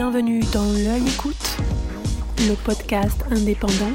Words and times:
Bienvenue 0.00 0.42
dans 0.52 0.62
L'œil 0.62 1.02
écoute, 1.08 1.56
le 2.46 2.54
podcast 2.54 3.20
indépendant 3.32 3.90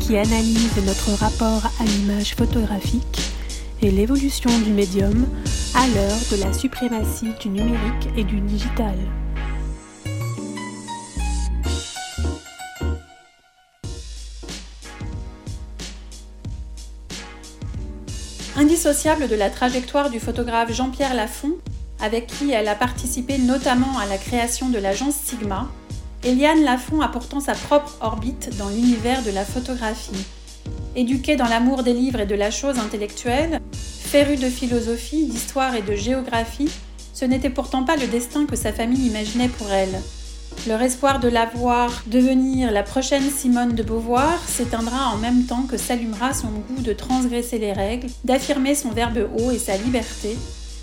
qui 0.00 0.18
analyse 0.18 0.76
notre 0.84 1.18
rapport 1.18 1.64
à 1.80 1.84
l'image 1.84 2.34
photographique 2.34 3.32
et 3.80 3.90
l'évolution 3.90 4.50
du 4.58 4.70
médium 4.70 5.26
à 5.74 5.86
l'heure 5.86 6.18
de 6.30 6.44
la 6.44 6.52
suprématie 6.52 7.32
du 7.40 7.48
numérique 7.48 8.06
et 8.18 8.24
du 8.24 8.42
digital. 8.42 8.96
Indissociable 18.56 19.26
de 19.26 19.36
la 19.36 19.48
trajectoire 19.48 20.10
du 20.10 20.20
photographe 20.20 20.74
Jean-Pierre 20.74 21.14
Lafont, 21.14 21.56
avec 22.00 22.26
qui 22.26 22.52
elle 22.52 22.68
a 22.68 22.74
participé 22.74 23.38
notamment 23.38 23.98
à 23.98 24.06
la 24.06 24.18
création 24.18 24.68
de 24.68 24.78
l'agence 24.78 25.14
Sigma, 25.14 25.68
Eliane 26.24 26.64
Lafont 26.64 27.00
a 27.00 27.08
pourtant 27.08 27.40
sa 27.40 27.54
propre 27.54 27.96
orbite 28.00 28.56
dans 28.58 28.68
l'univers 28.68 29.22
de 29.22 29.30
la 29.30 29.44
photographie. 29.44 30.24
Éduquée 30.94 31.36
dans 31.36 31.48
l'amour 31.48 31.82
des 31.82 31.92
livres 31.92 32.20
et 32.20 32.26
de 32.26 32.34
la 32.34 32.50
chose 32.50 32.78
intellectuelle, 32.78 33.60
férue 33.72 34.36
de 34.36 34.48
philosophie, 34.48 35.26
d'histoire 35.26 35.74
et 35.74 35.82
de 35.82 35.94
géographie, 35.94 36.70
ce 37.12 37.24
n'était 37.24 37.50
pourtant 37.50 37.84
pas 37.84 37.96
le 37.96 38.06
destin 38.06 38.46
que 38.46 38.56
sa 38.56 38.72
famille 38.72 39.06
imaginait 39.06 39.48
pour 39.48 39.70
elle. 39.70 40.00
Leur 40.66 40.82
espoir 40.82 41.20
de 41.20 41.28
la 41.28 41.46
voir 41.46 42.02
devenir 42.06 42.72
la 42.72 42.82
prochaine 42.82 43.30
Simone 43.30 43.74
de 43.74 43.82
Beauvoir 43.82 44.38
s'éteindra 44.48 45.14
en 45.14 45.16
même 45.16 45.44
temps 45.44 45.62
que 45.62 45.76
s'allumera 45.76 46.34
son 46.34 46.48
goût 46.48 46.82
de 46.82 46.92
transgresser 46.92 47.58
les 47.58 47.72
règles, 47.72 48.08
d'affirmer 48.24 48.74
son 48.74 48.90
verbe 48.90 49.28
haut 49.38 49.50
et 49.50 49.58
sa 49.58 49.76
liberté, 49.76 50.36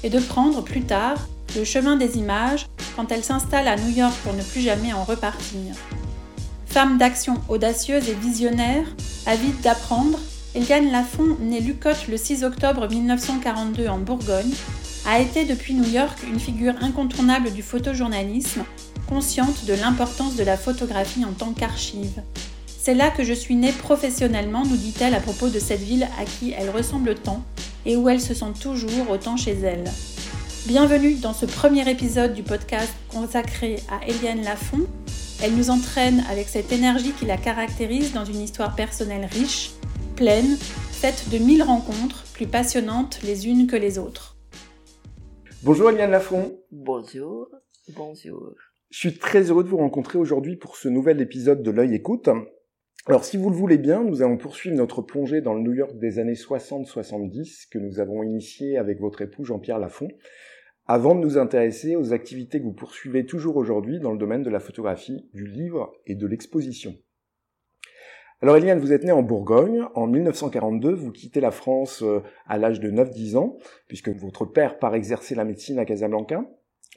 et 0.04 0.10
de 0.10 0.20
prendre 0.20 0.62
plus 0.62 0.84
tard 0.84 1.18
le 1.56 1.64
chemin 1.64 1.96
des 1.96 2.18
images 2.18 2.68
quand 2.96 3.12
elle 3.12 3.24
s'installe 3.24 3.68
à 3.68 3.76
New 3.76 3.96
York 3.96 4.14
pour 4.24 4.34
ne 4.34 4.42
plus 4.42 4.62
jamais 4.62 4.94
en 4.94 5.04
repartir. 5.04 5.76
Femme 6.66 6.98
d'action 6.98 7.40
audacieuse 7.50 8.10
et 8.10 8.16
visionnaire, 8.16 8.86
avide 9.26 9.60
d'apprendre, 9.62 10.20
Eliane 10.56 10.92
Lafont, 10.92 11.38
née 11.40 11.60
Lucotte 11.60 12.08
le 12.08 12.18
6 12.18 12.44
octobre 12.44 12.88
1942 12.88 13.88
en 13.88 14.00
Bourgogne, 14.00 14.54
a 15.06 15.20
été 15.20 15.46
depuis 15.46 15.74
New 15.74 15.88
York 15.88 16.18
une 16.28 16.40
figure 16.40 16.74
incontournable 16.82 17.52
du 17.52 17.62
photojournalisme, 17.62 18.64
consciente 19.08 19.66
de 19.66 19.74
l'importance 19.74 20.36
de 20.36 20.44
la 20.44 20.58
photographie 20.58 21.26
en 21.26 21.34
tant 21.34 21.54
qu'archive. 21.54 22.22
C'est 22.66 22.96
là 22.96 23.10
que 23.12 23.24
je 23.24 23.34
suis 23.34 23.56
née 23.56 23.72
professionnellement, 23.72 24.64
nous 24.66 24.78
dit-elle 24.78 25.16
à 25.16 25.20
propos 25.20 25.50
de 25.50 25.60
cette 25.60 25.82
ville 25.82 26.08
à 26.20 26.26
qui 26.26 26.54
elle 26.58 26.70
ressemble 26.70 27.16
tant 27.16 27.44
et 27.86 27.96
où 27.96 28.10
elle 28.10 28.22
se 28.22 28.34
sent 28.34 28.54
toujours 28.62 29.10
autant 29.10 29.38
chez 29.38 29.54
elle. 29.54 29.84
Bienvenue 30.68 31.16
dans 31.16 31.34
ce 31.34 31.46
premier 31.46 31.90
épisode 31.90 32.34
du 32.34 32.44
podcast 32.44 32.94
consacré 33.10 33.78
à 33.90 34.08
Eliane 34.08 34.44
Lafont. 34.44 34.88
Elle 35.44 35.56
nous 35.56 35.70
entraîne 35.70 36.24
avec 36.30 36.48
cette 36.48 36.72
énergie 36.72 37.12
qui 37.12 37.26
la 37.26 37.38
caractérise 37.38 38.14
dans 38.14 38.26
une 38.26 38.40
histoire 38.40 38.76
personnelle 38.76 39.26
riche, 39.26 39.72
pleine, 40.16 40.56
faite 40.58 41.26
de 41.32 41.38
mille 41.38 41.64
rencontres, 41.64 42.24
plus 42.34 42.48
passionnantes 42.48 43.22
les 43.24 43.48
unes 43.48 43.68
que 43.68 43.76
les 43.76 44.00
autres. 44.00 44.38
Bonjour 45.64 45.90
Eliane 45.90 46.12
Lafont. 46.12 46.58
Bonjour. 46.72 47.50
Bonjour. 47.96 48.54
Je 48.90 48.98
suis 48.98 49.18
très 49.18 49.50
heureux 49.50 49.64
de 49.64 49.70
vous 49.70 49.78
rencontrer 49.78 50.18
aujourd'hui 50.18 50.56
pour 50.56 50.78
ce 50.78 50.88
nouvel 50.88 51.20
épisode 51.20 51.64
de 51.64 51.72
l'œil 51.72 51.96
écoute. 51.96 52.30
Alors 53.06 53.26
si 53.26 53.36
vous 53.36 53.50
le 53.50 53.56
voulez 53.58 53.78
bien, 53.78 54.02
nous 54.02 54.22
allons 54.22 54.38
poursuivre 54.38 54.78
notre 54.78 55.02
plongée 55.02 55.42
dans 55.42 55.54
le 55.54 55.60
New 55.60 55.74
York 55.74 55.98
des 55.98 56.20
années 56.20 56.36
60-70 56.36 57.68
que 57.70 57.78
nous 57.78 58.00
avons 58.00 58.24
initié 58.24 58.78
avec 58.78 59.02
votre 59.02 59.22
époux 59.22 59.44
Jean-Pierre 59.44 59.78
Lafont, 59.78 60.08
avant 60.88 61.14
de 61.14 61.20
nous 61.20 61.38
intéresser 61.38 61.98
aux 61.98 62.14
activités 62.14 62.60
que 62.60 62.64
vous 62.64 62.72
poursuivez 62.72 63.26
toujours 63.26 63.58
aujourd'hui 63.58 64.00
dans 64.00 64.14
le 64.14 64.18
domaine 64.18 64.42
de 64.42 64.50
la 64.50 64.62
photographie, 64.62 65.30
du 65.34 65.46
livre 65.46 65.92
et 66.06 66.16
de 66.16 66.26
l'exposition. 66.26 66.96
Alors 68.42 68.56
Eliane, 68.56 68.80
vous 68.80 68.94
êtes 68.94 69.04
née 69.04 69.12
en 69.12 69.22
Bourgogne. 69.22 69.84
En 69.96 70.08
1942, 70.08 70.94
vous 70.94 71.12
quittez 71.12 71.42
la 71.42 71.52
France 71.52 72.04
euh, 72.04 72.22
à 72.48 72.58
l'âge 72.58 72.80
de 72.80 72.90
9-10 72.90 73.36
ans, 73.36 73.58
puisque 73.88 74.10
votre 74.10 74.46
père 74.46 74.80
part 74.80 74.96
exercer 74.96 75.36
la 75.36 75.44
médecine 75.44 75.78
à 75.78 75.84
Casablanca. 75.84 76.46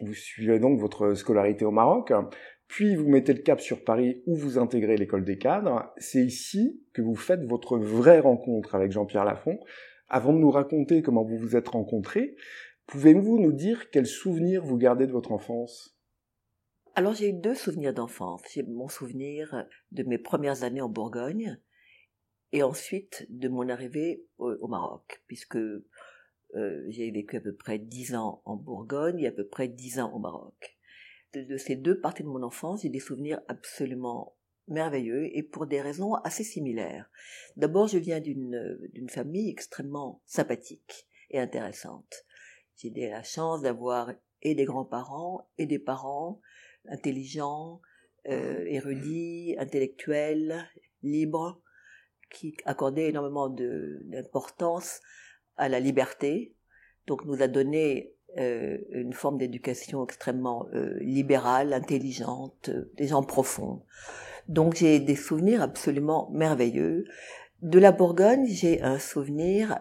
Vous 0.01 0.15
suivez 0.15 0.61
donc 0.61 0.79
votre 0.79 1.15
scolarité 1.15 1.65
au 1.65 1.71
Maroc 1.73 2.13
puis 2.69 2.97
vous 2.97 3.09
mettez 3.09 3.33
le 3.33 3.43
cap 3.43 3.61
sur 3.61 3.85
Paris 3.85 4.23
où 4.27 4.35
vous 4.35 4.59
intégrez 4.59 4.97
l'école 4.97 5.25
des 5.25 5.39
cadres. 5.39 5.93
C'est 5.99 6.25
ici 6.25 6.83
que 6.93 7.03
vous 7.03 7.15
faites 7.15 7.45
votre 7.45 7.79
vraie 7.79 8.21
rencontre 8.21 8.75
avec 8.75 8.93
Jean-Pierre 8.93 9.25
Lafont. 9.25 9.59
Avant 10.09 10.33
de 10.33 10.39
nous 10.39 10.51
raconter 10.51 11.03
comment 11.03 11.25
vous 11.25 11.39
vous 11.39 11.57
êtes 11.57 11.69
rencontrés, 11.69 12.37
pouvez-vous 12.87 13.39
nous 13.39 13.53
dire 13.53 13.91
quels 13.91 14.07
souvenirs 14.07 14.65
vous 14.65 14.77
gardez 14.77 15.07
de 15.07 15.13
votre 15.13 15.33
enfance? 15.33 15.97
Alors 16.95 17.15
j'ai 17.15 17.29
eu 17.29 17.33
deux 17.33 17.55
souvenirs 17.55 17.95
d'enfance. 17.95 18.43
J'ai 18.53 18.63
mon 18.63 18.89
souvenir 18.89 19.67
de 19.93 20.03
mes 20.03 20.19
premières 20.19 20.65
années 20.65 20.81
en 20.81 20.89
Bourgogne 20.89 21.61
et 22.53 22.63
ensuite 22.63 23.27
de 23.29 23.49
mon 23.49 23.69
arrivée 23.69 24.25
au, 24.39 24.67
Maroc, 24.67 25.23
puisque 25.27 25.57
euh, 25.57 26.85
j'ai 26.89 27.11
vécu 27.11 27.37
à 27.37 27.41
peu 27.41 27.55
près 27.55 27.79
dix 27.79 28.15
ans 28.15 28.43
en 28.45 28.57
Bourgogne 28.57 29.21
et 29.21 29.27
à 29.27 29.33
peu 29.33 29.47
près 29.47 29.69
dix 29.69 29.99
ans 30.01 30.13
au 30.13 30.19
Maroc 30.19 30.76
de, 31.45 31.57
ces 31.57 31.77
deux 31.77 32.01
parties 32.01 32.23
de 32.23 32.29
mon 32.29 32.43
enfance, 32.43 32.83
j'ai 32.83 32.89
des 32.89 33.01
souvenirs 33.01 33.41
absolument 33.49 34.37
merveilleux 34.69 35.29
et 35.37 35.43
pour 35.43 35.67
des 35.67 35.81
raisons 35.81 36.15
assez 36.15 36.45
similaires. 36.45 37.09
D'abord, 37.57 37.89
je 37.89 37.99
viens 37.99 38.21
d'une 38.21 39.09
famille 39.09 39.51
extrêmement 39.51 40.21
sympathique 40.27 41.07
et 41.31 41.39
intéressante. 41.39 42.25
J'ai 42.77 42.91
la 42.91 43.23
chance 43.23 43.63
d'avoir 43.63 44.13
et 44.43 44.55
des 44.55 44.65
grands-parents 44.65 45.49
et 45.59 45.67
des 45.67 45.79
parents 45.79 46.41
intelligents, 46.89 47.81
euh, 48.29 48.65
érudits, 48.67 49.57
intellectuels, 49.59 50.69
libres, 51.03 51.61
qui 52.31 52.57
accordaient 52.65 53.09
énormément 53.09 53.49
d'importance 53.49 55.01
à 55.57 55.69
la 55.69 55.81
liberté. 55.81 56.55
Donc, 57.07 57.25
nous 57.25 57.41
a 57.41 57.49
donné 57.49 58.16
euh, 58.39 58.79
une 58.93 59.13
forme 59.13 59.39
d'éducation 59.39 60.05
extrêmement 60.05 60.67
euh, 60.75 60.99
libérale, 61.01 61.73
intelligente, 61.73 62.69
euh, 62.69 62.93
des 62.97 63.07
gens 63.09 63.23
profonds. 63.23 63.83
Donc 64.49 64.77
j'ai 64.77 65.01
des 65.01 65.17
souvenirs 65.17 65.63
absolument 65.63 66.29
merveilleux. 66.33 67.05
De 67.63 67.79
la 67.79 67.93
Bourgogne, 67.93 68.47
j'ai 68.47 68.83
un 68.83 68.99
souvenir 68.99 69.79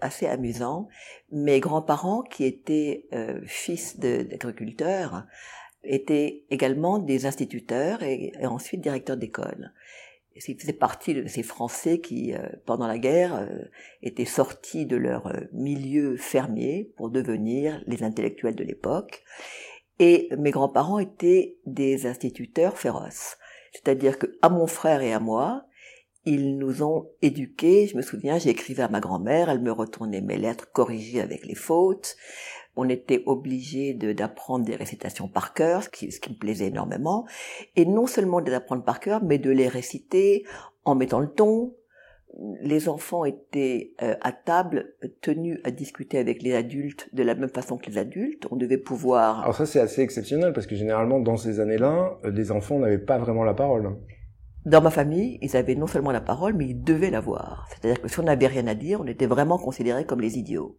assez 0.00 0.26
amusant. 0.26 0.88
Mes 1.30 1.60
grands-parents, 1.60 2.22
qui 2.22 2.44
étaient 2.44 3.06
fils 3.44 4.00
d'agriculteurs, 4.00 5.26
étaient 5.84 6.44
également 6.50 6.98
des 6.98 7.26
instituteurs 7.26 8.02
et 8.02 8.32
ensuite 8.42 8.80
directeurs 8.80 9.18
d'école 9.18 9.70
faisait 10.38 10.72
partie 10.72 11.14
de 11.14 11.26
ces 11.26 11.42
Français 11.42 12.00
qui, 12.00 12.34
euh, 12.34 12.46
pendant 12.66 12.86
la 12.86 12.98
guerre, 12.98 13.34
euh, 13.34 13.64
étaient 14.02 14.24
sortis 14.24 14.86
de 14.86 14.96
leur 14.96 15.26
euh, 15.26 15.40
milieu 15.52 16.16
fermier 16.16 16.92
pour 16.96 17.10
devenir 17.10 17.82
les 17.86 18.02
intellectuels 18.02 18.54
de 18.54 18.64
l'époque. 18.64 19.22
Et 19.98 20.30
mes 20.38 20.50
grands-parents 20.50 20.98
étaient 20.98 21.58
des 21.66 22.06
instituteurs 22.06 22.78
féroces. 22.78 23.36
C'est-à-dire 23.72 24.18
que 24.18 24.38
à 24.40 24.48
mon 24.48 24.66
frère 24.66 25.02
et 25.02 25.12
à 25.12 25.20
moi, 25.20 25.66
ils 26.24 26.56
nous 26.58 26.82
ont 26.82 27.10
éduqués. 27.22 27.86
Je 27.86 27.96
me 27.96 28.02
souviens, 28.02 28.38
j'écrivais 28.38 28.82
à 28.82 28.88
ma 28.88 29.00
grand-mère, 29.00 29.50
elle 29.50 29.60
me 29.60 29.72
retournait 29.72 30.20
mes 30.20 30.38
lettres 30.38 30.70
corrigées 30.72 31.20
avec 31.20 31.44
les 31.44 31.54
fautes 31.54 32.16
on 32.76 32.88
était 32.88 33.22
obligé 33.26 33.94
d'apprendre 33.94 34.64
des 34.64 34.76
récitations 34.76 35.28
par 35.28 35.54
cœur, 35.54 35.82
ce 35.82 35.88
qui, 35.88 36.12
ce 36.12 36.20
qui 36.20 36.30
me 36.30 36.36
plaisait 36.36 36.66
énormément, 36.66 37.26
et 37.76 37.84
non 37.84 38.06
seulement 38.06 38.40
de 38.40 38.46
les 38.46 38.54
apprendre 38.54 38.84
par 38.84 39.00
cœur, 39.00 39.22
mais 39.22 39.38
de 39.38 39.50
les 39.50 39.68
réciter 39.68 40.44
en 40.84 40.94
mettant 40.94 41.20
le 41.20 41.28
ton. 41.28 41.74
Les 42.62 42.88
enfants 42.88 43.24
étaient 43.24 43.92
euh, 44.02 44.14
à 44.20 44.30
table 44.30 44.94
tenus 45.20 45.58
à 45.64 45.72
discuter 45.72 46.16
avec 46.16 46.42
les 46.42 46.54
adultes 46.54 47.08
de 47.12 47.24
la 47.24 47.34
même 47.34 47.48
façon 47.48 47.76
que 47.76 47.90
les 47.90 47.98
adultes. 47.98 48.46
On 48.52 48.56
devait 48.56 48.78
pouvoir. 48.78 49.42
Alors 49.42 49.56
ça 49.56 49.66
c'est 49.66 49.80
assez 49.80 50.00
exceptionnel 50.00 50.52
parce 50.52 50.68
que 50.68 50.76
généralement 50.76 51.18
dans 51.18 51.36
ces 51.36 51.58
années-là, 51.58 52.18
euh, 52.24 52.30
les 52.30 52.52
enfants 52.52 52.78
n'avaient 52.78 52.98
pas 52.98 53.18
vraiment 53.18 53.42
la 53.42 53.54
parole. 53.54 53.96
Dans 54.64 54.80
ma 54.80 54.90
famille, 54.90 55.38
ils 55.42 55.56
avaient 55.56 55.74
non 55.74 55.88
seulement 55.88 56.12
la 56.12 56.20
parole, 56.20 56.54
mais 56.54 56.66
ils 56.66 56.80
devaient 56.80 57.10
l'avoir. 57.10 57.66
C'est-à-dire 57.70 58.00
que 58.00 58.08
si 58.08 58.20
on 58.20 58.24
n'avait 58.24 58.46
rien 58.46 58.66
à 58.68 58.74
dire, 58.74 59.00
on 59.00 59.06
était 59.06 59.26
vraiment 59.26 59.58
considérés 59.58 60.04
comme 60.04 60.20
les 60.20 60.38
idiots. 60.38 60.76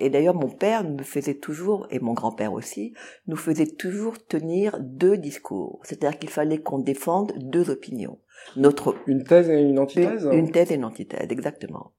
Et 0.00 0.10
d'ailleurs, 0.10 0.34
mon 0.34 0.48
père 0.48 0.84
me 0.84 1.02
faisait 1.02 1.34
toujours, 1.34 1.86
et 1.90 1.98
mon 1.98 2.12
grand-père 2.12 2.52
aussi, 2.52 2.94
nous 3.26 3.36
faisait 3.36 3.66
toujours 3.66 4.24
tenir 4.24 4.78
deux 4.80 5.16
discours. 5.16 5.80
C'est-à-dire 5.82 6.18
qu'il 6.18 6.30
fallait 6.30 6.58
qu'on 6.58 6.78
défende 6.78 7.32
deux 7.36 7.70
opinions. 7.70 8.18
Notre 8.56 8.96
une 9.06 9.24
thèse 9.24 9.50
et 9.50 9.60
une 9.60 9.78
antithèse. 9.78 10.28
Une, 10.32 10.50
thèse 10.50 10.70
et 10.70 10.76
une 10.76 10.84
antithèse, 10.84 11.26
exactement. 11.30 11.92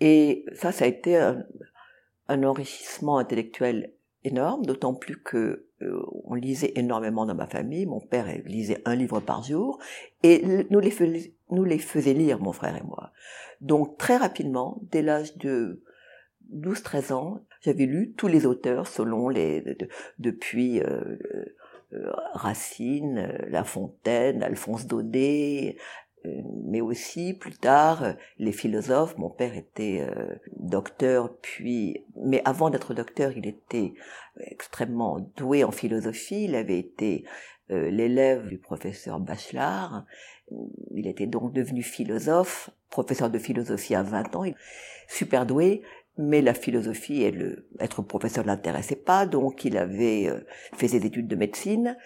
Et 0.00 0.44
ça, 0.54 0.72
ça 0.72 0.84
a 0.84 0.88
été 0.88 1.16
un, 1.16 1.44
enrichissement 2.28 3.18
intellectuel 3.18 3.92
énorme, 4.24 4.66
d'autant 4.66 4.94
plus 4.94 5.16
que 5.22 5.66
euh, 5.82 6.02
on 6.24 6.34
lisait 6.34 6.72
énormément 6.76 7.24
dans 7.24 7.34
ma 7.34 7.46
famille. 7.46 7.86
Mon 7.86 8.00
père 8.00 8.26
lisait 8.44 8.82
un 8.84 8.94
livre 8.94 9.20
par 9.20 9.42
jour, 9.42 9.78
et 10.22 10.66
nous 10.70 10.80
les, 10.80 11.34
nous 11.50 11.64
les 11.64 11.78
faisait 11.78 12.14
lire, 12.14 12.40
mon 12.40 12.52
frère 12.52 12.76
et 12.76 12.82
moi. 12.82 13.12
Donc 13.60 13.96
très 13.96 14.16
rapidement, 14.16 14.80
dès 14.90 15.02
l'âge 15.02 15.36
de 15.38 15.82
12-13 16.54 17.12
ans, 17.12 17.40
j'avais 17.60 17.86
lu 17.86 18.12
tous 18.16 18.28
les 18.28 18.46
auteurs 18.46 18.86
selon 18.86 19.28
les 19.28 19.64
depuis 20.18 20.80
euh, 20.80 21.16
Racine, 22.34 23.32
La 23.48 23.64
Fontaine, 23.64 24.42
Alphonse 24.42 24.86
Daudet, 24.86 25.76
mais 26.64 26.80
aussi 26.80 27.34
plus 27.34 27.56
tard 27.56 28.14
les 28.38 28.52
philosophes. 28.52 29.16
Mon 29.16 29.30
père 29.30 29.56
était 29.56 30.04
docteur, 30.56 31.36
puis, 31.40 32.04
mais 32.16 32.42
avant 32.44 32.70
d'être 32.70 32.94
docteur, 32.94 33.32
il 33.36 33.46
était 33.46 33.94
extrêmement 34.40 35.20
doué 35.36 35.62
en 35.62 35.70
philosophie. 35.70 36.44
Il 36.44 36.56
avait 36.56 36.80
été 36.80 37.24
l'élève 37.68 38.48
du 38.48 38.58
professeur 38.58 39.20
Bachelard. 39.20 40.04
Il 40.94 41.06
était 41.06 41.26
donc 41.26 41.52
devenu 41.52 41.82
philosophe, 41.82 42.70
professeur 42.90 43.30
de 43.30 43.38
philosophie 43.38 43.94
à 43.94 44.02
20 44.02 44.36
ans, 44.36 44.44
super 45.08 45.46
doué, 45.46 45.82
mais 46.18 46.42
la 46.42 46.54
philosophie 46.54 47.22
et 47.22 47.30
le, 47.30 47.68
être 47.78 48.02
professeur 48.02 48.44
ne 48.44 48.48
l'intéressait 48.48 48.96
pas, 48.96 49.26
donc 49.26 49.64
il 49.64 49.76
avait 49.76 50.30
fait 50.74 50.88
ses 50.88 51.04
études 51.04 51.28
de 51.28 51.36
médecine, 51.36 51.96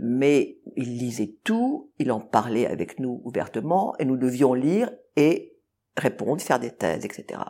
mais 0.00 0.58
il 0.76 0.98
lisait 0.98 1.34
tout, 1.44 1.90
il 1.98 2.12
en 2.12 2.20
parlait 2.20 2.66
avec 2.66 3.00
nous 3.00 3.20
ouvertement, 3.24 3.94
et 3.98 4.04
nous 4.04 4.16
devions 4.16 4.54
lire 4.54 4.90
et 5.16 5.54
répondre, 5.96 6.40
faire 6.40 6.60
des 6.60 6.70
thèses, 6.70 7.04
etc. 7.04 7.40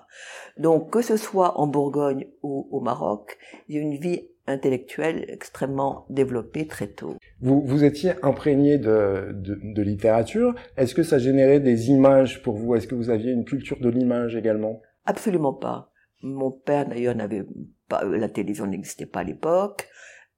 Donc 0.56 0.90
que 0.90 1.02
ce 1.02 1.16
soit 1.16 1.58
en 1.58 1.66
Bourgogne 1.66 2.26
ou 2.42 2.68
au 2.70 2.80
Maroc, 2.80 3.36
j'ai 3.68 3.78
une 3.78 3.96
vie 3.96 4.28
intellectuelle 4.46 5.24
extrêmement 5.28 6.06
développée 6.08 6.68
très 6.68 6.86
tôt. 6.86 7.16
Vous, 7.40 7.62
vous 7.62 7.82
étiez 7.82 8.12
imprégné 8.22 8.78
de, 8.78 9.32
de, 9.32 9.58
de 9.60 9.82
littérature. 9.82 10.54
Est-ce 10.76 10.94
que 10.94 11.02
ça 11.02 11.18
générait 11.18 11.58
des 11.58 11.90
images 11.90 12.42
pour 12.42 12.54
vous? 12.56 12.76
Est-ce 12.76 12.86
que 12.86 12.94
vous 12.94 13.10
aviez 13.10 13.32
une 13.32 13.44
culture 13.44 13.80
de 13.80 13.88
l'image 13.88 14.36
également? 14.36 14.80
Absolument 15.04 15.52
pas. 15.52 15.90
Mon 16.26 16.50
père 16.50 16.87
d'ailleurs 16.88 17.14
n'avait 17.14 17.44
pas, 17.88 18.05
la 18.05 18.28
télévision 18.28 18.67
n'existait 18.67 19.06
pas 19.06 19.20
à 19.20 19.25
l'époque 19.25 19.88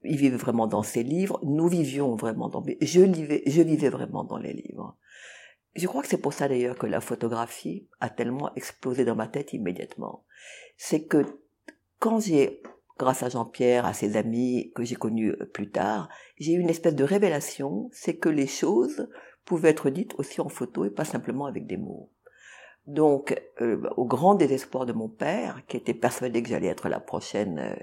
il 0.03 0.17
vivait 0.17 0.37
vraiment 0.37 0.67
dans 0.67 0.83
ses 0.83 1.03
livres, 1.03 1.39
nous 1.43 1.67
vivions 1.67 2.15
vraiment 2.15 2.49
dans, 2.49 2.63
je 2.81 3.01
vivais, 3.01 3.43
je 3.45 3.61
vivais 3.61 3.89
vraiment 3.89 4.23
dans 4.23 4.37
les 4.37 4.53
livres. 4.53 4.97
Je 5.75 5.87
crois 5.87 6.01
que 6.01 6.07
c'est 6.07 6.17
pour 6.17 6.33
ça 6.33 6.47
d'ailleurs 6.47 6.77
que 6.77 6.87
la 6.87 7.01
photographie 7.01 7.87
a 7.99 8.09
tellement 8.09 8.53
explosé 8.55 9.05
dans 9.05 9.15
ma 9.15 9.27
tête 9.27 9.53
immédiatement. 9.53 10.25
C'est 10.77 11.03
que 11.03 11.25
quand 11.99 12.19
j'ai, 12.19 12.61
grâce 12.97 13.23
à 13.23 13.29
Jean-Pierre, 13.29 13.85
à 13.85 13.93
ses 13.93 14.17
amis 14.17 14.71
que 14.73 14.83
j'ai 14.83 14.95
connus 14.95 15.31
euh, 15.31 15.45
plus 15.45 15.69
tard, 15.69 16.09
j'ai 16.37 16.53
eu 16.53 16.59
une 16.59 16.69
espèce 16.69 16.95
de 16.95 17.03
révélation, 17.03 17.89
c'est 17.91 18.17
que 18.17 18.29
les 18.29 18.47
choses 18.47 19.09
pouvaient 19.45 19.69
être 19.69 19.89
dites 19.89 20.15
aussi 20.17 20.41
en 20.41 20.49
photo 20.49 20.85
et 20.85 20.89
pas 20.89 21.05
simplement 21.05 21.45
avec 21.45 21.67
des 21.67 21.77
mots. 21.77 22.11
Donc, 22.89 23.39
euh, 23.61 23.87
au 23.97 24.05
grand 24.05 24.33
désespoir 24.33 24.87
de 24.87 24.93
mon 24.93 25.09
père, 25.09 25.61
qui 25.67 25.77
était 25.77 25.93
persuadé 25.93 26.41
que 26.41 26.49
j'allais 26.49 26.67
être 26.67 26.89
la 26.89 26.99
prochaine 26.99 27.59
euh, 27.59 27.75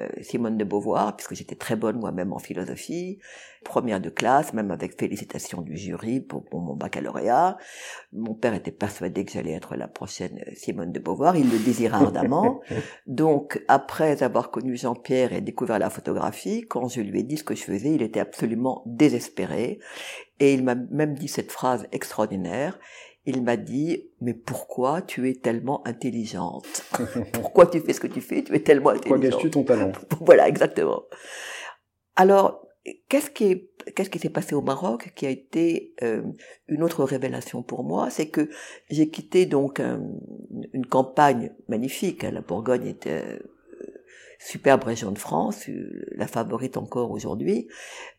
euh, 0.00 0.08
Simone 0.20 0.58
de 0.58 0.64
Beauvoir, 0.64 1.14
puisque 1.14 1.34
j'étais 1.34 1.54
très 1.54 1.76
bonne 1.76 2.00
moi-même 2.00 2.32
en 2.32 2.38
philosophie, 2.38 3.20
première 3.64 4.00
de 4.00 4.10
classe, 4.10 4.52
même 4.52 4.70
avec 4.72 4.98
félicitations 4.98 5.62
du 5.62 5.76
jury 5.76 6.20
pour, 6.20 6.44
mon 6.52 6.74
baccalauréat. 6.74 7.56
Mon 8.12 8.34
père 8.34 8.54
était 8.54 8.70
persuadé 8.70 9.24
que 9.24 9.30
j'allais 9.30 9.52
être 9.52 9.76
la 9.76 9.88
prochaine 9.88 10.44
euh, 10.46 10.52
Simone 10.56 10.92
de 10.92 10.98
Beauvoir, 10.98 11.36
il 11.36 11.48
le 11.48 11.58
désirait 11.58 11.96
ardemment. 11.96 12.60
Donc, 13.06 13.62
après 13.68 14.22
avoir 14.22 14.50
connu 14.50 14.76
Jean-Pierre 14.76 15.32
et 15.32 15.40
découvert 15.40 15.78
la 15.78 15.88
photographie, 15.88 16.66
quand 16.68 16.88
je 16.88 17.00
lui 17.00 17.20
ai 17.20 17.22
dit 17.22 17.38
ce 17.38 17.44
que 17.44 17.54
je 17.54 17.62
faisais, 17.62 17.94
il 17.94 18.02
était 18.02 18.20
absolument 18.20 18.82
désespéré. 18.84 19.78
Et 20.38 20.52
il 20.52 20.64
m'a 20.64 20.74
même 20.74 21.14
dit 21.14 21.28
cette 21.28 21.52
phrase 21.52 21.86
extraordinaire 21.92 22.78
il 23.26 23.42
m'a 23.42 23.56
dit 23.56 24.10
mais 24.20 24.34
pourquoi 24.34 25.02
tu 25.02 25.28
es 25.28 25.34
tellement 25.34 25.86
intelligente? 25.86 26.84
Pourquoi 27.32 27.66
tu 27.66 27.80
fais 27.80 27.92
ce 27.92 28.00
que 28.00 28.06
tu 28.06 28.20
fais? 28.20 28.42
Tu 28.42 28.54
es 28.54 28.60
tellement 28.60 28.90
intelligente. 28.90 29.20
Pourquoi 29.20 29.30
gâches-tu 29.30 29.50
ton 29.50 29.64
talent? 29.64 29.92
Voilà, 30.20 30.48
exactement. 30.48 31.02
Alors, 32.16 32.66
qu'est-ce 33.08 33.30
qui 33.30 33.68
qu'est-ce 33.94 34.10
qui 34.10 34.18
s'est 34.18 34.30
passé 34.30 34.54
au 34.54 34.62
Maroc 34.62 35.12
qui 35.14 35.26
a 35.26 35.30
été 35.30 35.94
euh, 36.02 36.22
une 36.68 36.82
autre 36.82 37.04
révélation 37.04 37.62
pour 37.62 37.84
moi, 37.84 38.10
c'est 38.10 38.28
que 38.28 38.48
j'ai 38.90 39.08
quitté 39.08 39.46
donc 39.46 39.80
une 39.80 40.86
campagne 40.86 41.52
magnifique. 41.68 42.24
Hein, 42.24 42.30
la 42.30 42.40
Bourgogne 42.40 42.86
était 42.86 43.40
superbe 44.38 44.84
région 44.84 45.10
de 45.10 45.18
France, 45.18 45.68
euh, 45.68 46.04
la 46.12 46.26
favorite 46.26 46.76
encore 46.76 47.10
aujourd'hui, 47.10 47.68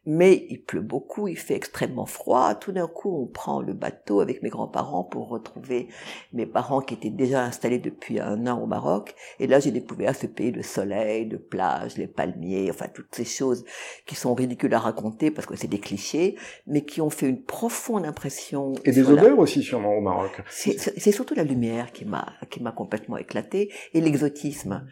mais 0.06 0.46
il 0.50 0.62
pleut 0.62 0.82
beaucoup, 0.82 1.28
il 1.28 1.38
fait 1.38 1.56
extrêmement 1.56 2.06
froid. 2.06 2.56
Tout 2.56 2.72
d'un 2.72 2.88
coup, 2.88 3.24
on 3.24 3.26
prend 3.26 3.62
le 3.62 3.74
bateau 3.74 4.20
avec 4.20 4.44
mes 4.44 4.50
grands-parents 4.50 5.04
pour 5.04 5.30
retrouver 5.30 5.88
mes 6.34 6.46
parents 6.46 6.82
qui 6.82 6.94
étaient 6.94 7.10
déjà 7.10 7.44
installés 7.44 7.80
depuis 7.80 8.20
un 8.20 8.46
an 8.48 8.62
au 8.62 8.68
Maroc. 8.68 9.16
Et 9.40 9.48
là, 9.48 9.60
j'ai 9.60 9.72
découvert 9.72 10.16
ce 10.16 10.28
pays 10.28 10.52
de 10.52 10.62
soleil, 10.62 11.26
de 11.26 11.38
plage, 11.38 11.98
les 11.98 12.08
palmiers, 12.08 12.70
enfin 12.70 12.88
toutes 12.94 13.14
ces 13.16 13.26
choses 13.26 13.66
qui 14.06 14.16
sont 14.16 14.34
ridicules 14.36 14.74
à 14.74 14.80
raconter 14.80 15.32
parce 15.32 15.48
que 15.48 15.56
c'est 15.56 15.68
des 15.68 15.80
clichés, 15.80 16.36
mais 16.68 16.86
qui 16.86 17.02
ont 17.02 17.10
fait 17.10 17.28
une 17.28 17.42
profonde 17.42 18.06
impression. 18.06 18.74
Et 18.84 18.92
des 18.92 19.10
odeurs 19.10 19.40
aussi 19.40 19.64
sûrement 19.64 19.96
au 19.96 20.02
Maroc. 20.02 20.42
C'est 20.50 21.12
surtout 21.12 21.34
la 21.36 21.44
lumière 21.44 21.92
qui 21.92 22.06
m'a 22.06 22.34
qui 22.50 22.62
m'a 22.62 22.72
complètement 22.72 23.18
éclaté 23.18 23.72
et 23.94 24.02
l'exotisme. 24.02 24.86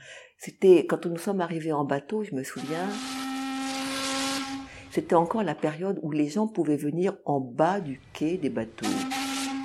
C'était 0.46 0.86
quand 0.86 1.06
nous 1.06 1.18
sommes 1.18 1.40
arrivés 1.40 1.72
en 1.72 1.86
bateau, 1.86 2.26
je 2.26 2.36
me 2.36 2.44
souviens, 2.44 2.90
c'était 4.92 5.16
encore 5.16 5.42
la 5.42 5.56
période 5.56 6.02
où 6.02 6.12
les 6.12 6.28
gens 6.28 6.48
pouvaient 6.48 6.76
venir 6.76 7.14
en 7.24 7.40
bas 7.40 7.80
du 7.80 8.02
quai 8.12 8.36
des 8.36 8.50
bateaux. 8.50 8.86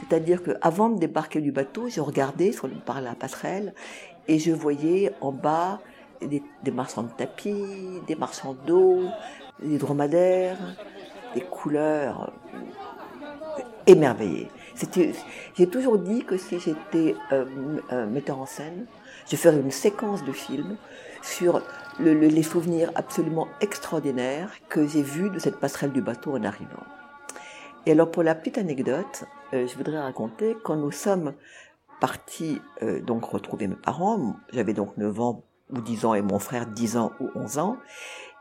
C'est-à-dire 0.00 0.40
que 0.40 0.52
avant 0.60 0.88
de 0.88 1.00
débarquer 1.00 1.40
du 1.40 1.50
bateau, 1.50 1.88
je 1.88 2.00
regardais 2.00 2.52
sur, 2.52 2.70
par 2.86 3.00
la 3.00 3.16
passerelle 3.16 3.74
et 4.28 4.38
je 4.38 4.52
voyais 4.52 5.10
en 5.20 5.32
bas 5.32 5.80
des, 6.20 6.44
des 6.62 6.70
marchands 6.70 7.02
de 7.02 7.10
tapis, 7.10 8.00
des 8.06 8.14
marchands 8.14 8.54
d'eau, 8.64 9.00
des 9.60 9.78
dromadaires, 9.78 10.76
des 11.34 11.40
couleurs 11.40 12.32
émerveillées. 13.88 14.46
J'ai 15.56 15.66
toujours 15.66 15.98
dit 15.98 16.24
que 16.24 16.36
si 16.36 16.58
j'étais 16.60 17.16
euh, 17.32 18.06
metteur 18.06 18.38
en 18.38 18.46
scène, 18.46 18.86
je 19.30 19.36
ferai 19.36 19.58
une 19.58 19.70
séquence 19.70 20.24
de 20.24 20.32
films 20.32 20.76
sur 21.22 21.62
les 22.00 22.42
souvenirs 22.42 22.92
absolument 22.94 23.48
extraordinaires 23.60 24.50
que 24.68 24.86
j'ai 24.86 25.02
vus 25.02 25.30
de 25.30 25.38
cette 25.38 25.58
passerelle 25.58 25.92
du 25.92 26.00
bateau 26.00 26.36
en 26.36 26.44
arrivant. 26.44 26.84
Et 27.86 27.92
alors 27.92 28.10
pour 28.10 28.22
la 28.22 28.34
petite 28.34 28.58
anecdote, 28.58 29.24
euh, 29.54 29.66
je 29.66 29.76
voudrais 29.76 29.98
raconter 29.98 30.56
quand 30.62 30.76
nous 30.76 30.92
sommes 30.92 31.32
partis 32.00 32.60
euh, 32.82 33.00
donc 33.00 33.24
retrouver 33.24 33.66
mes 33.66 33.76
parents, 33.76 34.36
j'avais 34.52 34.74
donc 34.74 34.96
9 34.96 35.20
ans 35.20 35.44
ou 35.70 35.80
10 35.80 36.04
ans 36.04 36.14
et 36.14 36.22
mon 36.22 36.38
frère 36.38 36.66
10 36.66 36.96
ans 36.96 37.12
ou 37.20 37.30
11 37.34 37.58
ans, 37.58 37.78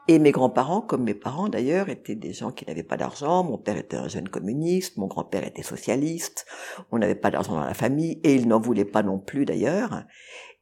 et 0.08 0.20
mes 0.20 0.32
grands-parents, 0.32 0.82
comme 0.82 1.04
mes 1.04 1.14
parents 1.14 1.50
d'ailleurs, 1.50 1.90
étaient 1.90 2.16
des 2.16 2.34
gens 2.34 2.52
qui 2.52 2.66
n'avaient 2.66 2.84
pas 2.84 2.98
d'argent. 2.98 3.44
Mon 3.44 3.58
père 3.58 3.78
était 3.78 3.98
un 3.98 4.08
jeune 4.08 4.30
communiste, 4.30 4.98
mon 4.98 5.08
grand-père 5.08 5.46
était 5.46 5.64
socialiste. 5.64 6.46
On 6.92 7.00
n'avait 7.00 7.16
pas 7.16 7.32
d'argent 7.32 7.56
dans 7.56 7.66
la 7.66 7.74
famille 7.74 8.20
et 8.24 8.36
il 8.36 8.48
n'en 8.48 8.60
voulait 8.60 8.86
pas 8.86 9.04
non 9.04 9.20
plus 9.20 9.46
d'ailleurs. 9.46 10.04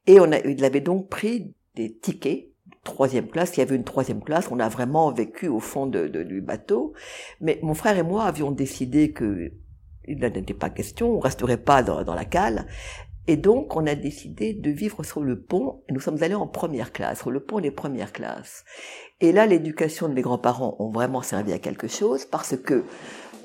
Et 0.06 0.20
on 0.20 0.32
a, 0.32 0.38
il 0.38 0.64
avait 0.64 0.80
donc 0.80 1.08
pris 1.08 1.54
des 1.74 1.96
tickets 1.96 2.50
troisième 2.86 3.28
classe, 3.28 3.56
il 3.56 3.60
y 3.60 3.62
avait 3.62 3.76
une 3.76 3.84
troisième 3.84 4.22
classe, 4.22 4.48
on 4.50 4.60
a 4.60 4.68
vraiment 4.68 5.12
vécu 5.12 5.48
au 5.48 5.60
fond 5.60 5.86
de, 5.86 6.06
du 6.06 6.40
bateau. 6.40 6.94
Mais 7.40 7.58
mon 7.62 7.74
frère 7.74 7.98
et 7.98 8.02
moi 8.02 8.24
avions 8.24 8.52
décidé 8.52 9.12
que 9.12 9.52
il 10.08 10.20
n'en 10.20 10.28
était 10.28 10.54
pas 10.54 10.70
question, 10.70 11.16
on 11.16 11.18
resterait 11.18 11.56
pas 11.56 11.82
dans, 11.82 12.04
dans, 12.04 12.14
la 12.14 12.24
cale. 12.24 12.66
Et 13.28 13.36
donc, 13.36 13.74
on 13.74 13.86
a 13.86 13.94
décidé 13.94 14.54
de 14.54 14.70
vivre 14.70 15.02
sur 15.02 15.20
le 15.20 15.40
pont, 15.40 15.82
et 15.88 15.92
nous 15.92 16.00
sommes 16.00 16.22
allés 16.22 16.34
en 16.34 16.46
première 16.46 16.92
classe, 16.92 17.20
sur 17.20 17.30
le 17.30 17.40
pont 17.40 17.60
des 17.60 17.70
premières 17.70 18.12
classes. 18.12 18.64
Et 19.20 19.32
là, 19.32 19.46
l'éducation 19.46 20.08
de 20.08 20.14
mes 20.14 20.22
grands-parents 20.22 20.76
ont 20.78 20.90
vraiment 20.90 21.22
servi 21.22 21.52
à 21.52 21.58
quelque 21.58 21.88
chose, 21.88 22.24
parce 22.24 22.56
que, 22.56 22.84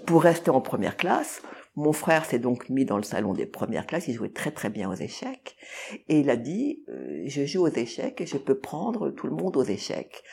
pour 0.06 0.24
rester 0.24 0.52
en 0.52 0.62
première 0.62 0.98
classe, 0.98 1.42
mon 1.76 1.94
frère 1.94 2.26
s'est 2.26 2.40
donc 2.40 2.70
mis 2.70 2.86
dans 2.86 2.98
le 2.98 3.04
salon 3.04 3.34
des 3.34 3.46
premières 3.46 3.88
classes, 3.88 4.08
il 4.08 4.14
jouait 4.14 4.30
très 4.30 4.52
très 4.52 4.70
bien 4.70 4.90
aux 4.90 4.96
échecs, 4.96 5.56
et 6.10 6.20
il 6.20 6.30
a 6.30 6.36
dit, 6.36 6.84
euh, 6.90 7.24
je 7.26 7.46
joue 7.46 7.64
aux 7.64 7.74
échecs 7.74 8.20
et 8.20 8.26
je 8.26 8.38
peux 8.38 8.60
prendre 8.60 9.10
tout 9.12 9.28
le 9.28 9.36
monde 9.36 9.56
aux 9.56 9.64
échecs. 9.64 10.24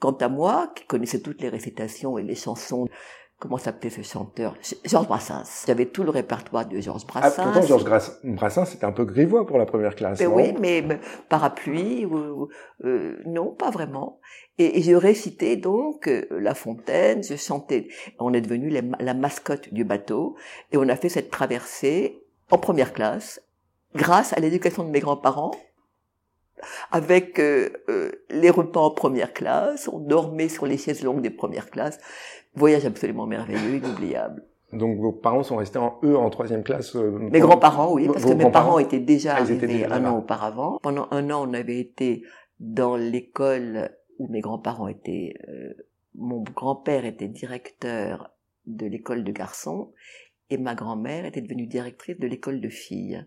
Quant 0.00 0.12
à 0.12 0.28
moi, 0.28 0.72
qui 0.74 0.84
connaissais 0.86 1.20
toutes 1.20 1.40
les 1.40 1.48
récitations 1.48 2.18
et 2.18 2.22
les 2.22 2.34
chansons 2.34 2.88
comment 3.38 3.58
s'appelait 3.58 3.90
ce 3.90 4.02
chanteur? 4.02 4.56
Georges 4.84 5.06
Brassens. 5.06 5.64
J'avais 5.66 5.86
tout 5.86 6.02
le 6.02 6.10
répertoire 6.10 6.66
de 6.66 6.80
Georges 6.80 7.06
Brassens. 7.06 7.34
Ah, 7.38 7.44
pourtant, 7.44 7.66
Georges 7.66 7.84
Brassens, 8.24 8.64
c'était 8.66 8.84
un 8.84 8.92
peu 8.92 9.04
grivois 9.04 9.46
pour 9.46 9.58
la 9.58 9.66
première 9.66 9.94
classe. 9.94 10.18
Ben 10.18 10.26
oui, 10.26 10.54
mais, 10.60 10.84
parapluie, 11.28 12.04
ou, 12.04 12.48
euh, 12.84 13.16
non, 13.26 13.52
pas 13.52 13.70
vraiment. 13.70 14.20
Et, 14.58 14.82
je 14.82 14.94
récitais 14.94 15.56
donc 15.56 16.08
euh, 16.08 16.26
La 16.30 16.54
Fontaine, 16.54 17.22
je 17.22 17.36
chantais. 17.36 17.88
On 18.18 18.32
est 18.34 18.40
devenu 18.40 18.70
la 18.70 19.14
mascotte 19.14 19.72
du 19.72 19.84
bateau, 19.84 20.36
et 20.72 20.76
on 20.76 20.88
a 20.88 20.96
fait 20.96 21.08
cette 21.08 21.30
traversée 21.30 22.22
en 22.50 22.58
première 22.58 22.92
classe, 22.92 23.42
grâce 23.94 24.32
à 24.32 24.40
l'éducation 24.40 24.84
de 24.84 24.90
mes 24.90 25.00
grands-parents, 25.00 25.52
avec 26.90 27.38
euh, 27.38 27.70
euh, 27.88 28.12
les 28.30 28.50
repas 28.50 28.80
en 28.80 28.90
première 28.90 29.32
classe, 29.32 29.88
on 29.88 29.98
dormait 29.98 30.48
sur 30.48 30.66
les 30.66 30.78
chaises 30.78 31.02
longues 31.02 31.22
des 31.22 31.30
premières 31.30 31.70
classes. 31.70 31.98
Voyage 32.58 32.84
absolument 32.84 33.26
merveilleux, 33.26 33.76
inoubliable. 33.76 34.44
Donc 34.72 34.98
vos 34.98 35.12
parents 35.12 35.42
sont 35.42 35.56
restés 35.56 35.78
en 35.78 35.98
eux 36.02 36.16
en 36.16 36.28
troisième 36.28 36.62
classe 36.62 36.94
euh, 36.94 37.10
Mes 37.10 37.40
grands-parents, 37.40 37.92
oui, 37.94 38.06
parce 38.06 38.24
que 38.24 38.34
mes 38.34 38.50
parents 38.50 38.78
étaient 38.78 39.00
déjà 39.00 39.36
ah, 39.36 39.40
arrivés 39.40 39.86
un 39.86 40.04
an 40.04 40.18
auparavant. 40.18 40.78
Pendant 40.82 41.08
un 41.10 41.30
an, 41.30 41.48
on 41.48 41.54
avait 41.54 41.78
été 41.78 42.22
dans 42.60 42.96
l'école 42.96 43.90
où 44.18 44.28
mes 44.28 44.40
grands-parents 44.40 44.88
étaient 44.88 45.34
mon 46.18 46.42
grand-père 46.42 47.04
était 47.04 47.28
directeur 47.28 48.30
de 48.66 48.86
l'école 48.86 49.24
de 49.24 49.32
garçons 49.32 49.92
et 50.50 50.58
ma 50.58 50.74
grand-mère 50.74 51.24
était 51.24 51.40
devenue 51.40 51.66
directrice 51.66 52.18
de 52.18 52.26
l'école 52.26 52.60
de 52.60 52.68
filles. 52.68 53.24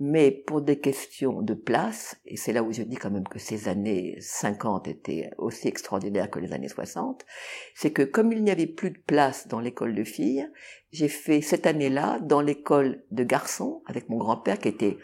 Mais 0.00 0.30
pour 0.30 0.62
des 0.62 0.78
questions 0.78 1.42
de 1.42 1.54
place, 1.54 2.20
et 2.24 2.36
c'est 2.36 2.52
là 2.52 2.62
où 2.62 2.72
je 2.72 2.82
dis 2.82 2.94
quand 2.94 3.10
même 3.10 3.26
que 3.26 3.40
ces 3.40 3.68
années 3.68 4.16
50 4.20 4.86
étaient 4.86 5.30
aussi 5.38 5.66
extraordinaires 5.66 6.30
que 6.30 6.38
les 6.38 6.52
années 6.52 6.68
60, 6.68 7.26
c'est 7.74 7.90
que 7.90 8.02
comme 8.02 8.32
il 8.32 8.44
n'y 8.44 8.52
avait 8.52 8.68
plus 8.68 8.90
de 8.90 8.98
place 8.98 9.48
dans 9.48 9.58
l'école 9.58 9.96
de 9.96 10.04
filles, 10.04 10.48
j'ai 10.92 11.08
fait 11.08 11.40
cette 11.40 11.66
année-là 11.66 12.20
dans 12.20 12.40
l'école 12.40 13.02
de 13.10 13.24
garçons 13.24 13.82
avec 13.86 14.08
mon 14.08 14.18
grand-père 14.18 14.60
qui 14.60 14.68
était 14.68 14.98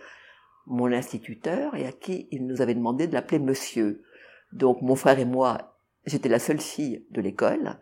mon 0.67 0.93
instituteur 0.93 1.75
et 1.75 1.87
à 1.87 1.93
qui 1.93 2.29
il 2.31 2.47
nous 2.47 2.63
avait 2.63 2.75
demandé 2.75 3.09
de 3.09 3.15
l'appeler 3.15 3.41
monsieur. 3.41 4.05
Donc 4.53 4.81
mon 4.81 4.95
frère 4.95 5.19
et 5.19 5.25
moi, 5.25 5.77
j'étais 6.07 6.29
la 6.29 6.39
seule 6.39 6.61
fille 6.61 7.05
de 7.11 7.21
l'école 7.21 7.81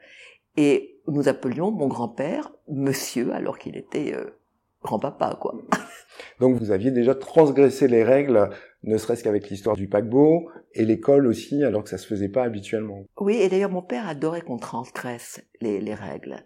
et 0.56 0.98
nous 1.08 1.28
appelions 1.28 1.70
mon 1.70 1.88
grand-père 1.88 2.52
monsieur 2.68 3.32
alors 3.32 3.58
qu'il 3.58 3.76
était 3.76 4.14
euh, 4.14 4.30
grand-papa 4.82 5.38
quoi. 5.40 5.54
Donc 6.40 6.56
vous 6.56 6.70
aviez 6.70 6.90
déjà 6.90 7.14
transgressé 7.14 7.88
les 7.88 8.04
règles, 8.04 8.50
ne 8.82 8.96
serait-ce 8.96 9.22
qu'avec 9.24 9.48
l'histoire 9.48 9.76
du 9.76 9.88
paquebot 9.88 10.50
et 10.74 10.84
l'école 10.84 11.26
aussi, 11.26 11.62
alors 11.64 11.84
que 11.84 11.90
ça 11.90 11.98
se 11.98 12.06
faisait 12.06 12.28
pas 12.28 12.44
habituellement. 12.44 13.04
Oui, 13.18 13.36
et 13.36 13.48
d'ailleurs 13.48 13.70
mon 13.70 13.82
père 13.82 14.08
adorait 14.08 14.42
qu'on 14.42 14.58
transgresse 14.58 15.42
les, 15.60 15.80
les 15.80 15.94
règles. 15.94 16.44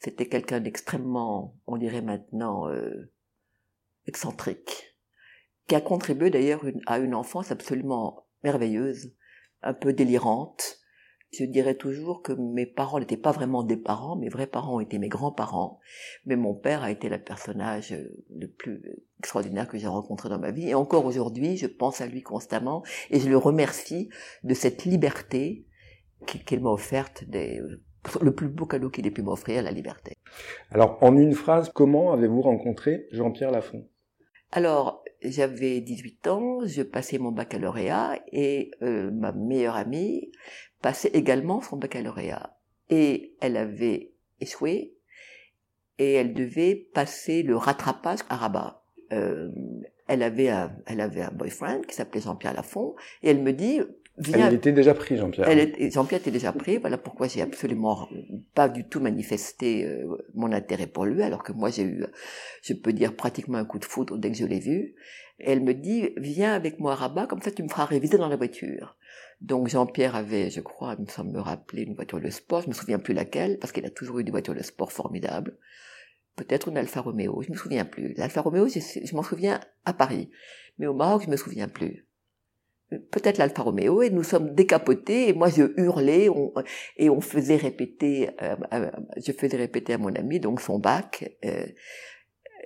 C'était 0.00 0.28
quelqu'un 0.28 0.60
d'extrêmement, 0.60 1.56
on 1.66 1.76
dirait 1.76 2.02
maintenant, 2.02 2.68
euh, 2.68 3.10
excentrique, 4.06 4.96
qui 5.68 5.74
a 5.74 5.80
contribué 5.80 6.30
d'ailleurs 6.30 6.64
à 6.86 6.98
une 6.98 7.14
enfance 7.14 7.50
absolument 7.50 8.26
merveilleuse, 8.44 9.14
un 9.62 9.74
peu 9.74 9.92
délirante, 9.92 10.78
je 11.32 11.44
dirais 11.44 11.74
toujours 11.74 12.22
que 12.22 12.32
mes 12.32 12.66
parents 12.66 12.98
n'étaient 12.98 13.16
pas 13.16 13.32
vraiment 13.32 13.62
des 13.62 13.76
parents, 13.76 14.16
mes 14.16 14.28
vrais 14.28 14.46
parents 14.46 14.80
étaient 14.80 14.98
mes 14.98 15.08
grands-parents, 15.08 15.80
mais 16.24 16.36
mon 16.36 16.54
père 16.54 16.82
a 16.82 16.90
été 16.90 17.08
le 17.08 17.18
personnage 17.18 17.92
euh, 17.92 18.24
le 18.34 18.48
plus 18.48 18.82
extraordinaire 19.18 19.68
que 19.68 19.78
j'ai 19.78 19.88
rencontré 19.88 20.28
dans 20.28 20.38
ma 20.38 20.50
vie. 20.50 20.68
Et 20.68 20.74
encore 20.74 21.04
aujourd'hui, 21.04 21.56
je 21.56 21.66
pense 21.66 22.00
à 22.00 22.06
lui 22.06 22.22
constamment 22.22 22.82
et 23.10 23.20
je 23.20 23.28
le 23.28 23.36
remercie 23.36 24.08
de 24.44 24.54
cette 24.54 24.84
liberté 24.84 25.66
qu'il 26.26 26.60
m'a 26.60 26.70
offerte 26.70 27.24
des, 27.24 27.60
le 28.20 28.34
plus 28.34 28.48
beau 28.48 28.66
cadeau 28.66 28.90
qu'il 28.90 29.06
ait 29.06 29.10
pu 29.10 29.22
m'offrir, 29.22 29.62
la 29.62 29.70
liberté. 29.70 30.16
Alors, 30.70 30.98
en 31.02 31.16
une 31.16 31.34
phrase, 31.34 31.70
comment 31.74 32.12
avez-vous 32.12 32.42
rencontré 32.42 33.06
Jean-Pierre 33.12 33.50
Lafont? 33.50 33.86
Alors, 34.52 35.02
j'avais 35.22 35.80
18 35.80 36.26
ans, 36.28 36.60
je 36.64 36.82
passais 36.82 37.18
mon 37.18 37.32
baccalauréat 37.32 38.20
et 38.32 38.70
euh, 38.82 39.10
ma 39.10 39.32
meilleure 39.32 39.76
amie 39.76 40.30
passait 40.82 41.10
également 41.14 41.60
son 41.60 41.76
baccalauréat. 41.76 42.56
Et 42.90 43.34
elle 43.40 43.56
avait 43.56 44.12
échoué 44.40 44.94
et 45.98 46.12
elle 46.12 46.34
devait 46.34 46.88
passer 46.94 47.42
le 47.42 47.56
rattrapage 47.56 48.20
à 48.28 48.36
Rabat. 48.36 48.82
Euh, 49.12 49.50
elle 50.08 50.22
avait 50.22 50.48
un, 50.48 50.72
elle 50.86 51.00
avait 51.00 51.22
un 51.22 51.30
boyfriend 51.30 51.80
qui 51.82 51.94
s'appelait 51.94 52.20
Jean-Pierre 52.20 52.54
Lafont 52.54 52.94
et 53.22 53.30
elle 53.30 53.42
me 53.42 53.52
dit 53.52 53.80
Viens. 54.18 54.48
Elle 54.48 54.54
était 54.54 54.72
déjà 54.72 54.94
pris, 54.94 55.16
Jean-Pierre. 55.16 55.46
Jean-Pierre 55.90 56.20
était 56.20 56.30
déjà 56.30 56.52
pris. 56.52 56.78
Voilà 56.78 56.96
pourquoi 56.96 57.28
j'ai 57.28 57.42
absolument 57.42 58.08
pas 58.54 58.68
du 58.68 58.84
tout 58.84 59.00
manifesté 59.00 59.84
euh, 59.84 60.06
mon 60.34 60.52
intérêt 60.52 60.86
pour 60.86 61.04
lui, 61.04 61.22
alors 61.22 61.42
que 61.42 61.52
moi 61.52 61.68
j'ai 61.70 61.82
eu, 61.82 62.04
je 62.62 62.72
peux 62.72 62.94
dire 62.94 63.14
pratiquement 63.14 63.58
un 63.58 63.66
coup 63.66 63.78
de 63.78 63.84
foudre 63.84 64.16
dès 64.16 64.30
que 64.30 64.36
je 64.38 64.46
l'ai 64.46 64.60
vu. 64.60 64.94
Et 65.38 65.52
elle 65.52 65.62
me 65.62 65.74
dit, 65.74 66.10
viens 66.16 66.54
avec 66.54 66.80
moi 66.80 66.92
à 66.92 66.94
Rabat, 66.94 67.26
comme 67.26 67.42
ça 67.42 67.50
tu 67.50 67.62
me 67.62 67.68
feras 67.68 67.84
réviser 67.84 68.16
dans 68.16 68.28
la 68.28 68.36
voiture. 68.36 68.96
Donc 69.40 69.68
Jean-Pierre 69.68 70.16
avait, 70.16 70.50
je 70.50 70.60
crois, 70.60 70.96
me 70.96 71.06
semble 71.06 71.32
me 71.32 71.40
rappeler, 71.40 71.82
une 71.82 71.94
voiture 71.94 72.20
de 72.20 72.30
sport, 72.30 72.62
je 72.62 72.68
me 72.68 72.72
souviens 72.72 72.98
plus 72.98 73.14
laquelle, 73.14 73.58
parce 73.58 73.72
qu'il 73.72 73.84
a 73.84 73.90
toujours 73.90 74.18
eu 74.18 74.24
des 74.24 74.30
voitures 74.30 74.54
de 74.54 74.62
sport 74.62 74.92
formidables. 74.92 75.56
Peut-être 76.36 76.68
une 76.68 76.78
Alfa 76.78 77.00
Romeo, 77.00 77.42
je 77.42 77.50
me 77.50 77.56
souviens 77.56 77.84
plus. 77.84 78.14
L'Alfa 78.14 78.40
Romeo, 78.40 78.68
je, 78.68 78.80
je 78.80 79.14
m'en 79.14 79.22
souviens 79.22 79.60
à 79.84 79.92
Paris. 79.92 80.30
Mais 80.78 80.86
au 80.86 80.94
Maroc, 80.94 81.22
je 81.24 81.30
me 81.30 81.36
souviens 81.36 81.68
plus. 81.68 82.06
Peut-être 83.10 83.38
l'Alfa 83.38 83.62
Romeo, 83.62 84.02
et 84.02 84.10
nous 84.10 84.22
sommes 84.22 84.54
décapotés, 84.54 85.28
et 85.28 85.32
moi 85.32 85.48
je 85.48 85.72
hurlais, 85.76 86.28
et 86.96 87.10
on 87.10 87.20
faisait 87.20 87.56
répéter, 87.56 88.30
euh, 88.42 88.54
euh, 88.72 88.90
je 89.16 89.32
faisais 89.32 89.56
répéter 89.56 89.94
à 89.94 89.98
mon 89.98 90.14
ami, 90.14 90.38
donc 90.38 90.60
son 90.60 90.78
bac, 90.78 91.36
euh, 91.44 91.66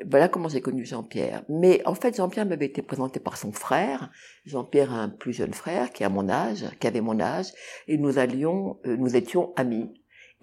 voilà 0.08 0.28
comment 0.28 0.48
j'ai 0.48 0.60
connu 0.60 0.84
Jean-Pierre. 0.84 1.42
Mais 1.48 1.82
en 1.86 1.94
fait, 1.94 2.16
Jean-Pierre 2.16 2.46
m'avait 2.46 2.66
été 2.66 2.82
présenté 2.82 3.20
par 3.20 3.36
son 3.36 3.52
frère. 3.52 4.10
Jean-Pierre 4.46 4.92
a 4.92 4.98
un 4.98 5.08
plus 5.08 5.32
jeune 5.32 5.54
frère 5.54 5.92
qui 5.92 6.04
a 6.04 6.08
mon 6.08 6.28
âge, 6.28 6.64
qui 6.78 6.86
avait 6.86 7.00
mon 7.00 7.20
âge, 7.20 7.48
et 7.88 7.98
nous 7.98 8.18
allions, 8.18 8.78
euh, 8.86 8.96
nous 8.96 9.16
étions 9.16 9.52
amis. 9.56 9.90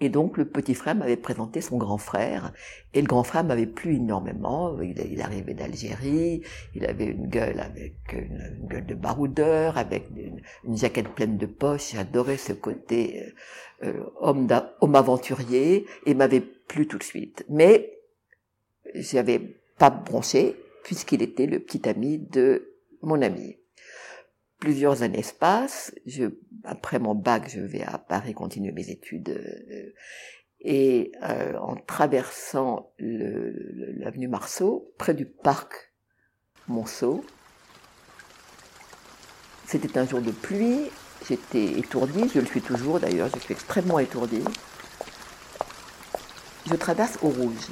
Et 0.00 0.10
donc 0.10 0.36
le 0.36 0.44
petit 0.44 0.74
frère 0.74 0.94
m'avait 0.94 1.16
présenté 1.16 1.60
son 1.60 1.76
grand 1.76 1.98
frère, 1.98 2.52
et 2.94 3.00
le 3.00 3.06
grand 3.08 3.24
frère 3.24 3.42
m'avait 3.42 3.66
plu 3.66 3.96
énormément. 3.96 4.80
Il, 4.80 5.20
arrivait 5.20 5.54
d'Algérie, 5.54 6.42
il 6.76 6.86
avait 6.86 7.06
une 7.06 7.26
gueule 7.26 7.58
avec 7.58 7.96
une, 8.12 8.68
gueule 8.68 8.86
de 8.86 8.94
baroudeur, 8.94 9.76
avec 9.76 10.08
une, 10.16 10.76
jaquette 10.76 11.08
pleine 11.08 11.36
de 11.36 11.46
poches. 11.46 11.94
J'adorais 11.94 12.36
ce 12.36 12.52
côté 12.52 13.24
euh, 13.82 13.88
euh 13.88 14.04
homme, 14.20 14.46
homme 14.80 14.94
aventurier, 14.94 15.86
et 16.06 16.14
m'avait 16.14 16.42
plu 16.42 16.86
tout 16.86 16.98
de 16.98 17.02
suite. 17.02 17.44
Mais 17.48 17.97
j'avais 18.94 19.40
pas 19.78 19.90
bronché, 19.90 20.56
puisqu'il 20.84 21.22
était 21.22 21.46
le 21.46 21.60
petit 21.60 21.88
ami 21.88 22.18
de 22.18 22.74
mon 23.02 23.22
ami. 23.22 23.56
Plusieurs 24.58 25.02
années 25.02 25.22
se 25.22 25.34
passent, 25.34 25.94
après 26.64 26.98
mon 26.98 27.14
bac, 27.14 27.48
je 27.48 27.60
vais 27.60 27.82
à 27.82 27.98
Paris 27.98 28.34
continuer 28.34 28.72
mes 28.72 28.90
études, 28.90 29.28
euh, 29.28 29.92
et 30.60 31.12
euh, 31.22 31.56
en 31.58 31.76
traversant 31.76 32.92
l'avenue 32.98 34.26
Marceau, 34.26 34.92
près 34.98 35.14
du 35.14 35.26
parc 35.26 35.92
Monceau, 36.66 37.24
c'était 39.66 39.98
un 39.98 40.06
jour 40.06 40.20
de 40.20 40.32
pluie, 40.32 40.90
j'étais 41.28 41.78
étourdie, 41.78 42.28
je 42.34 42.40
le 42.40 42.46
suis 42.46 42.62
toujours 42.62 42.98
d'ailleurs, 43.00 43.28
je 43.34 43.40
suis 43.40 43.52
extrêmement 43.52 43.98
étourdie. 43.98 44.44
Je 46.66 46.74
traverse 46.74 47.18
au 47.22 47.28
rouge. 47.28 47.68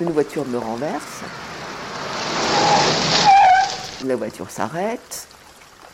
Une 0.00 0.12
voiture 0.12 0.46
me 0.46 0.56
renverse. 0.56 1.20
La 4.04 4.16
voiture 4.16 4.50
s'arrête. 4.50 5.28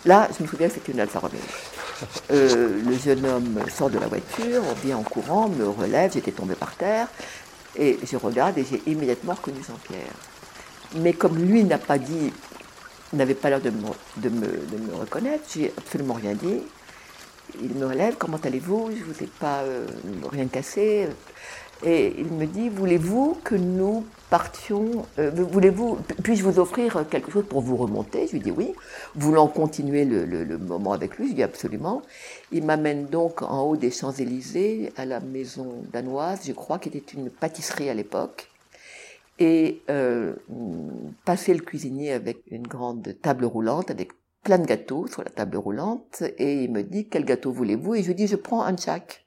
Là, 0.05 0.29
je 0.37 0.45
me 0.45 0.49
souviens 0.49 0.69
que 0.69 0.75
c'était 0.75 0.93
une 0.93 1.01
Alfa 1.01 1.19
Romeo. 1.19 1.39
Euh, 2.31 2.83
le 2.85 2.97
jeune 2.97 3.25
homme 3.27 3.59
sort 3.75 3.91
de 3.91 3.99
la 3.99 4.07
voiture, 4.07 4.63
vient 4.85 4.99
en 4.99 5.03
courant, 5.03 5.49
me 5.49 5.67
relève, 5.69 6.13
j'étais 6.13 6.31
tombé 6.31 6.55
par 6.55 6.77
terre, 6.77 7.09
et 7.75 7.99
je 8.05 8.17
regarde 8.17 8.59
et 8.59 8.67
j'ai 8.71 8.83
immédiatement 8.87 9.35
reconnu 9.35 9.59
Jean-Pierre. 9.67 10.15
Mais 10.97 11.13
comme 11.13 11.39
lui 11.39 11.65
n'a 11.65 11.79
pas 11.79 11.99
dit, 11.99 12.33
n'avait 13.13 13.35
pas 13.35 13.51
l'air 13.51 13.61
de 13.61 13.71
me, 13.71 13.89
de, 14.19 14.29
me, 14.29 14.95
reconnaître, 14.95 15.45
j'ai 15.53 15.73
absolument 15.77 16.15
rien 16.15 16.35
dit. 16.35 16.63
Il 17.61 17.75
me 17.75 17.87
relève, 17.87 18.17
comment 18.19 18.39
allez-vous? 18.45 18.91
Je 18.91 19.03
vous 19.03 19.25
ai 19.25 19.29
pas 19.41 19.61
euh, 19.61 19.87
rien 20.31 20.47
cassé. 20.47 21.09
Et 21.85 22.15
il 22.19 22.33
me 22.33 22.47
dit, 22.47 22.69
voulez-vous 22.69 23.37
que 23.45 23.55
nous 23.55 24.05
partions, 24.31 25.05
euh, 25.19 25.31
voulez-vous, 25.31 25.99
puis-je 26.23 26.43
vous 26.43 26.59
offrir 26.59 27.05
quelque 27.11 27.31
chose 27.31 27.45
pour 27.49 27.61
vous 27.61 27.77
remonter? 27.77 28.27
Je 28.27 28.33
lui 28.33 28.41
dis 28.41 28.51
oui, 28.51 28.73
voulant 29.15 29.47
continuer 29.47 30.05
le, 30.05 30.59
moment 30.59 30.93
avec 30.93 31.19
lui, 31.19 31.29
je 31.29 31.35
dis 31.35 31.43
absolument. 31.43 32.03
Il 32.51 32.65
m'amène 32.65 33.07
donc 33.07 33.43
en 33.43 33.63
haut 33.63 33.77
des 33.77 33.91
Champs-Élysées 33.91 34.93
à 34.97 35.05
la 35.05 35.21
maison 35.21 35.85
danoise, 35.93 36.41
je 36.47 36.53
crois 36.53 36.79
qu'il 36.79 36.97
était 36.97 37.15
une 37.15 37.31
pâtisserie 37.31 37.91
à 37.91 37.95
l'époque. 37.95 38.49
Et 39.39 39.83
euh, 39.91 40.33
passer 41.27 41.53
le 41.53 41.61
cuisinier 41.61 42.13
avec 42.13 42.39
une 42.51 42.67
grande 42.67 43.15
table 43.21 43.45
roulante 43.45 43.91
avec 43.91 44.13
plein 44.43 44.59
de 44.59 44.65
gâteaux 44.65 45.07
sur 45.09 45.23
la 45.23 45.29
table 45.29 45.59
roulante 45.59 46.23
et 46.39 46.65
il 46.65 46.73
me 46.73 46.83
dit 46.83 47.07
quel 47.09 47.27
gâteau 47.27 47.53
voulez-vous? 47.53 47.97
Et 47.97 48.03
je 48.03 48.13
dis 48.13 48.29
je 48.29 48.37
prends 48.37 48.63
un 48.63 48.73
de 48.73 48.81
chaque. 48.81 49.26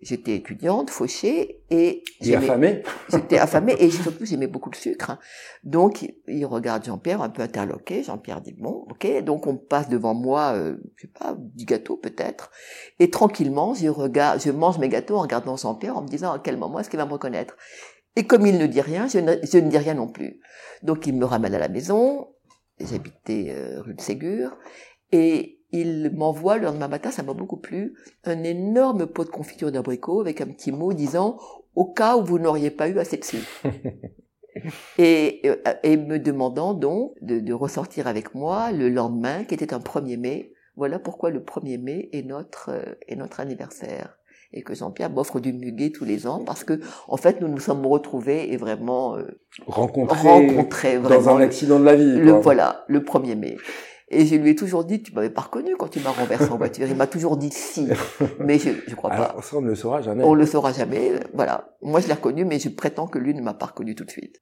J'étais 0.00 0.36
étudiante, 0.36 0.90
fauchée 0.90 1.62
et... 1.70 2.02
Et 2.20 2.36
affamée 2.36 2.82
J'étais 3.10 3.38
affamée 3.38 3.74
et 3.78 3.90
surtout 3.90 4.26
j'aimais 4.26 4.46
beaucoup 4.46 4.68
le 4.70 4.76
sucre. 4.76 5.10
Hein. 5.10 5.18
Donc 5.62 6.12
il 6.28 6.44
regarde 6.44 6.84
Jean-Pierre 6.84 7.22
un 7.22 7.30
peu 7.30 7.42
interloqué. 7.42 8.02
Jean-Pierre 8.02 8.42
dit 8.42 8.52
bon, 8.52 8.86
ok. 8.90 9.22
Donc 9.22 9.46
on 9.46 9.56
passe 9.56 9.88
devant 9.88 10.12
moi, 10.12 10.52
euh, 10.54 10.76
je 10.96 11.02
sais 11.06 11.12
pas, 11.18 11.36
du 11.38 11.64
gâteau 11.64 11.96
peut-être. 11.96 12.50
Et 12.98 13.08
tranquillement, 13.08 13.72
je 13.72 13.88
regarde, 13.88 14.42
je 14.42 14.50
mange 14.50 14.78
mes 14.78 14.90
gâteaux 14.90 15.16
en 15.16 15.22
regardant 15.22 15.56
Jean-Pierre 15.56 15.96
en 15.96 16.02
me 16.02 16.08
disant 16.08 16.32
à 16.32 16.38
quel 16.38 16.58
moment 16.58 16.80
est-ce 16.80 16.90
qu'il 16.90 16.98
va 16.98 17.06
me 17.06 17.12
reconnaître? 17.12 17.56
Et 18.16 18.26
comme 18.26 18.46
il 18.46 18.58
ne 18.58 18.66
dit 18.66 18.80
rien, 18.80 19.08
je 19.08 19.18
ne, 19.18 19.34
je 19.42 19.58
ne 19.58 19.70
dis 19.70 19.78
rien 19.78 19.94
non 19.94 20.08
plus. 20.08 20.40
Donc 20.82 21.06
il 21.06 21.14
me 21.14 21.24
ramène 21.24 21.54
à 21.54 21.58
la 21.58 21.68
maison. 21.68 22.28
J'habitais 22.78 23.54
euh, 23.56 23.80
rue 23.80 23.94
de 23.94 24.00
Ségur 24.00 24.56
et 25.12 25.53
il 25.74 26.12
m'envoie 26.14 26.56
le 26.56 26.66
lendemain 26.66 26.88
matin, 26.88 27.10
ça 27.10 27.22
m'a 27.22 27.32
beaucoup 27.32 27.56
plu, 27.56 27.94
un 28.24 28.44
énorme 28.44 29.06
pot 29.06 29.24
de 29.24 29.30
confiture 29.30 29.72
d'abricot 29.72 30.20
avec 30.20 30.40
un 30.40 30.46
petit 30.46 30.70
mot 30.70 30.92
disant 30.92 31.38
au 31.74 31.84
cas 31.84 32.16
où 32.16 32.24
vous 32.24 32.38
n'auriez 32.38 32.70
pas 32.70 32.88
eu 32.88 32.98
assez 32.98 33.16
de 33.16 33.24
sucre. 33.24 33.48
et, 34.98 35.42
et 35.82 35.96
me 35.96 36.18
demandant 36.18 36.74
donc 36.74 37.14
de, 37.20 37.52
ressortir 37.52 38.06
avec 38.06 38.34
moi 38.34 38.70
le 38.70 38.88
lendemain, 38.88 39.42
qui 39.44 39.54
était 39.54 39.74
un 39.74 39.80
1er 39.80 40.16
mai, 40.16 40.52
Voilà 40.76 41.00
pourquoi 41.00 41.30
le 41.30 41.40
1er 41.40 41.80
mai 41.80 42.08
est 42.12 42.22
notre, 42.22 42.70
euh, 42.70 42.94
est 43.08 43.16
notre 43.16 43.40
anniversaire 43.40 44.16
et 44.56 44.62
que 44.62 44.74
Jean-Pierre 44.74 45.10
m'offre 45.10 45.40
du 45.40 45.52
muguet 45.52 45.90
tous 45.90 46.04
les 46.04 46.28
ans 46.28 46.44
parce 46.44 46.62
que 46.62 46.80
en 47.08 47.16
fait 47.16 47.40
nous 47.40 47.48
nous 47.48 47.58
sommes 47.58 47.84
retrouvés 47.84 48.52
et 48.52 48.56
vraiment 48.56 49.16
euh, 49.16 49.40
rencontrés, 49.66 50.98
dans 51.00 51.28
un 51.28 51.40
accident 51.40 51.80
de 51.80 51.84
la 51.84 51.96
vie. 51.96 52.16
Le, 52.16 52.30
voilà, 52.30 52.84
le 52.86 53.00
1er 53.00 53.34
mai. 53.34 53.56
Et 54.14 54.26
je 54.26 54.36
lui 54.36 54.50
ai 54.50 54.54
toujours 54.54 54.84
dit, 54.84 55.02
tu 55.02 55.12
m'avais 55.12 55.30
pas 55.30 55.42
reconnu 55.42 55.76
quand 55.76 55.88
tu 55.88 56.00
m'as 56.00 56.10
renversé 56.10 56.50
en 56.50 56.56
voiture. 56.56 56.86
Il 56.88 56.96
m'a 56.96 57.06
toujours 57.06 57.36
dit 57.36 57.50
si, 57.50 57.88
mais 58.38 58.58
je, 58.58 58.70
je 58.86 58.94
crois 58.94 59.10
pas. 59.10 59.36
Ça, 59.42 59.56
on 59.56 59.60
ne 59.60 59.68
le 59.68 59.74
saura 59.74 60.00
jamais. 60.02 60.24
On 60.24 60.34
le 60.34 60.46
saura 60.46 60.72
jamais. 60.72 61.12
Voilà. 61.32 61.76
Moi, 61.82 62.00
je 62.00 62.06
l'ai 62.06 62.14
reconnu, 62.14 62.44
mais 62.44 62.58
je 62.58 62.68
prétends 62.68 63.06
que 63.06 63.18
lui 63.18 63.34
ne 63.34 63.42
m'a 63.42 63.54
pas 63.54 63.66
reconnu 63.66 63.94
tout 63.94 64.04
de 64.04 64.10
suite. 64.10 64.40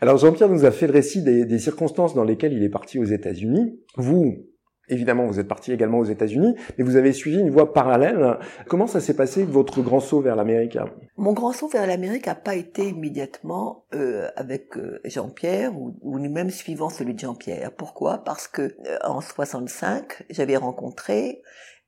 Alors, 0.00 0.18
Jean-Pierre 0.18 0.48
nous 0.48 0.64
a 0.64 0.70
fait 0.70 0.86
le 0.86 0.92
récit 0.92 1.22
des, 1.22 1.44
des 1.44 1.58
circonstances 1.58 2.14
dans 2.14 2.24
lesquelles 2.24 2.52
il 2.52 2.62
est 2.62 2.68
parti 2.68 2.98
aux 2.98 3.04
États-Unis. 3.04 3.78
Vous, 3.96 4.44
Évidemment, 4.88 5.26
vous 5.26 5.38
êtes 5.38 5.48
parti 5.48 5.72
également 5.72 5.98
aux 5.98 6.04
États-Unis, 6.04 6.56
mais 6.76 6.84
vous 6.84 6.96
avez 6.96 7.12
suivi 7.12 7.38
une 7.38 7.50
voie 7.50 7.72
parallèle. 7.72 8.38
Comment 8.66 8.88
ça 8.88 9.00
s'est 9.00 9.14
passé 9.14 9.44
votre 9.44 9.80
grand 9.80 10.00
saut 10.00 10.20
vers 10.20 10.34
l'Amérique? 10.34 10.76
Mon 11.16 11.32
grand 11.32 11.52
saut 11.52 11.68
vers 11.68 11.86
l'Amérique 11.86 12.26
n'a 12.26 12.34
pas 12.34 12.56
été 12.56 12.88
immédiatement 12.88 13.84
euh, 13.94 14.28
avec 14.34 14.76
euh, 14.76 15.00
Jean-Pierre 15.04 15.78
ou, 15.78 15.94
ou 16.02 16.18
même 16.18 16.50
suivant 16.50 16.88
celui 16.88 17.14
de 17.14 17.20
Jean-Pierre. 17.20 17.70
Pourquoi? 17.76 18.18
Parce 18.18 18.48
que 18.48 18.62
euh, 18.62 18.98
en 19.04 19.20
65, 19.20 20.24
j'avais 20.30 20.56
rencontré 20.56 21.42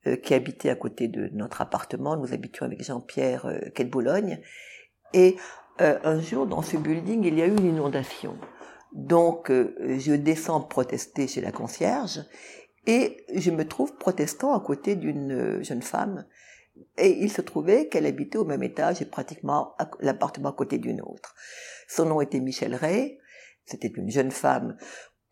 euh, 0.06 0.16
qui 0.16 0.34
habitait 0.34 0.70
à 0.70 0.76
côté 0.76 1.08
de 1.08 1.28
notre 1.32 1.62
appartement. 1.62 2.16
Nous 2.16 2.32
habitions 2.32 2.66
avec 2.66 2.84
Jean-Pierre 2.84 3.46
euh, 3.46 3.58
quai 3.74 3.84
de 3.84 3.90
Boulogne, 3.90 4.40
et 5.12 5.36
un 5.78 6.20
jour 6.20 6.46
dans 6.46 6.62
ce 6.62 6.76
building, 6.76 7.24
il 7.24 7.36
y 7.36 7.42
a 7.42 7.46
eu 7.46 7.56
une 7.56 7.66
inondation. 7.66 8.36
Donc, 8.92 9.50
je 9.50 10.12
descends 10.14 10.60
protester 10.60 11.26
chez 11.26 11.40
la 11.40 11.50
concierge 11.50 12.20
et 12.86 13.24
je 13.34 13.50
me 13.50 13.66
trouve 13.66 13.96
protestant 13.96 14.54
à 14.54 14.60
côté 14.60 14.96
d'une 14.96 15.32
euh, 15.32 15.62
jeune 15.62 15.82
femme. 15.82 16.26
Et 16.98 17.22
il 17.22 17.30
se 17.30 17.40
trouvait 17.40 17.88
qu'elle 17.88 18.06
habitait 18.06 18.38
au 18.38 18.44
même 18.44 18.62
étage 18.62 19.00
et 19.00 19.04
pratiquement 19.04 19.76
l'appartement 20.00 20.50
à 20.50 20.52
côté 20.52 20.78
d'une 20.78 21.00
autre. 21.00 21.34
Son 21.88 22.06
nom 22.06 22.20
était 22.20 22.40
Michel 22.40 22.74
Ray. 22.74 23.18
C'était 23.64 23.92
une 23.94 24.10
jeune 24.10 24.32
femme 24.32 24.76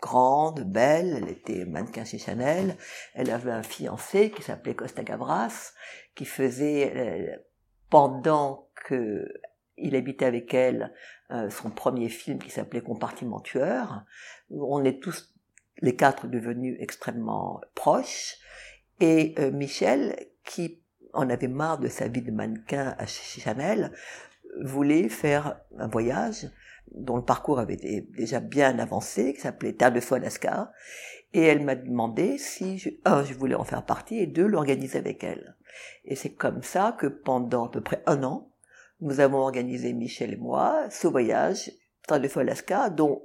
grande, 0.01 0.65
belle, 0.65 1.23
elle 1.23 1.29
était 1.31 1.65
mannequin 1.65 2.05
chez 2.05 2.19
Chanel. 2.19 2.77
Elle 3.15 3.31
avait 3.31 3.53
un 3.53 3.63
fiancé 3.63 4.31
qui 4.31 4.43
s'appelait 4.43 4.75
Costa 4.75 5.03
Gavras, 5.03 5.73
qui 6.15 6.25
faisait, 6.25 6.93
euh, 6.97 7.37
pendant 7.89 8.69
que 8.85 9.27
il 9.79 9.97
habitait 9.97 10.27
avec 10.27 10.53
elle, 10.55 10.93
euh, 11.31 11.51
son 11.51 11.71
premier 11.71 12.09
film 12.09 12.39
qui 12.39 12.51
s'appelait 12.51 12.83
Compartiment 12.83 13.41
tueur. 13.41 14.05
On 14.51 14.85
est 14.85 15.03
tous 15.03 15.32
les 15.83 15.95
quatre 15.95 16.27
devenus 16.29 16.77
extrêmement 16.81 17.61
proches, 17.75 18.37
et 19.01 19.35
euh, 19.39 19.51
Michel, 19.51 20.17
qui 20.45 20.81
en 21.13 21.29
avait 21.29 21.49
marre 21.49 21.79
de 21.79 21.89
sa 21.89 22.09
vie 22.09 22.23
de 22.23 22.31
mannequin 22.31 22.95
à 22.99 23.07
Chanel, 23.07 23.93
voulait 24.63 25.09
faire 25.09 25.61
un 25.79 25.89
voyage 25.89 26.49
dont 26.93 27.17
le 27.17 27.25
parcours 27.25 27.59
avait 27.59 27.77
déjà 27.77 28.41
bien 28.41 28.79
avancé, 28.79 29.35
qui 29.35 29.41
s'appelait 29.41 29.73
Terre 29.73 29.93
de 29.93 30.15
Alaska, 30.15 30.73
et 31.33 31.43
elle 31.43 31.65
m'a 31.65 31.75
demandé 31.75 32.39
si, 32.39 32.79
je, 32.79 32.91
un, 33.05 33.25
je 33.25 33.35
voulais 33.35 33.55
en 33.55 33.65
faire 33.65 33.85
partie, 33.85 34.19
et 34.19 34.27
deux, 34.27 34.47
l'organiser 34.47 34.99
avec 34.99 35.25
elle. 35.25 35.57
Et 36.05 36.15
c'est 36.15 36.35
comme 36.35 36.63
ça 36.63 36.97
que 36.99 37.07
pendant 37.07 37.67
à 37.67 37.71
peu 37.71 37.81
près 37.81 38.03
un 38.07 38.23
an, 38.23 38.51
nous 39.01 39.21
avons 39.21 39.39
organisé, 39.39 39.93
Michel 39.95 40.35
et 40.35 40.37
moi, 40.37 40.87
ce 40.91 41.09
voyage, 41.09 41.73
Terre 42.07 42.21
de 42.21 42.39
Alaska, 42.39 42.91
dont 42.91 43.23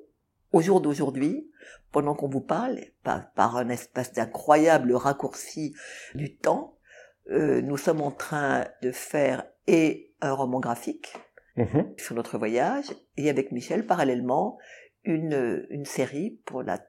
au 0.54 0.62
jour 0.62 0.82
d'aujourd'hui, 0.82 1.52
pendant 1.92 2.14
qu'on 2.14 2.28
vous 2.28 2.42
parle, 2.42 2.80
par, 3.04 3.58
un 3.58 3.70
espace 3.70 4.14
d'incroyable 4.14 4.94
raccourci 4.94 5.74
du 6.16 6.36
temps, 6.36 6.78
euh, 7.30 7.62
nous 7.62 7.78
sommes 7.78 8.02
en 8.02 8.12
train 8.12 8.66
de 8.82 8.92
faire 8.92 9.46
et 9.68 10.14
un 10.22 10.34
roman 10.34 10.60
graphique 10.60 11.14
mm-hmm. 11.58 12.00
sur 12.00 12.16
notre 12.16 12.38
voyage, 12.38 12.86
et 13.18 13.30
avec 13.30 13.52
Michel, 13.52 13.86
parallèlement, 13.86 14.58
une, 15.08 15.66
une 15.70 15.86
série 15.86 16.38
pour 16.46 16.64
la, 16.64 16.80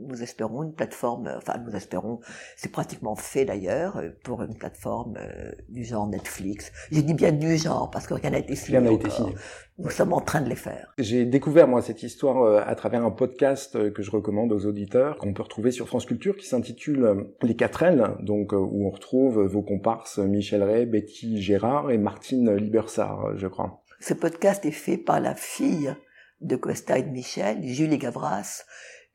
nous 0.00 0.22
espérons, 0.22 0.62
une 0.62 0.72
plateforme, 0.72 1.30
enfin 1.36 1.58
nous 1.64 1.76
espérons, 1.76 2.20
c'est 2.56 2.72
pratiquement 2.72 3.14
fait 3.14 3.44
d'ailleurs, 3.44 4.02
pour 4.24 4.42
une 4.42 4.56
plateforme 4.56 5.16
euh, 5.18 5.52
du 5.68 5.84
genre 5.84 6.08
Netflix. 6.08 6.72
J'ai 6.90 7.02
dit 7.02 7.12
bien 7.12 7.32
du 7.32 7.56
genre, 7.56 7.90
parce 7.90 8.06
que 8.06 8.14
rien 8.14 8.30
n'a 8.30 8.38
été 8.38 8.56
signé. 8.56 8.78
Rien 8.78 8.88
n'a 8.88 8.94
été 8.94 9.10
signé. 9.10 9.34
Nous 9.78 9.90
sommes 9.90 10.14
en 10.14 10.22
train 10.22 10.40
de 10.40 10.48
les 10.48 10.56
faire. 10.56 10.94
J'ai 10.96 11.26
découvert, 11.26 11.68
moi, 11.68 11.82
cette 11.82 12.02
histoire 12.02 12.42
euh, 12.42 12.62
à 12.66 12.74
travers 12.74 13.04
un 13.04 13.10
podcast 13.10 13.76
euh, 13.76 13.90
que 13.90 14.02
je 14.02 14.10
recommande 14.10 14.52
aux 14.52 14.64
auditeurs, 14.64 15.18
qu'on 15.18 15.34
peut 15.34 15.42
retrouver 15.42 15.70
sur 15.70 15.86
France 15.86 16.06
Culture, 16.06 16.36
qui 16.36 16.46
s'intitule 16.46 17.26
Les 17.42 17.56
4 17.56 17.82
L, 17.82 18.10
donc 18.20 18.52
où 18.52 18.86
on 18.86 18.90
retrouve 18.90 19.42
vos 19.42 19.62
comparses 19.62 20.18
Michel 20.18 20.62
Ray, 20.62 20.86
Betty 20.86 21.42
Gérard 21.42 21.90
et 21.90 21.98
Martine 21.98 22.54
Libersart, 22.56 23.36
je 23.36 23.46
crois. 23.46 23.82
Ce 24.00 24.14
podcast 24.14 24.64
est 24.64 24.70
fait 24.70 24.98
par 24.98 25.20
la 25.20 25.34
fille 25.34 25.94
de 26.40 26.56
Costa 26.56 26.98
et 26.98 27.02
de 27.02 27.10
Michel, 27.10 27.62
Julie 27.64 27.98
Gavras, 27.98 28.64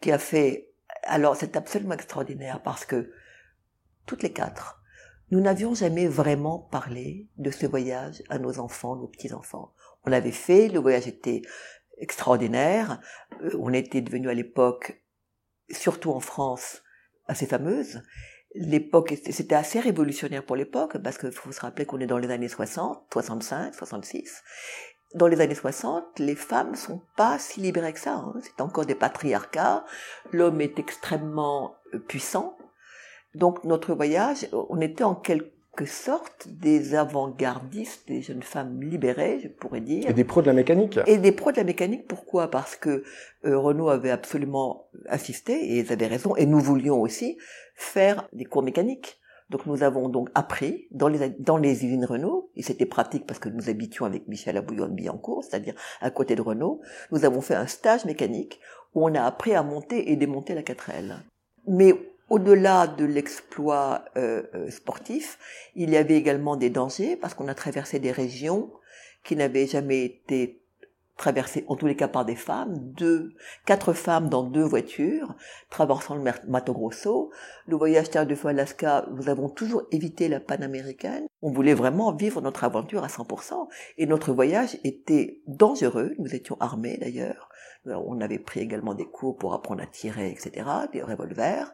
qui 0.01 0.11
a 0.11 0.17
fait... 0.17 0.69
Alors 1.03 1.35
c'est 1.35 1.55
absolument 1.55 1.93
extraordinaire 1.93 2.61
parce 2.61 2.85
que 2.85 3.11
toutes 4.05 4.23
les 4.23 4.33
quatre, 4.33 4.81
nous 5.31 5.39
n'avions 5.39 5.73
jamais 5.73 6.07
vraiment 6.07 6.59
parlé 6.59 7.27
de 7.37 7.51
ce 7.51 7.65
voyage 7.65 8.21
à 8.29 8.37
nos 8.37 8.59
enfants, 8.59 8.97
nos 8.97 9.07
petits-enfants. 9.07 9.73
On 10.03 10.11
avait 10.11 10.31
fait, 10.31 10.67
le 10.67 10.79
voyage 10.79 11.07
était 11.07 11.41
extraordinaire, 11.97 12.99
euh, 13.41 13.51
on 13.59 13.71
était 13.71 14.01
devenu 14.01 14.29
à 14.29 14.33
l'époque, 14.33 15.01
surtout 15.69 16.11
en 16.11 16.19
France, 16.19 16.83
assez 17.27 17.45
fameuse. 17.45 18.03
L'époque, 18.53 19.15
c'était 19.29 19.55
assez 19.55 19.79
révolutionnaire 19.79 20.45
pour 20.45 20.57
l'époque, 20.57 20.97
parce 20.97 21.17
qu'il 21.17 21.31
faut 21.31 21.53
se 21.53 21.61
rappeler 21.61 21.85
qu'on 21.85 22.01
est 22.01 22.07
dans 22.07 22.17
les 22.17 22.29
années 22.29 22.49
60, 22.49 23.07
65, 23.13 23.73
66 23.73 24.43
dans 25.15 25.27
les 25.27 25.41
années 25.41 25.55
60, 25.55 26.19
les 26.19 26.35
femmes 26.35 26.75
sont 26.75 27.01
pas 27.15 27.37
si 27.39 27.59
libérées 27.59 27.93
que 27.93 27.99
ça. 27.99 28.15
Hein. 28.15 28.33
C'est 28.41 28.61
encore 28.61 28.85
des 28.85 28.95
patriarcats. 28.95 29.85
L'homme 30.31 30.61
est 30.61 30.79
extrêmement 30.79 31.75
euh, 31.93 31.99
puissant. 31.99 32.57
Donc 33.35 33.63
notre 33.63 33.93
voyage, 33.93 34.47
on 34.51 34.81
était 34.81 35.03
en 35.03 35.15
quelque 35.15 35.85
sorte 35.85 36.47
des 36.49 36.95
avant-gardistes, 36.95 38.07
des 38.07 38.21
jeunes 38.21 38.43
femmes 38.43 38.81
libérées, 38.81 39.39
je 39.41 39.47
pourrais 39.47 39.79
dire. 39.79 40.09
Et 40.09 40.13
des 40.13 40.25
pros 40.25 40.41
de 40.41 40.47
la 40.47 40.53
mécanique. 40.53 40.99
Et 41.07 41.17
des 41.17 41.31
pros 41.31 41.51
de 41.51 41.57
la 41.57 41.63
mécanique, 41.63 42.07
pourquoi? 42.07 42.49
Parce 42.49 42.75
que 42.75 43.03
euh, 43.45 43.57
Renault 43.57 43.89
avait 43.89 44.11
absolument 44.11 44.87
insisté, 45.09 45.53
et 45.53 45.79
ils 45.79 45.93
avaient 45.93 46.07
raison, 46.07 46.35
et 46.35 46.45
nous 46.45 46.59
voulions 46.59 46.99
aussi 46.99 47.37
faire 47.75 48.27
des 48.33 48.45
cours 48.45 48.63
mécaniques. 48.63 49.20
Donc 49.51 49.65
nous 49.65 49.83
avons 49.83 50.07
donc 50.07 50.29
appris 50.33 50.87
dans 50.91 51.09
les, 51.09 51.29
dans 51.29 51.57
les 51.57 51.85
usines 51.85 52.05
Renault, 52.05 52.49
et 52.55 52.63
c'était 52.63 52.85
pratique 52.85 53.27
parce 53.27 53.37
que 53.37 53.49
nous 53.49 53.69
habitions 53.69 54.05
avec 54.05 54.29
Michel 54.29 54.55
à 54.55 54.61
Bouillon-Billancourt, 54.61 55.43
c'est-à-dire 55.43 55.75
à 55.99 56.09
côté 56.09 56.35
de 56.35 56.41
Renault, 56.41 56.79
nous 57.11 57.25
avons 57.25 57.41
fait 57.41 57.55
un 57.55 57.67
stage 57.67 58.05
mécanique 58.05 58.61
où 58.95 59.05
on 59.05 59.13
a 59.13 59.21
appris 59.21 59.53
à 59.53 59.61
monter 59.61 60.09
et 60.09 60.15
démonter 60.15 60.55
la 60.55 60.61
4L. 60.61 61.17
Mais 61.67 61.93
au-delà 62.29 62.87
de 62.87 63.03
l'exploit 63.03 64.05
euh, 64.15 64.43
euh, 64.55 64.69
sportif, 64.69 65.37
il 65.75 65.89
y 65.89 65.97
avait 65.97 66.15
également 66.15 66.55
des 66.55 66.69
dangers 66.69 67.17
parce 67.17 67.33
qu'on 67.33 67.49
a 67.49 67.53
traversé 67.53 67.99
des 67.99 68.13
régions 68.13 68.71
qui 69.25 69.35
n'avaient 69.35 69.67
jamais 69.67 70.05
été 70.05 70.63
traversé 71.21 71.63
en 71.67 71.75
tous 71.75 71.85
les 71.85 71.95
cas 71.95 72.07
par 72.07 72.25
des 72.25 72.35
femmes, 72.35 72.73
deux, 72.77 73.33
quatre 73.67 73.93
femmes 73.93 74.27
dans 74.27 74.41
deux 74.43 74.63
voitures, 74.63 75.35
traversant 75.69 76.15
le 76.15 76.23
Mato 76.47 76.73
Grosso. 76.73 77.31
Le 77.67 77.75
voyage 77.77 78.09
Terre 78.09 78.25
de 78.25 78.33
Feu 78.33 78.47
Alaska, 78.47 79.05
nous 79.11 79.29
avons 79.29 79.47
toujours 79.47 79.83
évité 79.91 80.27
la 80.29 80.39
panaméricaine. 80.39 81.27
On 81.43 81.51
voulait 81.51 81.75
vraiment 81.75 82.11
vivre 82.11 82.41
notre 82.41 82.63
aventure 82.63 83.03
à 83.03 83.07
100%. 83.07 83.67
Et 83.99 84.07
notre 84.07 84.33
voyage 84.33 84.79
était 84.83 85.41
dangereux. 85.45 86.15
Nous 86.17 86.33
étions 86.33 86.57
armés 86.59 86.97
d'ailleurs. 86.97 87.49
On 87.85 88.19
avait 88.19 88.39
pris 88.39 88.59
également 88.59 88.95
des 88.95 89.05
cours 89.05 89.37
pour 89.37 89.53
apprendre 89.53 89.83
à 89.83 89.87
tirer, 89.87 90.31
etc., 90.31 90.67
des 90.91 91.03
revolvers. 91.03 91.71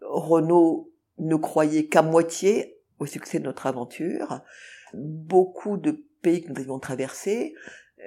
Renault 0.00 0.90
ne 1.18 1.36
croyait 1.36 1.88
qu'à 1.88 2.00
moitié 2.00 2.78
au 2.98 3.04
succès 3.04 3.38
de 3.38 3.44
notre 3.44 3.66
aventure. 3.66 4.40
Beaucoup 4.94 5.76
de 5.76 6.02
pays 6.22 6.42
que 6.42 6.52
nous 6.52 6.60
avions 6.60 6.78
traversés 6.78 7.54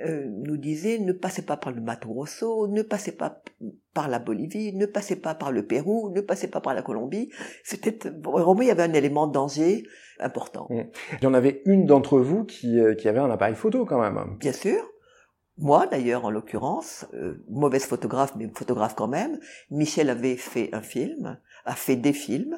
euh, 0.05 0.25
nous 0.29 0.57
disait 0.57 0.99
ne 0.99 1.13
passez 1.13 1.43
pas 1.43 1.57
par 1.57 1.71
le 1.71 1.81
Mato 1.81 2.09
Grosso, 2.09 2.67
ne 2.67 2.81
passez 2.81 3.11
pas 3.11 3.41
par 3.93 4.07
la 4.07 4.19
Bolivie, 4.19 4.73
ne 4.75 4.85
passez 4.85 5.15
pas 5.15 5.35
par 5.35 5.51
le 5.51 5.65
Pérou, 5.65 6.11
ne 6.11 6.21
passez 6.21 6.49
pas 6.49 6.61
par 6.61 6.73
la 6.73 6.81
Colombie. 6.81 7.31
C'était 7.63 7.97
vraiment 8.23 8.61
il 8.61 8.67
y 8.67 8.71
avait 8.71 8.83
un 8.83 8.93
élément 8.93 9.27
de 9.27 9.33
danger 9.33 9.83
important. 10.19 10.67
Mmh. 10.69 10.81
Il 11.19 11.23
y 11.23 11.27
en 11.27 11.33
avait 11.33 11.61
une 11.65 11.85
d'entre 11.85 12.19
vous 12.19 12.43
qui, 12.45 12.79
euh, 12.79 12.95
qui 12.95 13.07
avait 13.07 13.19
un 13.19 13.29
appareil 13.29 13.55
photo 13.55 13.85
quand 13.85 13.99
même. 13.99 14.37
Bien 14.39 14.53
sûr. 14.53 14.81
Moi, 15.57 15.85
d'ailleurs, 15.85 16.25
en 16.25 16.31
l'occurrence, 16.31 17.05
euh, 17.13 17.43
mauvaise 17.49 17.85
photographe, 17.85 18.33
mais 18.35 18.49
photographe 18.55 18.95
quand 18.95 19.07
même. 19.07 19.37
Michel 19.69 20.09
avait 20.09 20.37
fait 20.37 20.69
un 20.73 20.81
film, 20.81 21.39
a 21.65 21.75
fait 21.75 21.95
des 21.95 22.13
films. 22.13 22.57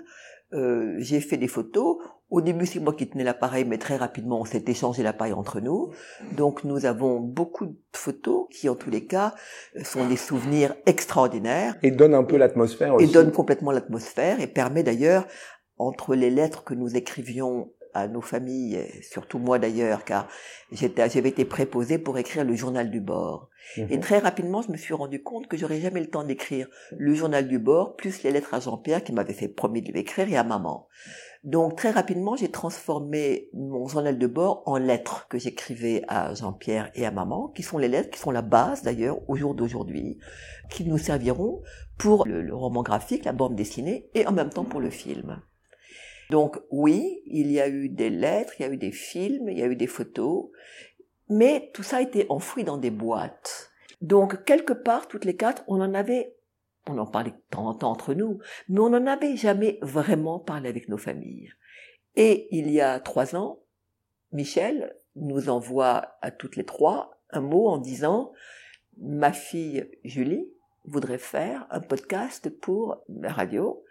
Euh, 0.54 0.96
j'ai 1.00 1.20
fait 1.20 1.38
des 1.38 1.48
photos. 1.48 1.98
Au 2.30 2.42
début, 2.42 2.66
c'est 2.66 2.80
moi 2.80 2.94
qui 2.94 3.08
tenais 3.08 3.24
l'appareil, 3.24 3.64
mais 3.64 3.78
très 3.78 3.96
rapidement, 3.96 4.42
on 4.42 4.46
s'est 4.46 4.64
échangé 4.68 5.04
l'appareil 5.04 5.34
entre 5.34 5.60
nous. 5.60 5.92
Donc, 6.36 6.64
nous 6.64 6.86
avons 6.86 7.20
beaucoup 7.20 7.68
de 7.68 7.76
photos 7.94 8.48
qui, 8.50 8.70
en 8.70 8.76
tous 8.76 8.90
les 8.90 9.06
cas, 9.06 9.36
sont 9.84 10.08
des 10.08 10.18
souvenirs 10.18 10.74
extraordinaires. 10.86 11.76
Et 11.84 11.92
donnent 11.92 12.16
un 12.16 12.24
peu 12.24 12.38
l'atmosphère 12.38 12.96
aussi. 12.96 13.06
Et 13.06 13.08
donnent 13.08 13.32
complètement 13.32 13.72
l'atmosphère 13.72 14.40
et 14.40 14.48
permet 14.48 14.82
d'ailleurs, 14.82 15.28
entre 15.78 16.16
les 16.16 16.30
lettres 16.30 16.64
que 16.64 16.74
nous 16.74 16.96
écrivions 16.96 17.72
à 17.94 18.08
nos 18.08 18.22
familles, 18.22 18.86
surtout 19.02 19.40
moi 19.40 19.60
d'ailleurs, 19.60 20.04
car 20.06 20.28
j'avais 20.72 21.30
été 21.30 21.46
préposée 21.46 21.98
pour 21.98 22.18
écrire 22.18 22.44
le 22.44 22.56
journal 22.56 22.90
du 22.90 23.00
bord. 23.00 23.50
Et 23.78 23.84
mhm. 23.84 24.00
très 24.00 24.20
rapidement, 24.20 24.62
je 24.62 24.72
me 24.72 24.78
suis 24.78 24.94
rendu 24.94 25.24
compte 25.24 25.48
que 25.48 25.58
j'aurais 25.58 25.80
jamais 25.80 26.02
le 26.02 26.10
temps 26.10 26.24
d'écrire 26.24 26.68
le 26.98 27.14
journal 27.14 27.48
du 27.48 27.60
bord, 27.60 27.96
plus 27.96 28.24
les 28.24 28.32
lettres 28.32 28.54
à 28.54 28.60
Jean-Pierre 28.60 29.04
qui 29.04 29.14
m'avait 29.14 29.34
fait 29.34 29.48
promis 29.48 29.82
de 29.82 29.92
l'écrire 29.92 30.30
et 30.30 30.38
à 30.38 30.44
maman. 30.44 30.88
Donc 31.44 31.76
très 31.76 31.92
rapidement, 31.92 32.38
j'ai 32.38 32.50
transformé 32.50 33.50
mon 33.54 33.88
journal 33.88 34.18
de 34.18 34.28
bord 34.28 34.64
en 34.66 34.78
lettres 34.78 35.28
que 35.28 35.38
j'écrivais 35.38 36.04
à 36.08 36.34
Jean-Pierre 36.34 36.90
et 36.96 37.06
à 37.06 37.12
maman, 37.12 37.50
qui 37.50 37.64
sont 37.64 37.78
les 37.78 37.90
lettres 37.90 38.12
qui 38.12 38.20
sont 38.20 38.32
la 38.32 38.42
base 38.42 38.82
d'ailleurs 38.82 39.18
au 39.28 39.36
jour 39.36 39.54
d'aujourd'hui, 39.54 40.20
qui 40.70 40.86
nous 40.86 40.98
serviront 40.98 41.62
pour 41.98 42.26
le 42.26 42.56
roman 42.56 42.82
graphique, 42.82 43.26
la 43.26 43.34
bande 43.34 43.56
dessinée 43.56 44.10
et 44.14 44.26
en 44.26 44.32
même 44.32 44.50
temps 44.50 44.64
pour 44.64 44.80
le 44.80 44.90
film. 44.90 45.42
Donc 46.30 46.58
oui, 46.72 47.22
il 47.26 47.52
y 47.52 47.60
a 47.60 47.68
eu 47.68 47.90
des 47.90 48.10
lettres, 48.10 48.54
il 48.60 48.64
y 48.64 48.66
a 48.66 48.72
eu 48.72 48.78
des 48.78 48.92
films, 48.92 49.50
il 49.50 49.60
y 49.60 49.64
a 49.64 49.68
eu 49.68 49.76
des 49.76 49.88
photos, 49.88 50.50
mais 51.30 51.72
tout 51.74 51.84
ça 51.84 51.98
a 51.98 52.02
été 52.02 52.26
enfoui 52.30 52.64
dans 52.64 52.78
des 52.78 52.92
boîtes. 52.92 53.72
Donc 54.02 54.44
quelque 54.46 54.74
part, 54.74 55.08
toutes 55.08 55.26
les 55.26 55.36
quatre, 55.36 55.64
on 55.68 55.82
en 55.82 55.94
avait, 55.94 56.36
on 56.88 56.98
en 56.98 57.06
parlait 57.06 57.32
de 57.32 57.42
temps 57.50 57.68
en 57.68 57.74
temps 57.74 57.92
entre 57.92 58.14
nous, 58.14 58.40
mais 58.70 58.80
on 58.80 58.90
n'en 58.90 59.08
avait 59.08 59.38
jamais 59.38 59.80
vraiment 59.82 60.40
parlé 60.40 60.70
avec 60.70 60.90
nos 60.90 60.98
familles. 60.98 61.52
Et 62.16 62.48
il 62.52 62.70
y 62.70 62.82
a 62.82 63.00
trois 63.00 63.36
ans, 63.36 63.60
Michel 64.32 64.96
nous 65.16 65.50
envoie 65.50 66.18
à 66.22 66.32
toutes 66.32 66.56
les 66.56 66.66
trois 66.66 67.20
un 67.30 67.42
mot 67.42 67.68
en 67.68 67.78
disant 67.78 68.32
ma 68.98 69.32
fille 69.32 69.90
Julie 70.04 70.48
voudrait 70.86 71.18
faire 71.18 71.66
un 71.70 71.80
podcast 71.80 72.50
pour 72.50 73.04
la 73.08 73.32
radio 73.32 73.84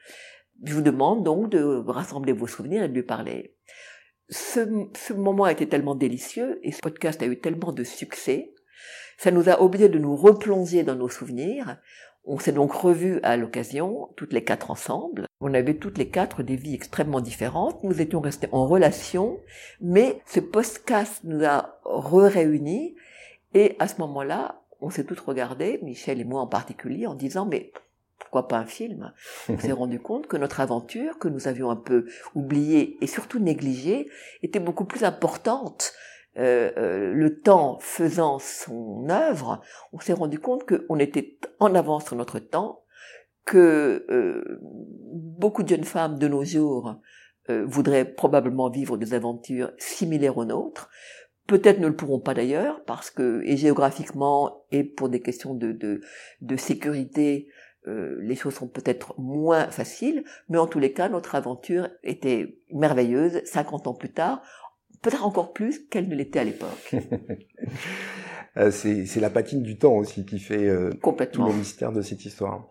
je 0.63 0.75
vous 0.75 0.83
demande 0.83 1.25
donc 1.25 1.51
de 1.51 1.83
rassembler 1.87 2.33
vos 2.33 2.47
souvenirs 2.47 2.83
et 2.83 2.89
de 2.89 2.95
lui 2.95 3.03
parler. 3.03 3.57
Ce, 4.29 4.61
ce 4.97 5.13
moment 5.13 5.45
a 5.45 5.53
été 5.53 5.69
tellement 5.69 5.95
délicieux 5.95 6.61
et 6.63 6.73
ce 6.73 6.81
podcast 6.81 7.23
a 7.23 7.27
eu 7.27 7.39
tellement 7.39 7.73
de 7.73 7.85
succès, 7.85 8.55
ça 9.19 9.31
nous 9.31 9.49
a 9.49 9.61
obligés 9.61 9.89
de 9.89 9.99
nous 9.99 10.17
replonger 10.17 10.83
dans 10.83 10.97
nos 10.97 11.09
souvenirs. 11.09 11.79
On 12.25 12.39
s'est 12.39 12.53
donc 12.53 12.73
revus 12.73 13.21
à 13.23 13.37
l'occasion, 13.37 14.09
toutes 14.17 14.33
les 14.33 14.45
quatre 14.45 14.71
ensemble. 14.71 15.27
On 15.41 15.55
avait 15.55 15.75
toutes 15.75 15.99
les 15.99 16.09
quatre 16.09 16.43
des 16.43 16.57
vies 16.57 16.75
extrêmement 16.75 17.21
différentes. 17.21 17.83
Nous 17.83 18.01
étions 18.01 18.21
restés 18.21 18.49
en 18.53 18.67
relation, 18.67 19.41
mais 19.81 20.21
ce 20.27 20.41
podcast 20.41 21.21
nous 21.25 21.45
a 21.45 21.81
re-réunis. 21.85 22.95
Et 23.55 23.77
à 23.79 23.89
ce 23.89 24.01
moment-là, 24.01 24.63
on 24.81 24.91
s'est 24.91 25.05
toutes 25.05 25.21
regardées, 25.21 25.79
Michel 25.83 26.21
et 26.21 26.25
moi 26.25 26.41
en 26.41 26.47
particulier, 26.47 27.07
en 27.07 27.15
disant, 27.15 27.47
mais 27.47 27.73
pourquoi 28.23 28.49
pas 28.49 28.59
un 28.59 28.67
film 28.67 29.13
On 29.49 29.59
s'est 29.59 29.73
rendu 29.73 30.01
compte 30.01 30.27
que 30.27 30.37
notre 30.37 30.61
aventure, 30.61 31.19
que 31.19 31.29
nous 31.29 31.49
avions 31.49 31.71
un 31.71 31.77
peu 31.77 32.07
oubliée 32.35 32.97
et 33.03 33.07
surtout 33.07 33.41
négligée, 33.41 34.09
était 34.43 34.61
beaucoup 34.61 34.85
plus 34.85 35.05
importante. 35.05 35.93
Euh, 36.39 36.71
euh, 36.79 37.13
le 37.13 37.41
temps 37.41 37.79
faisant 37.81 38.39
son 38.39 39.09
œuvre, 39.11 39.61
on 39.93 40.01
s'est 40.01 40.15
rendu 40.15 40.39
compte 40.39 40.65
qu'on 40.65 40.99
était 40.99 41.37
en 41.59 41.75
avance 41.75 42.07
sur 42.07 42.17
notre 42.17 42.39
temps, 42.39 42.85
que 43.45 44.07
euh, 44.09 44.59
beaucoup 44.63 45.63
de 45.63 45.69
jeunes 45.69 45.85
femmes 45.85 46.19
de 46.19 46.29
nos 46.29 46.45
jours 46.45 46.97
voudraient 47.49 48.05
probablement 48.05 48.71
vivre 48.71 48.97
des 48.97 49.15
aventures 49.15 49.73
similaires 49.77 50.39
aux 50.39 50.45
nôtres. 50.45 50.89
Peut-être 51.49 51.81
ne 51.81 51.89
le 51.89 51.97
pourront 51.97 52.21
pas 52.21 52.35
d'ailleurs, 52.35 52.85
parce 52.85 53.11
que, 53.11 53.43
et 53.45 53.57
géographiquement, 53.57 54.65
et 54.71 54.85
pour 54.85 55.09
des 55.09 55.21
questions 55.21 55.53
de, 55.53 55.73
de, 55.73 56.01
de 56.41 56.57
sécurité, 56.57 57.49
euh, 57.89 58.17
les 58.21 58.37
choses 58.37 58.55
sont 58.55 58.69
peut-être 58.69 59.15
moins 59.19 59.69
faciles, 59.71 60.25
mais 60.49 60.59
en 60.59 60.67
tous 60.67 60.79
les 60.79 60.93
cas, 60.93 61.09
notre 61.09 61.35
aventure 61.35 61.89
était 62.05 62.59
merveilleuse 62.73 63.43
50 63.45 63.89
ans 63.89 63.95
plus 63.95 64.13
tard, 64.13 64.43
peut-être 65.03 65.27
encore 65.27 65.53
plus 65.53 65.81
qu'elle 65.89 66.09
ne 66.09 66.15
l'était 66.15 66.41
à 66.41 66.45
l'époque. 66.45 66.95
Euh, 68.59 68.71
c'est 68.71 69.19
la 69.19 69.31
patine 69.31 69.63
du 69.63 69.79
temps 69.79 69.95
aussi 69.95 70.27
qui 70.27 70.39
fait 70.39 70.69
euh, 70.69 70.91
tout 71.33 71.43
le 71.43 71.55
mystère 71.55 71.91
de 71.91 72.03
cette 72.03 72.27
histoire. 72.27 72.69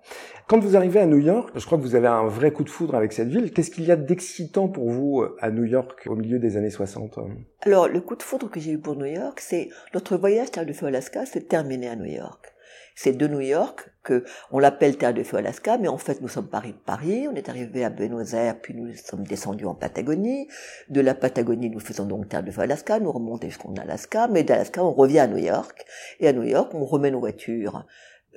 Quand 0.48 0.60
vous 0.60 0.76
arrivez 0.76 1.00
à 1.00 1.08
New 1.08 1.18
York, 1.18 1.50
je 1.56 1.66
crois 1.66 1.80
que 1.80 1.84
vous 1.84 1.96
avez 1.96 2.06
un 2.06 2.28
vrai 2.28 2.52
coup 2.52 2.64
de 2.64 2.70
foudre 2.70 2.94
avec 2.94 3.12
cette 3.14 3.30
ville. 3.30 3.52
Qu'est-ce 3.52 3.72
qu'il 3.72 3.86
y 3.86 3.92
a 3.92 3.96
d'excitant 3.96 4.68
pour 4.68 4.92
vous 4.92 5.26
à 5.40 5.50
New 5.50 5.64
York 5.64 6.06
au 6.06 6.16
milieu 6.16 6.38
des 6.38 6.56
années 6.56 6.70
60 6.70 7.18
Alors, 7.62 7.88
le 7.88 8.00
coup 8.00 8.16
de 8.16 8.22
foudre 8.22 8.48
que 8.48 8.60
j'ai 8.60 8.74
eu 8.74 8.78
pour 8.78 8.96
New 8.96 9.08
York, 9.08 9.40
c'est 9.40 9.70
notre 9.96 10.18
voyage 10.18 10.52
Terre 10.52 10.68
de 10.68 10.74
Feu 10.74 10.86
Alaska 10.86 11.26
s'est 11.26 11.42
terminé 11.42 11.90
à 11.90 11.96
New 11.96 12.06
York. 12.06 12.51
C'est 12.96 13.14
de 13.14 13.28
New 13.28 13.40
York 13.40 13.90
que 14.04 14.24
on 14.52 14.60
l'appelle 14.60 14.98
Terre 14.98 15.14
de 15.14 15.24
Feu 15.24 15.38
Alaska, 15.38 15.78
mais 15.78 15.88
en 15.88 15.98
fait 15.98 16.22
nous 16.22 16.28
sommes 16.28 16.48
Paris 16.48 16.74
de 16.74 16.78
Paris. 16.78 17.28
On 17.28 17.36
est 17.36 17.50
arrivé 17.50 17.84
à 17.84 17.90
Buenos 17.90 18.34
Aires, 18.34 18.60
puis 18.62 18.74
nous 18.74 18.94
sommes 18.96 19.26
descendus 19.26 19.66
en 19.66 19.76
Patagonie. 19.76 20.48
De 20.90 21.02
la 21.02 21.16
Patagonie, 21.16 21.70
nous 21.70 21.80
faisons 21.80 22.06
donc 22.06 22.30
Terre 22.30 22.44
de 22.44 22.52
Feu 22.52 22.62
Alaska. 22.62 23.00
Nous 23.00 23.12
remontons 23.12 23.48
jusqu'en 23.48 23.74
Alaska, 23.76 24.28
mais 24.28 24.44
d'Alaska 24.44 24.84
on 24.84 24.94
revient 24.94 25.20
à 25.20 25.28
New 25.28 25.38
York. 25.38 25.86
Et 26.20 26.28
à 26.28 26.34
New 26.34 26.44
York, 26.44 26.74
on 26.74 26.86
remet 26.86 27.12
nos 27.12 27.20
voitures 27.20 27.86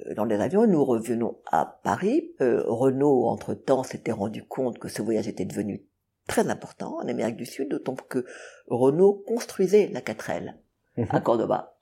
euh, 0.06 0.14
dans 0.14 0.24
les 0.24 0.40
avions, 0.40 0.66
nous 0.66 0.84
revenons 0.84 1.38
à 1.50 1.80
Paris. 1.82 2.32
Euh, 2.40 2.62
Renault, 2.66 3.26
entre-temps, 3.26 3.82
s'était 3.82 4.12
rendu 4.12 4.44
compte 4.44 4.78
que 4.78 4.88
ce 4.88 5.02
voyage 5.02 5.28
était 5.28 5.44
devenu 5.44 5.84
très 6.26 6.48
important 6.48 6.96
en 6.98 7.08
Amérique 7.08 7.36
du 7.36 7.46
Sud, 7.46 7.68
d'autant 7.68 7.94
que 7.94 8.24
Renault 8.66 9.22
construisait 9.26 9.90
la 9.92 10.00
4L 10.00 10.54
à 10.96 11.18
mhm. 11.18 11.22
Cordoba. 11.22 11.73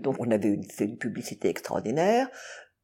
Donc 0.00 0.16
on 0.18 0.30
avait 0.30 0.58
fait 0.70 0.84
une 0.84 0.98
publicité 0.98 1.48
extraordinaire, 1.48 2.28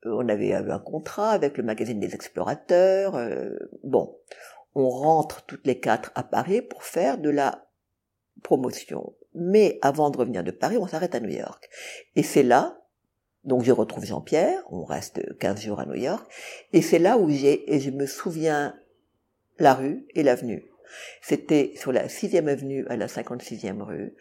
euh, 0.07 0.13
on 0.13 0.29
avait 0.29 0.49
eu 0.49 0.55
un 0.55 0.79
contrat 0.79 1.31
avec 1.31 1.57
le 1.57 1.63
magazine 1.63 2.01
des 2.01 2.15
explorateurs. 2.15 3.17
Euh, 3.17 3.51
bon, 3.85 4.17
on 4.75 4.89
rentre 4.89 5.45
toutes 5.47 5.67
les 5.67 5.81
quatre 5.81 6.13
à 6.15 6.23
Paris 6.23 6.63
pour 6.63 6.85
faire 6.85 7.19
de 7.19 7.31
la 7.31 7.67
promotion. 8.43 9.15
Mais 9.35 9.79
avant 9.83 10.11
de 10.11 10.19
revenir 10.19 10.43
de 10.43 10.51
Paris, 10.51 10.77
on 10.79 10.87
s'arrête 10.87 11.15
à 11.15 11.21
New 11.21 11.31
York. 11.31 11.69
Et 12.17 12.23
c'est 12.23 12.43
là, 12.43 12.81
donc 13.45 13.63
je 13.63 13.73
retrouve 13.73 14.05
Jean-Pierre, 14.05 14.63
on 14.71 14.85
reste 14.85 15.37
15 15.39 15.61
jours 15.61 15.81
à 15.81 15.87
New 15.87 15.95
York, 15.95 16.31
et 16.73 16.83
c'est 16.83 16.99
là 16.99 17.17
où 17.17 17.31
j'ai, 17.31 17.73
et 17.73 17.81
je 17.81 17.91
me 17.91 18.07
souviens, 18.07 18.77
la 19.59 19.75
rue 19.75 20.07
et 20.15 20.23
l'avenue. 20.23 20.65
C'était 21.23 21.73
sur 21.77 21.93
la 21.93 22.09
6e 22.09 22.49
avenue 22.49 22.87
à 22.89 22.97
la 22.97 23.07
56e 23.07 23.83
rue 23.83 24.15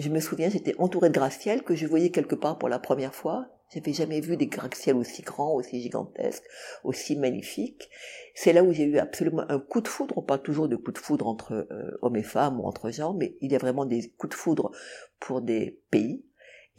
je 0.00 0.08
me 0.08 0.20
souviens, 0.20 0.48
j'étais 0.48 0.74
entourée 0.78 1.08
de 1.08 1.14
gratte-ciel 1.14 1.62
que 1.62 1.74
je 1.74 1.86
voyais 1.86 2.10
quelque 2.10 2.34
part 2.34 2.58
pour 2.58 2.68
la 2.68 2.78
première 2.78 3.14
fois. 3.14 3.48
J'avais 3.72 3.92
jamais 3.92 4.20
vu 4.20 4.36
des 4.36 4.46
gratte-ciel 4.46 4.96
aussi 4.96 5.22
grands, 5.22 5.54
aussi 5.54 5.80
gigantesques, 5.80 6.44
aussi 6.82 7.16
magnifiques. 7.16 7.88
C'est 8.34 8.52
là 8.52 8.64
où 8.64 8.72
j'ai 8.72 8.84
eu 8.84 8.98
absolument 8.98 9.44
un 9.48 9.60
coup 9.60 9.80
de 9.80 9.88
foudre. 9.88 10.18
On 10.18 10.22
parle 10.22 10.42
toujours 10.42 10.68
de 10.68 10.76
coup 10.76 10.90
de 10.90 10.98
foudre 10.98 11.26
entre 11.26 11.68
euh, 11.70 11.98
hommes 12.02 12.16
et 12.16 12.22
femmes 12.22 12.58
ou 12.60 12.64
entre 12.64 12.90
gens, 12.90 13.14
mais 13.14 13.36
il 13.40 13.52
y 13.52 13.54
a 13.54 13.58
vraiment 13.58 13.84
des 13.84 14.10
coups 14.16 14.30
de 14.30 14.40
foudre 14.40 14.72
pour 15.20 15.40
des 15.40 15.80
pays 15.90 16.24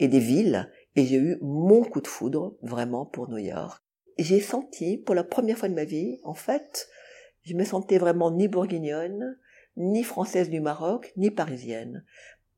et 0.00 0.08
des 0.08 0.18
villes. 0.18 0.70
Et 0.96 1.06
j'ai 1.06 1.16
eu 1.16 1.38
mon 1.40 1.82
coup 1.82 2.00
de 2.00 2.08
foudre 2.08 2.56
vraiment 2.60 3.06
pour 3.06 3.30
New 3.30 3.38
York. 3.38 3.82
J'ai 4.18 4.40
senti, 4.40 4.98
pour 4.98 5.14
la 5.14 5.24
première 5.24 5.56
fois 5.56 5.70
de 5.70 5.74
ma 5.74 5.84
vie, 5.84 6.20
en 6.24 6.34
fait, 6.34 6.88
je 7.42 7.54
me 7.54 7.64
sentais 7.64 7.98
vraiment 7.98 8.30
ni 8.30 8.48
bourguignonne, 8.48 9.38
ni 9.76 10.02
française 10.04 10.50
du 10.50 10.60
Maroc, 10.60 11.12
ni 11.16 11.30
parisienne 11.30 12.04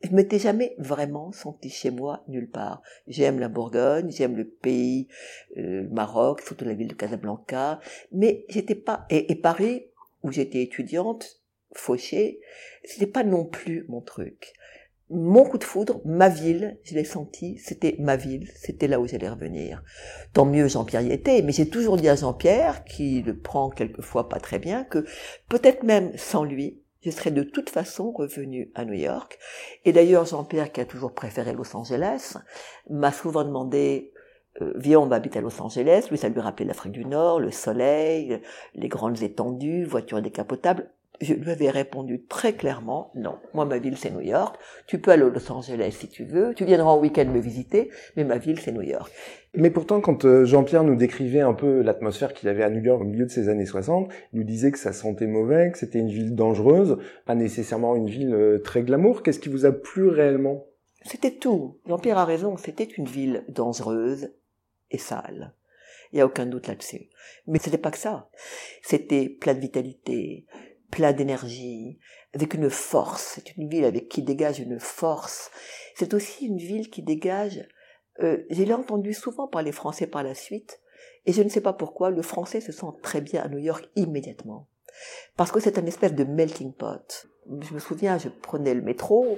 je 0.04 0.14
m'étais 0.14 0.38
jamais 0.38 0.74
vraiment 0.78 1.32
sentie 1.32 1.70
chez 1.70 1.90
moi 1.90 2.22
nulle 2.28 2.50
part. 2.50 2.82
J'aime 3.06 3.38
la 3.38 3.48
Bourgogne, 3.48 4.10
j'aime 4.10 4.36
le 4.36 4.46
pays, 4.46 5.08
euh, 5.56 5.82
le 5.82 5.88
Maroc, 5.88 6.42
surtout 6.42 6.64
la 6.64 6.74
ville 6.74 6.88
de 6.88 6.94
Casablanca, 6.94 7.80
mais 8.12 8.44
j'étais 8.48 8.74
pas 8.74 9.06
et, 9.10 9.34
Paris 9.34 9.86
où 10.22 10.30
j'étais 10.30 10.62
étudiante, 10.62 11.40
fauchée, 11.72 12.40
c'était 12.84 13.06
pas 13.06 13.24
non 13.24 13.44
plus 13.44 13.84
mon 13.88 14.00
truc. 14.00 14.52
Mon 15.10 15.44
coup 15.44 15.58
de 15.58 15.64
foudre, 15.64 16.00
ma 16.04 16.30
ville, 16.30 16.78
je 16.82 16.94
l'ai 16.94 17.04
senti, 17.04 17.58
c'était 17.58 17.96
ma 17.98 18.16
ville, 18.16 18.48
c'était 18.54 18.88
là 18.88 19.00
où 19.00 19.06
j'allais 19.06 19.28
revenir. 19.28 19.82
Tant 20.32 20.46
mieux 20.46 20.66
Jean-Pierre 20.66 21.02
y 21.02 21.12
était, 21.12 21.42
mais 21.42 21.52
j'ai 21.52 21.68
toujours 21.68 21.98
dit 21.98 22.08
à 22.08 22.16
Jean-Pierre, 22.16 22.84
qui 22.84 23.20
le 23.20 23.36
prend 23.36 23.68
quelquefois 23.68 24.30
pas 24.30 24.40
très 24.40 24.58
bien, 24.58 24.84
que 24.84 25.04
peut-être 25.48 25.82
même 25.82 26.16
sans 26.16 26.44
lui, 26.44 26.80
je 27.04 27.10
serais 27.10 27.30
de 27.30 27.42
toute 27.42 27.70
façon 27.70 28.12
revenu 28.12 28.70
à 28.74 28.84
New 28.84 28.94
York. 28.94 29.38
Et 29.84 29.92
d'ailleurs, 29.92 30.24
Jean-Pierre, 30.24 30.72
qui 30.72 30.80
a 30.80 30.86
toujours 30.86 31.12
préféré 31.12 31.52
Los 31.52 31.76
Angeles, 31.76 32.38
m'a 32.88 33.12
souvent 33.12 33.44
demandé 33.44 34.12
euh, 34.62 34.72
viens, 34.76 35.00
on 35.00 35.06
va 35.06 35.16
habiter 35.16 35.38
à 35.38 35.42
Los 35.42 35.60
Angeles. 35.60 36.06
Lui, 36.10 36.18
ça 36.18 36.28
lui 36.28 36.40
rappelait 36.40 36.64
l'Afrique 36.64 36.92
du 36.92 37.04
Nord, 37.04 37.40
le 37.40 37.50
soleil, 37.50 38.40
les 38.74 38.88
grandes 38.88 39.22
étendues, 39.22 39.84
voitures 39.84 40.22
décapotables 40.22 40.90
je 41.20 41.34
lui 41.34 41.50
avais 41.50 41.70
répondu 41.70 42.24
très 42.24 42.54
clairement, 42.54 43.12
non, 43.14 43.38
moi 43.52 43.64
ma 43.64 43.78
ville 43.78 43.96
c'est 43.96 44.10
New 44.10 44.20
York, 44.20 44.56
tu 44.86 44.98
peux 44.98 45.10
aller 45.10 45.22
à 45.22 45.28
Los 45.28 45.52
Angeles 45.52 45.96
si 45.98 46.08
tu 46.08 46.24
veux, 46.24 46.54
tu 46.54 46.64
viendras 46.64 46.90
en 46.90 46.98
week-end 46.98 47.26
me 47.26 47.40
visiter, 47.40 47.90
mais 48.16 48.24
ma 48.24 48.38
ville 48.38 48.58
c'est 48.58 48.72
New 48.72 48.82
York. 48.82 49.12
Mais 49.56 49.70
pourtant, 49.70 50.00
quand 50.00 50.24
euh, 50.24 50.44
Jean-Pierre 50.44 50.82
nous 50.82 50.96
décrivait 50.96 51.40
un 51.40 51.54
peu 51.54 51.80
l'atmosphère 51.80 52.34
qu'il 52.34 52.48
avait 52.48 52.64
à 52.64 52.70
New 52.70 52.82
York 52.82 53.00
au 53.00 53.04
milieu 53.04 53.24
de 53.24 53.30
ces 53.30 53.48
années 53.48 53.66
60, 53.66 54.10
il 54.32 54.40
nous 54.40 54.44
disait 54.44 54.72
que 54.72 54.78
ça 54.78 54.92
sentait 54.92 55.28
mauvais, 55.28 55.70
que 55.70 55.78
c'était 55.78 56.00
une 56.00 56.08
ville 56.08 56.34
dangereuse, 56.34 56.98
pas 57.24 57.36
nécessairement 57.36 57.94
une 57.94 58.10
ville 58.10 58.34
euh, 58.34 58.58
très 58.58 58.82
glamour. 58.82 59.22
Qu'est-ce 59.22 59.38
qui 59.38 59.48
vous 59.48 59.64
a 59.64 59.70
plu 59.70 60.08
réellement? 60.08 60.66
C'était 61.02 61.30
tout. 61.30 61.78
Jean-Pierre 61.86 62.18
a 62.18 62.24
raison, 62.24 62.56
c'était 62.56 62.84
une 62.84 63.04
ville 63.04 63.44
dangereuse 63.48 64.32
et 64.90 64.98
sale. 64.98 65.54
Il 66.12 66.16
n'y 66.16 66.22
a 66.22 66.26
aucun 66.26 66.46
doute 66.46 66.66
là-dessus. 66.66 67.08
Mais 67.46 67.58
c'était 67.60 67.78
pas 67.78 67.90
que 67.90 67.98
ça. 67.98 68.28
C'était 68.82 69.28
plein 69.28 69.54
de 69.54 69.60
vitalité, 69.60 70.46
plein 70.90 71.12
d'énergie, 71.12 71.98
avec 72.34 72.54
une 72.54 72.70
force. 72.70 73.34
C'est 73.34 73.56
une 73.56 73.68
ville 73.68 73.84
avec 73.84 74.08
qui 74.08 74.22
dégage 74.22 74.60
une 74.60 74.80
force. 74.80 75.50
C'est 75.94 76.14
aussi 76.14 76.46
une 76.46 76.58
ville 76.58 76.90
qui 76.90 77.02
dégage. 77.02 77.66
Euh, 78.20 78.44
je 78.50 78.62
l'ai 78.62 78.74
entendu 78.74 79.12
souvent 79.12 79.48
par 79.48 79.62
les 79.62 79.72
Français 79.72 80.06
par 80.06 80.22
la 80.22 80.34
suite, 80.34 80.80
et 81.26 81.32
je 81.32 81.42
ne 81.42 81.48
sais 81.48 81.60
pas 81.60 81.72
pourquoi 81.72 82.10
le 82.10 82.22
Français 82.22 82.60
se 82.60 82.72
sent 82.72 82.86
très 83.02 83.20
bien 83.20 83.42
à 83.42 83.48
New 83.48 83.58
York 83.58 83.88
immédiatement, 83.96 84.68
parce 85.36 85.50
que 85.50 85.60
c'est 85.60 85.78
un 85.78 85.86
espèce 85.86 86.14
de 86.14 86.24
melting 86.24 86.72
pot. 86.72 87.26
Je 87.60 87.74
me 87.74 87.78
souviens, 87.78 88.18
je 88.18 88.28
prenais 88.28 88.74
le 88.74 88.82
métro. 88.82 89.36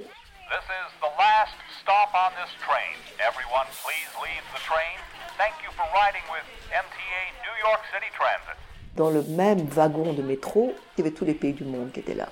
This 0.49 0.63
is 0.69 0.93
the 1.01 1.11
last 1.17 1.57
stop 1.81 2.09
on 2.13 2.31
this 2.37 2.53
train. 2.61 2.95
Everyone, 3.19 3.67
please 3.83 4.09
leave 4.21 4.45
the 4.53 4.61
train. 4.63 4.97
Thank 5.37 5.55
you 5.63 5.71
for 5.71 5.83
riding 5.93 6.23
with 6.31 6.45
MTA 6.71 7.21
New 7.43 7.55
York 7.67 7.81
City 7.91 8.07
Transit 8.15 8.66
dans 8.97 9.09
le 9.11 9.21
même 9.23 9.61
wagon 9.67 10.11
de 10.11 10.21
métro, 10.21 10.73
il 10.97 11.01
y 11.01 11.07
avait 11.07 11.15
tous 11.15 11.23
les 11.23 11.35
pays 11.35 11.53
du 11.53 11.63
monde 11.63 11.91
qui 11.93 12.01
étaient 12.01 12.15
là. 12.15 12.29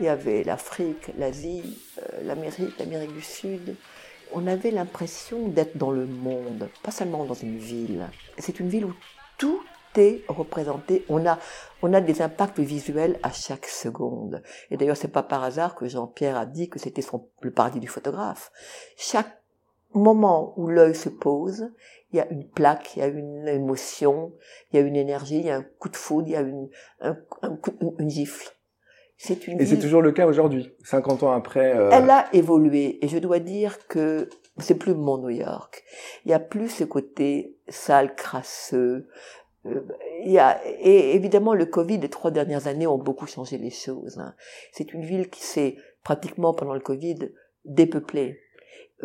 Il 0.00 0.06
y 0.06 0.08
avait 0.08 0.42
l'Afrique, 0.42 1.10
l'Asie, 1.18 1.78
euh, 1.98 2.24
l'Amérique, 2.24 2.78
l'Amérique 2.78 3.12
du 3.12 3.22
Sud. 3.22 3.76
On 4.32 4.46
avait 4.46 4.70
l'impression 4.70 5.48
d'être 5.48 5.76
dans 5.76 5.90
le 5.90 6.06
monde, 6.06 6.68
pas 6.82 6.90
seulement 6.90 7.24
dans 7.24 7.34
une 7.34 7.58
ville. 7.58 8.08
C'est 8.38 8.58
une 8.58 8.68
ville 8.68 8.86
où 8.86 8.94
tout 9.36 9.60
est 9.96 10.24
représenté. 10.28 11.04
On 11.08 11.26
a, 11.26 11.38
on 11.82 11.92
a 11.92 12.00
des 12.00 12.22
impacts 12.22 12.60
visuels 12.60 13.18
à 13.22 13.32
chaque 13.32 13.66
seconde. 13.66 14.42
Et 14.70 14.76
d'ailleurs, 14.76 14.96
c'est 14.96 15.08
pas 15.08 15.22
par 15.22 15.42
hasard 15.42 15.74
que 15.74 15.88
Jean-Pierre 15.88 16.36
a 16.36 16.46
dit 16.46 16.68
que 16.68 16.78
c'était 16.78 17.02
le 17.42 17.50
paradis 17.50 17.80
du 17.80 17.88
photographe. 17.88 18.50
Chaque 18.96 19.37
moment 19.94 20.54
où 20.56 20.68
l'œil 20.68 20.94
se 20.94 21.08
pose, 21.08 21.70
il 22.12 22.16
y 22.16 22.20
a 22.20 22.30
une 22.30 22.48
plaque, 22.48 22.96
il 22.96 23.00
y 23.00 23.02
a 23.02 23.06
une 23.06 23.46
émotion, 23.48 24.32
il 24.72 24.76
y 24.76 24.82
a 24.82 24.86
une 24.86 24.96
énergie, 24.96 25.38
il 25.38 25.46
y 25.46 25.50
a 25.50 25.56
un 25.56 25.66
coup 25.78 25.88
de 25.88 25.96
foudre, 25.96 26.28
il 26.28 26.32
y 26.32 26.36
a 26.36 26.40
une, 26.40 26.68
un, 27.00 27.14
coup, 27.56 27.72
une, 27.98 28.10
gifle. 28.10 28.50
C'est 29.16 29.46
une 29.46 29.60
et 29.60 29.66
c'est 29.66 29.78
toujours 29.78 30.00
le 30.00 30.12
cas 30.12 30.26
aujourd'hui, 30.26 30.72
50 30.84 31.24
ans 31.24 31.32
après. 31.32 31.76
Euh... 31.76 31.90
Elle 31.92 32.08
a 32.08 32.28
évolué 32.32 33.04
et 33.04 33.08
je 33.08 33.18
dois 33.18 33.40
dire 33.40 33.86
que 33.88 34.28
c'est 34.58 34.76
plus 34.76 34.94
mon 34.94 35.18
New 35.18 35.30
York. 35.30 35.84
Il 36.24 36.30
y 36.30 36.34
a 36.34 36.38
plus 36.38 36.68
ce 36.68 36.84
côté 36.84 37.58
sale, 37.68 38.14
crasseux. 38.14 39.08
Euh, 39.66 39.82
il 40.24 40.30
y 40.30 40.38
a 40.38 40.60
et 40.64 41.14
évidemment 41.14 41.52
le 41.52 41.66
Covid 41.66 41.98
les 41.98 42.08
trois 42.08 42.30
dernières 42.30 42.68
années 42.68 42.86
ont 42.86 42.98
beaucoup 42.98 43.26
changé 43.26 43.58
les 43.58 43.70
choses. 43.70 44.18
Hein. 44.18 44.34
C'est 44.72 44.92
une 44.92 45.04
ville 45.04 45.28
qui 45.28 45.42
s'est 45.42 45.76
pratiquement 46.04 46.54
pendant 46.54 46.74
le 46.74 46.80
Covid 46.80 47.32
dépeuplée 47.64 48.40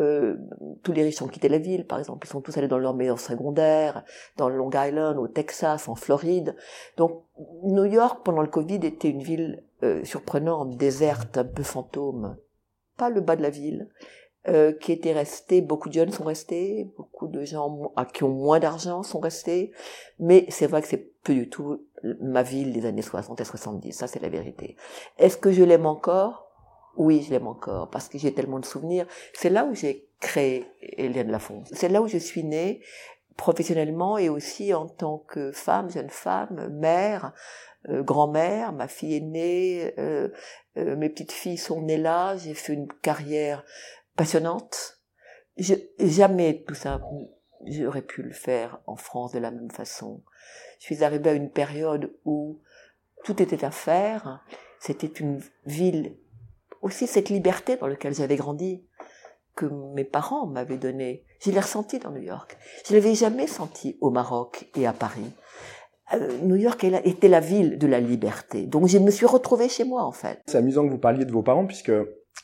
euh, 0.00 0.36
tous 0.82 0.92
les 0.92 1.02
riches 1.02 1.22
ont 1.22 1.28
quitté 1.28 1.48
la 1.48 1.58
ville, 1.58 1.86
par 1.86 1.98
exemple, 1.98 2.26
ils 2.26 2.30
sont 2.30 2.40
tous 2.40 2.56
allés 2.56 2.68
dans 2.68 2.78
leur 2.78 2.94
meilleur 2.94 3.20
secondaire, 3.20 4.04
dans 4.36 4.48
le 4.48 4.56
Long 4.56 4.70
Island, 4.74 5.18
au 5.18 5.28
Texas, 5.28 5.88
en 5.88 5.94
Floride. 5.94 6.56
Donc 6.96 7.22
New 7.62 7.84
York, 7.84 8.20
pendant 8.24 8.42
le 8.42 8.48
Covid, 8.48 8.80
était 8.82 9.10
une 9.10 9.22
ville 9.22 9.62
euh, 9.82 10.04
surprenante, 10.04 10.76
déserte, 10.76 11.38
un 11.38 11.44
peu 11.44 11.62
fantôme. 11.62 12.36
Pas 12.96 13.10
le 13.10 13.20
bas 13.20 13.36
de 13.36 13.42
la 13.42 13.50
ville, 13.50 13.88
euh, 14.48 14.72
qui 14.72 14.92
était 14.92 15.12
resté, 15.12 15.62
beaucoup 15.62 15.88
de 15.88 15.94
jeunes 15.94 16.12
sont 16.12 16.24
restés, 16.24 16.90
beaucoup 16.96 17.28
de 17.28 17.44
gens 17.44 17.92
qui 18.12 18.24
ont 18.24 18.28
moins 18.28 18.60
d'argent 18.60 19.02
sont 19.02 19.20
restés, 19.20 19.72
mais 20.18 20.44
c'est 20.48 20.66
vrai 20.66 20.82
que 20.82 20.88
c'est 20.88 21.12
peu 21.22 21.34
du 21.34 21.48
tout 21.48 21.80
ma 22.20 22.42
ville 22.42 22.72
des 22.72 22.84
années 22.84 23.02
60 23.02 23.40
et 23.40 23.44
70, 23.44 23.92
ça 23.92 24.06
c'est 24.06 24.20
la 24.20 24.28
vérité. 24.28 24.76
Est-ce 25.18 25.38
que 25.38 25.50
je 25.50 25.62
l'aime 25.62 25.86
encore? 25.86 26.43
Oui, 26.96 27.22
je 27.22 27.30
l'aime 27.30 27.46
encore 27.46 27.90
parce 27.90 28.08
que 28.08 28.18
j'ai 28.18 28.32
tellement 28.32 28.58
de 28.58 28.64
souvenirs. 28.64 29.06
C'est 29.32 29.50
là 29.50 29.64
où 29.64 29.74
j'ai 29.74 30.08
créé 30.20 30.66
Hélène 30.80 31.30
Lafont. 31.30 31.62
C'est 31.72 31.88
là 31.88 32.02
où 32.02 32.08
je 32.08 32.18
suis 32.18 32.44
née 32.44 32.80
professionnellement 33.36 34.16
et 34.18 34.28
aussi 34.28 34.72
en 34.74 34.86
tant 34.86 35.18
que 35.18 35.52
femme, 35.52 35.90
jeune 35.90 36.10
femme, 36.10 36.68
mère, 36.72 37.32
euh, 37.88 38.02
grand-mère. 38.02 38.72
Ma 38.72 38.88
fille 38.88 39.16
est 39.16 39.20
née, 39.20 39.94
euh, 39.98 40.28
euh, 40.76 40.96
mes 40.96 41.08
petites 41.08 41.32
filles 41.32 41.58
sont 41.58 41.82
nées 41.82 41.98
là. 41.98 42.36
J'ai 42.36 42.54
fait 42.54 42.74
une 42.74 42.88
carrière 43.02 43.64
passionnante. 44.16 45.00
Je, 45.56 45.74
jamais 45.98 46.64
tout 46.66 46.74
ça, 46.74 47.00
j'aurais 47.66 48.02
pu 48.02 48.22
le 48.22 48.32
faire 48.32 48.80
en 48.86 48.96
France 48.96 49.32
de 49.32 49.38
la 49.38 49.50
même 49.50 49.70
façon. 49.70 50.22
Je 50.78 50.86
suis 50.86 51.04
arrivée 51.04 51.30
à 51.30 51.34
une 51.34 51.50
période 51.50 52.12
où 52.24 52.60
tout 53.24 53.40
était 53.42 53.64
à 53.64 53.70
faire. 53.70 54.44
C'était 54.78 55.06
une 55.06 55.40
ville 55.64 56.16
aussi 56.84 57.06
cette 57.06 57.30
liberté 57.30 57.76
dans 57.76 57.86
laquelle 57.86 58.14
j'avais 58.14 58.36
grandi, 58.36 58.84
que 59.56 59.66
mes 59.94 60.04
parents 60.04 60.46
m'avaient 60.46 60.76
donnée. 60.76 61.24
Je 61.40 61.50
l'ai 61.50 61.60
ressenti 61.60 61.98
dans 61.98 62.10
New 62.10 62.22
York. 62.22 62.56
Je 62.86 62.94
l'avais 62.94 63.14
jamais 63.14 63.46
senti 63.46 63.96
au 64.00 64.10
Maroc 64.10 64.68
et 64.76 64.86
à 64.86 64.92
Paris. 64.92 65.30
Euh, 66.12 66.28
New 66.42 66.56
York 66.56 66.84
était 66.84 67.28
la 67.28 67.40
ville 67.40 67.78
de 67.78 67.86
la 67.86 68.00
liberté. 68.00 68.66
Donc 68.66 68.88
je 68.88 68.98
me 68.98 69.10
suis 69.10 69.26
retrouvée 69.26 69.68
chez 69.68 69.84
moi 69.84 70.04
en 70.04 70.12
fait. 70.12 70.40
C'est 70.46 70.58
amusant 70.58 70.84
que 70.84 70.90
vous 70.90 70.98
parliez 70.98 71.24
de 71.24 71.32
vos 71.32 71.42
parents 71.42 71.66
puisque 71.66 71.92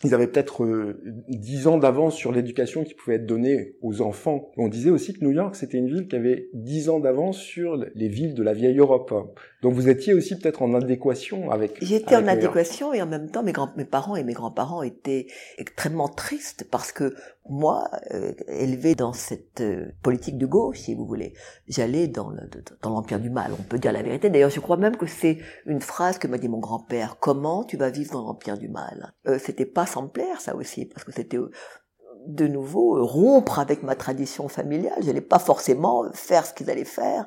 ils 0.04 0.14
avaient 0.14 0.28
peut-être 0.28 0.64
euh, 0.64 1.02
dix 1.28 1.66
ans 1.66 1.76
d'avance 1.76 2.14
sur 2.14 2.32
l'éducation 2.32 2.84
qui 2.84 2.94
pouvait 2.94 3.16
être 3.16 3.26
donnée 3.26 3.74
aux 3.82 4.00
enfants. 4.00 4.50
On 4.56 4.68
disait 4.68 4.90
aussi 4.90 5.12
que 5.12 5.22
New 5.22 5.32
York, 5.32 5.56
c'était 5.56 5.76
une 5.76 5.88
ville 5.88 6.08
qui 6.08 6.16
avait 6.16 6.48
dix 6.54 6.88
ans 6.88 7.00
d'avance 7.00 7.38
sur 7.38 7.76
les 7.76 8.08
villes 8.08 8.34
de 8.34 8.42
la 8.42 8.54
vieille 8.54 8.78
Europe. 8.78 9.12
Donc 9.62 9.74
vous 9.74 9.88
étiez 9.88 10.14
aussi 10.14 10.38
peut-être 10.38 10.62
en 10.62 10.72
adéquation 10.74 11.50
avec. 11.50 11.76
J'étais 11.82 12.16
en 12.16 12.26
adéquation 12.26 12.92
et 12.92 13.02
en 13.02 13.06
même 13.06 13.30
temps 13.30 13.42
mes 13.42 13.52
grands, 13.52 13.70
mes 13.76 13.84
parents 13.84 14.16
et 14.16 14.24
mes 14.24 14.32
grands-parents 14.32 14.82
étaient 14.82 15.26
extrêmement 15.58 16.08
tristes 16.08 16.66
parce 16.70 16.92
que 16.92 17.14
moi, 17.48 17.90
euh, 18.12 18.32
élevé 18.48 18.94
dans 18.94 19.12
cette 19.12 19.60
euh, 19.60 19.86
politique 20.02 20.38
de 20.38 20.46
gauche, 20.46 20.78
si 20.78 20.94
vous 20.94 21.04
voulez, 21.04 21.34
j'allais 21.68 22.06
dans, 22.06 22.32
dans 22.82 22.90
l'empire 22.90 23.18
du 23.18 23.28
mal. 23.28 23.52
On 23.58 23.62
peut 23.62 23.78
dire 23.78 23.92
la 23.92 24.02
vérité. 24.02 24.30
D'ailleurs, 24.30 24.50
je 24.50 24.60
crois 24.60 24.76
même 24.76 24.96
que 24.96 25.06
c'est 25.06 25.38
une 25.66 25.80
phrase 25.80 26.18
que 26.18 26.28
m'a 26.28 26.38
dit 26.38 26.48
mon 26.48 26.60
grand-père. 26.60 27.16
Comment 27.18 27.64
tu 27.64 27.76
vas 27.76 27.90
vivre 27.90 28.12
dans 28.12 28.22
l'empire 28.22 28.56
du 28.56 28.68
mal? 28.68 29.14
Euh, 29.26 29.38
C'était 29.38 29.66
pas 29.66 29.86
sans 29.86 30.04
me 30.04 30.08
plaire, 30.08 30.40
ça 30.40 30.54
aussi, 30.54 30.86
parce 30.86 31.04
que 31.04 31.12
c'était 31.12 31.38
euh, 31.38 31.50
de 32.26 32.46
nouveau 32.46 33.04
rompre 33.04 33.58
avec 33.58 33.82
ma 33.82 33.96
tradition 33.96 34.48
familiale. 34.48 34.98
Je 35.00 35.06
n'allais 35.06 35.20
pas 35.20 35.38
forcément 35.38 36.04
faire 36.12 36.46
ce 36.46 36.54
qu'ils 36.54 36.70
allaient 36.70 36.84
faire 36.84 37.26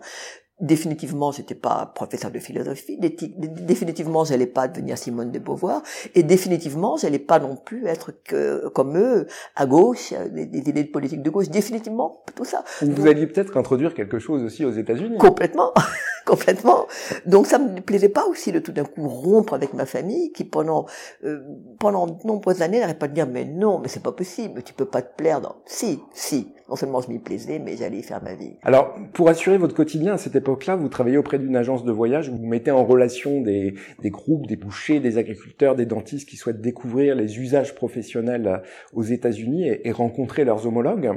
définitivement 0.60 1.32
j'étais 1.32 1.56
pas 1.56 1.92
professeur 1.94 2.32
de 2.32 2.40
philosophie. 2.40 2.98
Définitivement 2.98 4.24
j'allais 4.24 4.48
pas 4.48 4.68
devenir 4.68 4.98
Simone 4.98 5.32
de 5.32 5.40
Beauvoir. 5.40 5.82
Et 6.16 6.24
définitivement 6.24 6.98
j'allais 6.98 7.20
pas 7.20 7.40
non 7.40 7.56
plus 7.56 7.86
être 7.88 8.12
que 8.24 8.68
comme 8.70 8.98
eux 8.98 9.28
à 9.56 9.66
gauche 9.66 10.14
des, 10.32 10.44
idées 10.58 10.84
de 10.84 10.92
politique 10.92 11.22
de 11.22 11.30
gauche. 11.30 11.50
Définitivement 11.50 12.24
tout 12.36 12.46
ça. 12.46 12.64
Vous 12.82 13.08
alliez 13.08 13.28
peut-être 13.28 13.58
introduire 13.58 13.94
quelque 13.94 14.20
chose 14.20 14.44
aussi 14.44 14.66
aux 14.66 14.72
États-Unis. 14.72 15.18
Complètement. 15.18 15.74
Complètement. 16.26 16.88
Donc 17.26 17.48
ça 17.48 17.60
me 17.60 17.82
plaisait 17.82 18.08
pas 18.08 18.26
aussi 18.28 18.54
de 18.54 18.60
tout 18.60 18.72
d'un 18.72 18.86
coup 18.86 19.10
rompre 19.10 19.54
avec 19.54 19.74
ma 19.74 19.86
famille 19.86 20.32
qui 20.32 20.46
pendant 20.46 20.86
euh, 21.26 21.42
pendant 21.80 22.08
de 22.08 22.26
nombreuses 22.26 22.62
années 22.62 22.80
n'arrêtait 22.80 23.00
pas 23.00 23.10
de 23.10 23.14
dire 23.14 23.28
mais 23.28 23.44
non 23.44 23.80
mais 23.80 23.90
c'est 23.90 24.02
pas 24.02 24.14
possible 24.14 24.64
tu 24.64 24.74
peux 24.74 24.86
pas 24.86 25.02
te 25.02 25.16
plaire 25.18 25.42
dans 25.42 25.58
si 25.66 26.00
si 26.14 26.54
non 26.70 26.76
seulement 26.76 27.02
je 27.02 27.10
m'y 27.10 27.20
plaisais, 27.20 27.60
mais 27.60 27.76
j'allais 27.78 28.02
faire 28.02 28.24
ma 28.24 28.36
vie. 28.36 28.54
Alors, 28.64 28.96
pour 29.14 29.30
assurer 29.30 29.58
votre 29.58 29.76
quotidien 29.76 30.14
à 30.14 30.18
cette 30.18 30.36
époque-là, 30.36 30.76
vous 30.76 30.90
travaillez 30.90 31.18
auprès 31.18 31.40
d'une 31.40 31.56
agence 31.56 31.84
de 31.84 31.92
voyage, 31.92 32.30
vous 32.30 32.46
mettez 32.46 32.72
en 32.72 32.86
relation 32.86 33.42
des, 33.42 33.76
des 34.02 34.10
groupes, 34.10 34.48
des 34.48 34.56
bouchers, 34.56 35.00
des 35.00 35.18
agriculteurs, 35.18 35.76
des 35.76 35.86
dentistes 35.86 36.28
qui 36.28 36.38
souhaitent 36.38 36.62
découvrir 36.62 37.16
les 37.16 37.40
usages 37.40 37.76
professionnels 37.76 38.62
aux 38.94 39.04
États-Unis 39.04 39.68
et, 39.68 39.88
et 39.88 39.92
rencontrer 39.92 40.46
leurs 40.46 40.66
homologues. 40.66 41.12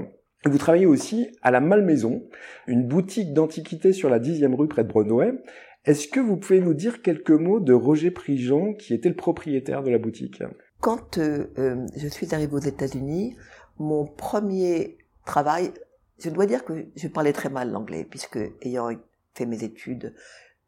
Vous 0.44 0.59
travaillez 0.59 0.87
aussi 0.87 1.28
à 1.42 1.50
la 1.50 1.61
Malmaison, 1.61 2.22
une 2.66 2.87
boutique 2.87 3.32
d'antiquité 3.32 3.92
sur 3.92 4.09
la 4.09 4.20
10e 4.20 4.54
rue 4.54 4.68
près 4.68 4.85
de 4.85 4.88
Broadway. 4.88 5.32
Est-ce 5.85 6.09
que 6.09 6.20
vous 6.20 6.37
pouvez 6.37 6.61
nous 6.61 6.74
dire 6.74 7.02
quelques 7.02 7.30
mots 7.30 7.61
de 7.61 7.72
Roger 7.72 8.11
Prigent, 8.11 8.74
qui 8.74 8.92
était 8.92 9.09
le 9.09 9.16
propriétaire 9.16 9.82
de 9.82 9.90
la 9.90 9.98
boutique? 9.98 10.42
Quand 10.80 11.18
euh, 11.18 11.46
euh, 11.59 11.87
je 11.96 12.09
suis 12.09 12.35
arrivée 12.35 12.54
aux 12.54 12.59
États-Unis, 12.59 13.37
mon 13.78 14.04
premier 14.04 14.98
travail, 15.26 15.74
je 16.18 16.30
dois 16.30 16.46
dire 16.46 16.64
que 16.64 16.86
je 16.96 17.08
parlais 17.08 17.34
très 17.34 17.50
mal 17.50 17.70
l'anglais, 17.70 18.04
puisque 18.04 18.38
ayant 18.62 18.90
fait 19.34 19.44
mes 19.44 19.62
études 19.62 20.14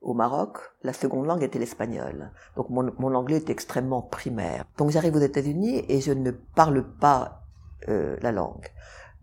au 0.01 0.15
Maroc, 0.15 0.59
la 0.83 0.93
seconde 0.93 1.27
langue 1.27 1.43
était 1.43 1.59
l'espagnol. 1.59 2.31
Donc 2.57 2.69
mon, 2.71 2.93
mon, 2.99 3.15
anglais 3.15 3.37
est 3.37 3.51
extrêmement 3.51 4.03
primaire. 4.03 4.65
Donc 4.77 4.91
j'arrive 4.91 5.17
aux 5.17 5.21
États-Unis 5.21 5.85
et 5.89 6.01
je 6.01 6.13
ne 6.13 6.31
parle 6.31 6.85
pas 7.01 7.43
euh, 7.89 8.17
la 8.21 8.31
langue. 8.31 8.69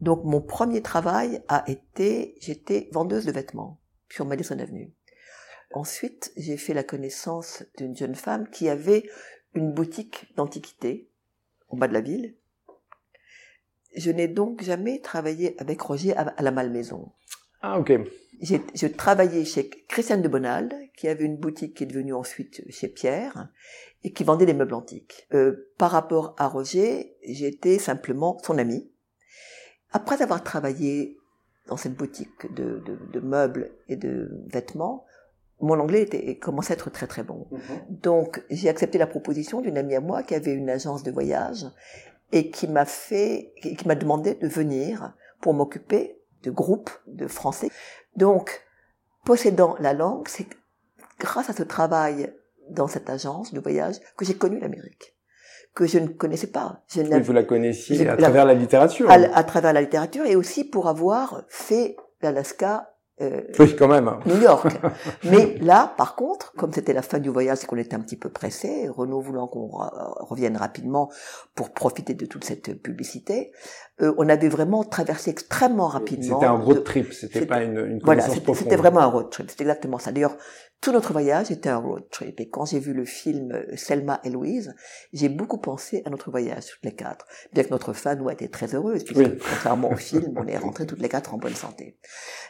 Donc 0.02 0.24
mon 0.26 0.42
premier 0.42 0.82
travail 0.82 1.42
a 1.48 1.64
été, 1.70 2.36
j'étais 2.42 2.90
vendeuse 2.92 3.26
de 3.26 3.32
vêtements 3.32 3.80
sur 4.10 4.26
Madison 4.26 4.60
Avenue. 4.60 4.92
Ensuite, 5.74 6.32
j'ai 6.38 6.58
fait 6.58 6.74
la 6.74 6.84
connaissance 6.84 7.64
d'une 7.78 7.96
jeune 7.96 8.16
femme 8.16 8.50
qui 8.50 8.70
avait 8.70 9.10
une 9.54 9.74
boutique 9.74 10.34
d'antiquité 10.36 11.10
au 11.70 11.78
bas 11.78 11.88
de 11.88 11.94
la 11.94 12.02
ville 12.02 12.36
je 13.96 14.12
n'ai 14.12 14.28
donc 14.28 14.64
jamais 14.64 15.00
travaillé 15.00 15.56
avec 15.60 15.82
Roger 15.82 16.16
à, 16.16 16.42
la 16.42 16.52
Malmaison. 16.52 17.12
Ah, 17.62 17.80
ok. 17.80 17.94
J'ai, 18.42 18.62
je 18.74 18.88
travaillais 18.88 19.46
chez 19.46 19.70
Christiane 19.88 20.22
de 20.22 20.28
Bonald, 20.28 20.74
qui 20.96 21.08
avait 21.08 21.24
une 21.24 21.38
boutique 21.38 21.76
qui 21.76 21.84
est 21.84 21.88
devenue 21.88 22.14
ensuite 22.14 22.64
chez 22.70 22.88
Pierre, 22.88 23.50
et 24.04 24.12
qui 24.12 24.24
vendait 24.24 24.46
des 24.46 24.54
meubles 24.54 24.74
antiques. 24.74 25.28
Euh, 25.34 25.72
par 25.78 25.92
rapport 25.92 26.36
à 26.38 26.48
Roger, 26.48 27.16
j'étais 27.24 27.80
simplement 27.80 28.38
son 28.44 28.58
ami. 28.58 28.92
Après 29.92 30.22
avoir 30.22 30.44
travaillé 30.44 31.18
dans 31.68 31.78
cette 31.78 31.96
boutique 31.96 32.54
de, 32.54 32.84
de, 32.86 33.00
de, 33.12 33.20
meubles 33.20 33.72
et 33.88 33.96
de 33.96 34.30
vêtements, 34.48 35.06
mon 35.60 35.80
anglais 35.80 36.04
était, 36.04 36.38
commençait 36.38 36.74
à 36.74 36.76
être 36.76 36.92
très 36.92 37.08
très 37.08 37.24
bon. 37.24 37.48
Mhm. 37.50 37.60
Donc 37.90 38.44
j'ai 38.50 38.70
accepté 38.70 38.98
la 38.98 39.08
proposition 39.08 39.62
d'une 39.62 39.78
amie 39.78 39.96
à 39.96 40.02
moi 40.02 40.22
qui 40.22 40.36
avait 40.36 40.54
une 40.54 40.70
agence 40.70 41.02
de 41.02 41.12
voyage 41.12 41.66
et 42.32 42.50
qui 42.52 42.68
m'a 42.68 42.86
fait, 42.86 43.54
qui 43.62 43.88
m'a 43.88 43.96
demandé 43.96 44.36
de 44.36 44.48
venir 44.48 45.14
pour 45.42 45.54
m'occuper 45.54 46.20
de 46.44 46.52
groupes 46.52 46.92
de 47.08 47.28
Français. 47.28 47.70
Donc 48.16 48.62
possédant 49.26 49.76
la 49.80 49.94
langue, 49.94 50.28
c'est 50.28 50.48
grâce 51.20 51.50
à 51.50 51.54
ce 51.54 51.64
travail 51.64 52.34
dans 52.70 52.88
cette 52.88 53.10
agence 53.10 53.54
de 53.54 53.60
voyage 53.60 53.96
que 54.18 54.26
j'ai 54.26 54.36
connu 54.36 54.60
l'Amérique 54.60 55.14
que 55.74 55.86
je 55.86 56.00
ne 56.00 56.08
connaissais 56.08 56.48
pas. 56.48 56.84
Je 56.88 57.02
Oui, 57.02 57.22
vous 57.22 57.34
la 57.34 57.44
connaissiez 57.44 58.02
à 58.08 58.12
la- 58.12 58.18
travers 58.18 58.46
la 58.46 58.54
littérature. 58.54 59.10
à, 59.12 59.16
à 59.16 59.44
travers 59.44 59.74
la 59.74 59.82
littérature 59.82 60.26
et 60.26 60.38
aussi 60.38 60.64
pour 60.64 60.88
avoir 60.88 61.44
fait 61.50 61.98
l'Alaska 62.22 62.95
euh, 63.22 63.42
Oui, 63.60 63.76
quand 63.78 63.88
même. 63.88 64.12
New 64.26 64.42
York. 64.42 64.68
Mais 65.24 65.58
là, 65.62 65.94
par 65.98 66.16
contre, 66.16 66.52
comme 66.54 66.74
c'était 66.74 66.94
la 66.94 67.02
fin 67.02 67.20
du 67.20 67.30
voyage 67.30 67.64
et 67.64 67.66
qu'on 67.68 67.78
était 67.78 67.96
un 67.96 68.02
petit 68.02 68.18
peu 68.18 68.30
pressé, 68.30 68.90
Renault 68.90 69.22
voulant 69.22 69.48
qu'on 69.48 69.68
ra- 69.70 70.16
revienne 70.20 70.58
rapidement 70.58 71.10
pour 71.56 71.72
profiter 71.72 72.14
de 72.14 72.26
toute 72.26 72.44
cette 72.44 72.82
publicité, 72.82 73.52
euh, 74.02 74.14
on 74.18 74.28
avait 74.28 74.50
vraiment 74.50 74.84
traversé 74.84 75.30
extrêmement 75.30 75.88
rapidement. 75.88 76.40
C'était 76.40 76.46
un 76.52 76.58
road 76.58 76.84
trip, 76.84 77.14
c'était 77.14 77.46
pas 77.46 77.64
une, 77.64 77.78
une 77.78 78.00
Voilà, 78.04 78.24
c'était 78.24 78.76
vraiment 78.76 79.00
un 79.00 79.06
road 79.06 79.30
trip. 79.30 79.50
C'est 79.50 79.62
exactement 79.62 79.98
ça. 80.00 80.12
D'ailleurs, 80.12 80.36
tout 80.82 80.92
notre 80.92 81.14
voyage 81.14 81.50
était 81.52 81.70
un 81.70 81.78
road 81.78 82.04
trip. 82.12 82.40
Et 82.40 82.50
quand 82.50 82.66
j'ai 82.66 82.80
vu 82.80 82.94
le 82.94 83.06
film 83.06 83.52
euh, 83.52 83.76
Selma 83.76 84.20
et 84.24 84.30
Louise, 84.30 84.76
j'ai 85.14 85.30
beaucoup 85.30 85.58
pensé 85.58 86.04
à 86.06 86.10
notre 86.10 86.30
voyage, 86.30 86.66
toutes 86.68 86.86
les 86.86 86.96
quatre. 86.96 87.26
Bien 87.54 87.64
que 87.64 87.70
notre 87.72 87.94
fin, 87.94 88.16
nous, 88.16 88.30
a 88.30 88.34
été 88.34 88.50
très 88.50 88.76
heureuse, 88.76 89.04
puisque, 89.04 89.20
Oui. 89.20 89.38
contrairement 89.38 89.92
au 89.92 89.96
film, 89.96 90.34
on 90.38 90.46
est 90.48 90.58
rentrés 90.58 90.86
toutes 90.86 91.02
les 91.02 91.10
quatre 91.10 91.34
en 91.34 91.38
bonne 91.38 91.56
santé. 91.56 91.98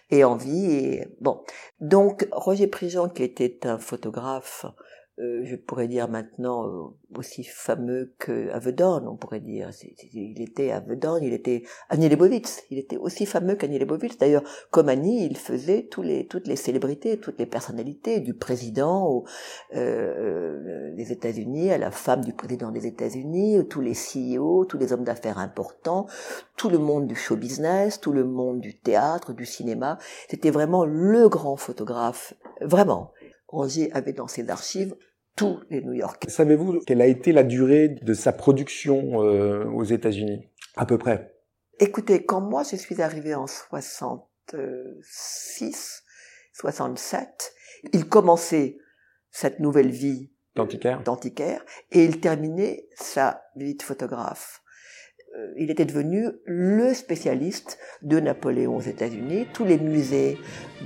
Et 0.09 0.23
en 0.23 0.35
vie, 0.35 0.71
et 0.71 1.07
bon. 1.21 1.43
Donc, 1.79 2.27
Roger 2.31 2.67
Prigent, 2.67 3.09
qui 3.09 3.23
était 3.23 3.65
un 3.65 3.77
photographe, 3.77 4.65
euh, 5.17 5.45
je 5.45 5.55
pourrais 5.55 5.87
dire 5.87 6.09
maintenant 6.09 6.67
euh, 6.67 7.17
aussi 7.17 7.45
fameux 7.45 8.13
que 8.19 8.49
Avedon, 8.49 9.07
on 9.07 9.15
pourrait 9.15 9.39
dire. 9.39 9.69
Il 10.11 10.41
était 10.41 10.71
Avedon, 10.71 11.19
il 11.21 11.31
était 11.31 11.63
Annie 11.89 12.09
Leibovitz. 12.09 12.63
Il 12.69 12.77
était 12.77 12.97
aussi 12.97 13.25
fameux 13.25 13.55
qu'Annie 13.55 13.79
Leibovitz. 13.79 14.17
D'ailleurs, 14.17 14.43
comme 14.71 14.89
Annie, 14.89 15.25
il 15.25 15.37
faisait 15.37 15.87
les, 16.03 16.27
toutes 16.27 16.47
les 16.47 16.57
célébrités, 16.57 17.17
toutes 17.17 17.39
les 17.39 17.45
personnalités, 17.45 18.19
du 18.19 18.33
président 18.33 19.07
au, 19.07 19.25
euh, 19.73 20.93
des 20.95 21.13
États-Unis 21.13 21.71
à 21.71 21.77
la 21.77 21.91
femme 21.91 22.25
du 22.25 22.33
président 22.33 22.71
des 22.71 22.85
États-Unis, 22.85 23.65
tous 23.69 23.81
les 23.81 23.93
CEO, 23.93 24.65
tous 24.65 24.77
les 24.77 24.91
hommes 24.91 25.05
d'affaires 25.05 25.39
importants, 25.39 26.07
tout 26.57 26.69
le 26.69 26.77
monde 26.77 27.07
du 27.07 27.15
show 27.15 27.37
business, 27.37 28.01
tout 28.01 28.11
le 28.11 28.25
monde 28.25 28.59
du 28.59 28.77
théâtre, 28.77 29.31
du 29.31 29.45
cinéma. 29.45 29.97
C'était 30.29 30.51
vraiment 30.51 30.83
le 30.83 31.29
grand 31.29 31.55
photographe, 31.55 32.33
vraiment. 32.59 33.13
Roger 33.47 33.91
avait 33.93 34.13
dans 34.13 34.27
ses 34.27 34.49
archives 34.49 34.95
tous 35.35 35.59
les 35.69 35.81
New 35.81 35.93
York. 35.93 36.25
Savez-vous 36.27 36.79
quelle 36.85 37.01
a 37.01 37.07
été 37.07 37.31
la 37.31 37.43
durée 37.43 37.89
de 37.89 38.13
sa 38.13 38.31
production 38.31 39.23
euh, 39.23 39.65
aux 39.65 39.83
États-Unis? 39.83 40.47
À 40.75 40.85
peu 40.85 40.97
près. 40.97 41.35
Écoutez, 41.79 42.25
quand 42.25 42.41
moi 42.41 42.63
je 42.63 42.77
suis 42.77 43.01
arrivée 43.01 43.35
en 43.35 43.47
66, 43.47 46.03
67, 46.53 47.53
il 47.93 48.07
commençait 48.07 48.77
cette 49.31 49.59
nouvelle 49.59 49.91
vie 49.91 50.31
D'antiquaire 50.55 51.03
d'antiquaire 51.03 51.65
et 51.91 52.05
il 52.05 52.21
terminait 52.21 52.87
sa 52.95 53.43
vie 53.57 53.75
de 53.75 53.83
photographe. 53.83 54.63
Euh, 55.37 55.47
Il 55.57 55.71
était 55.71 55.85
devenu 55.85 56.29
le 56.45 56.93
spécialiste 56.93 57.77
de 58.01 58.19
Napoléon 58.19 58.77
aux 58.77 58.81
États-Unis. 58.81 59.47
Tous 59.53 59.65
les 59.65 59.77
musées 59.77 60.37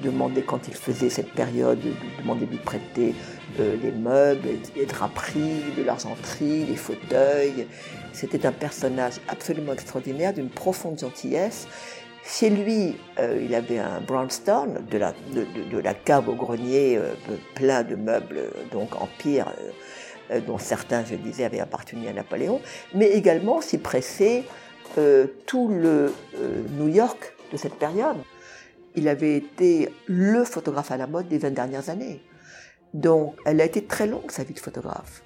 demandaient, 0.04 0.44
quand 0.44 0.68
il 0.68 0.74
faisait 0.74 1.10
cette 1.10 1.32
période, 1.32 1.80
demandaient 2.20 2.46
de 2.46 2.52
lui 2.52 2.58
prêter 2.58 3.14
euh, 3.60 3.76
les 3.82 3.92
meubles, 3.92 4.48
les 4.76 4.86
draperies, 4.86 5.64
de 5.78 5.84
l'argenterie, 5.84 6.66
les 6.66 6.76
fauteuils. 6.76 7.68
C'était 8.14 8.46
un 8.46 8.52
personnage 8.52 9.16
absolument 9.28 9.74
extraordinaire, 9.74 10.34
d'une 10.34 10.50
profonde 10.50 11.00
gentillesse. 11.00 11.68
Chez 12.24 12.50
lui, 12.50 12.96
euh, 13.20 13.42
il 13.44 13.56
avait 13.56 13.80
un 13.80 14.02
brownstone, 14.02 14.86
de 14.90 14.98
la, 14.98 15.94
cave 15.94 16.30
au 16.30 16.36
grenier, 16.36 17.00
plein 17.56 17.84
de 17.84 17.96
meubles, 17.96 18.52
donc 18.72 18.96
empire, 19.02 19.52
dont 20.46 20.58
certains, 20.58 21.04
je 21.04 21.16
disais, 21.16 21.44
avaient 21.44 21.60
appartenu 21.60 22.08
à 22.08 22.14
Napoléon, 22.14 22.62
mais 22.94 23.10
également 23.12 23.62
s'y 23.62 23.78
pressait 23.78 24.44
euh, 24.98 25.28
tout 25.46 25.68
le 25.68 26.14
euh, 26.38 26.64
New 26.72 26.88
York 26.88 27.34
de 27.52 27.58
cette 27.58 27.76
période. 27.76 28.18
Il 28.96 29.08
avait 29.08 29.38
été 29.38 29.94
le 30.08 30.44
photographe 30.44 30.92
à 30.92 30.98
la 30.98 31.08
mode 31.08 31.28
des 31.28 31.38
20 31.38 31.52
dernières 31.52 31.90
années. 31.90 32.22
Donc, 32.94 33.36
elle 33.46 33.62
a 33.62 33.66
été 33.66 33.84
très 33.84 34.08
longue, 34.08 34.32
sa 34.32 34.44
vie 34.44 34.54
de 34.54 34.60
photographe, 34.60 35.24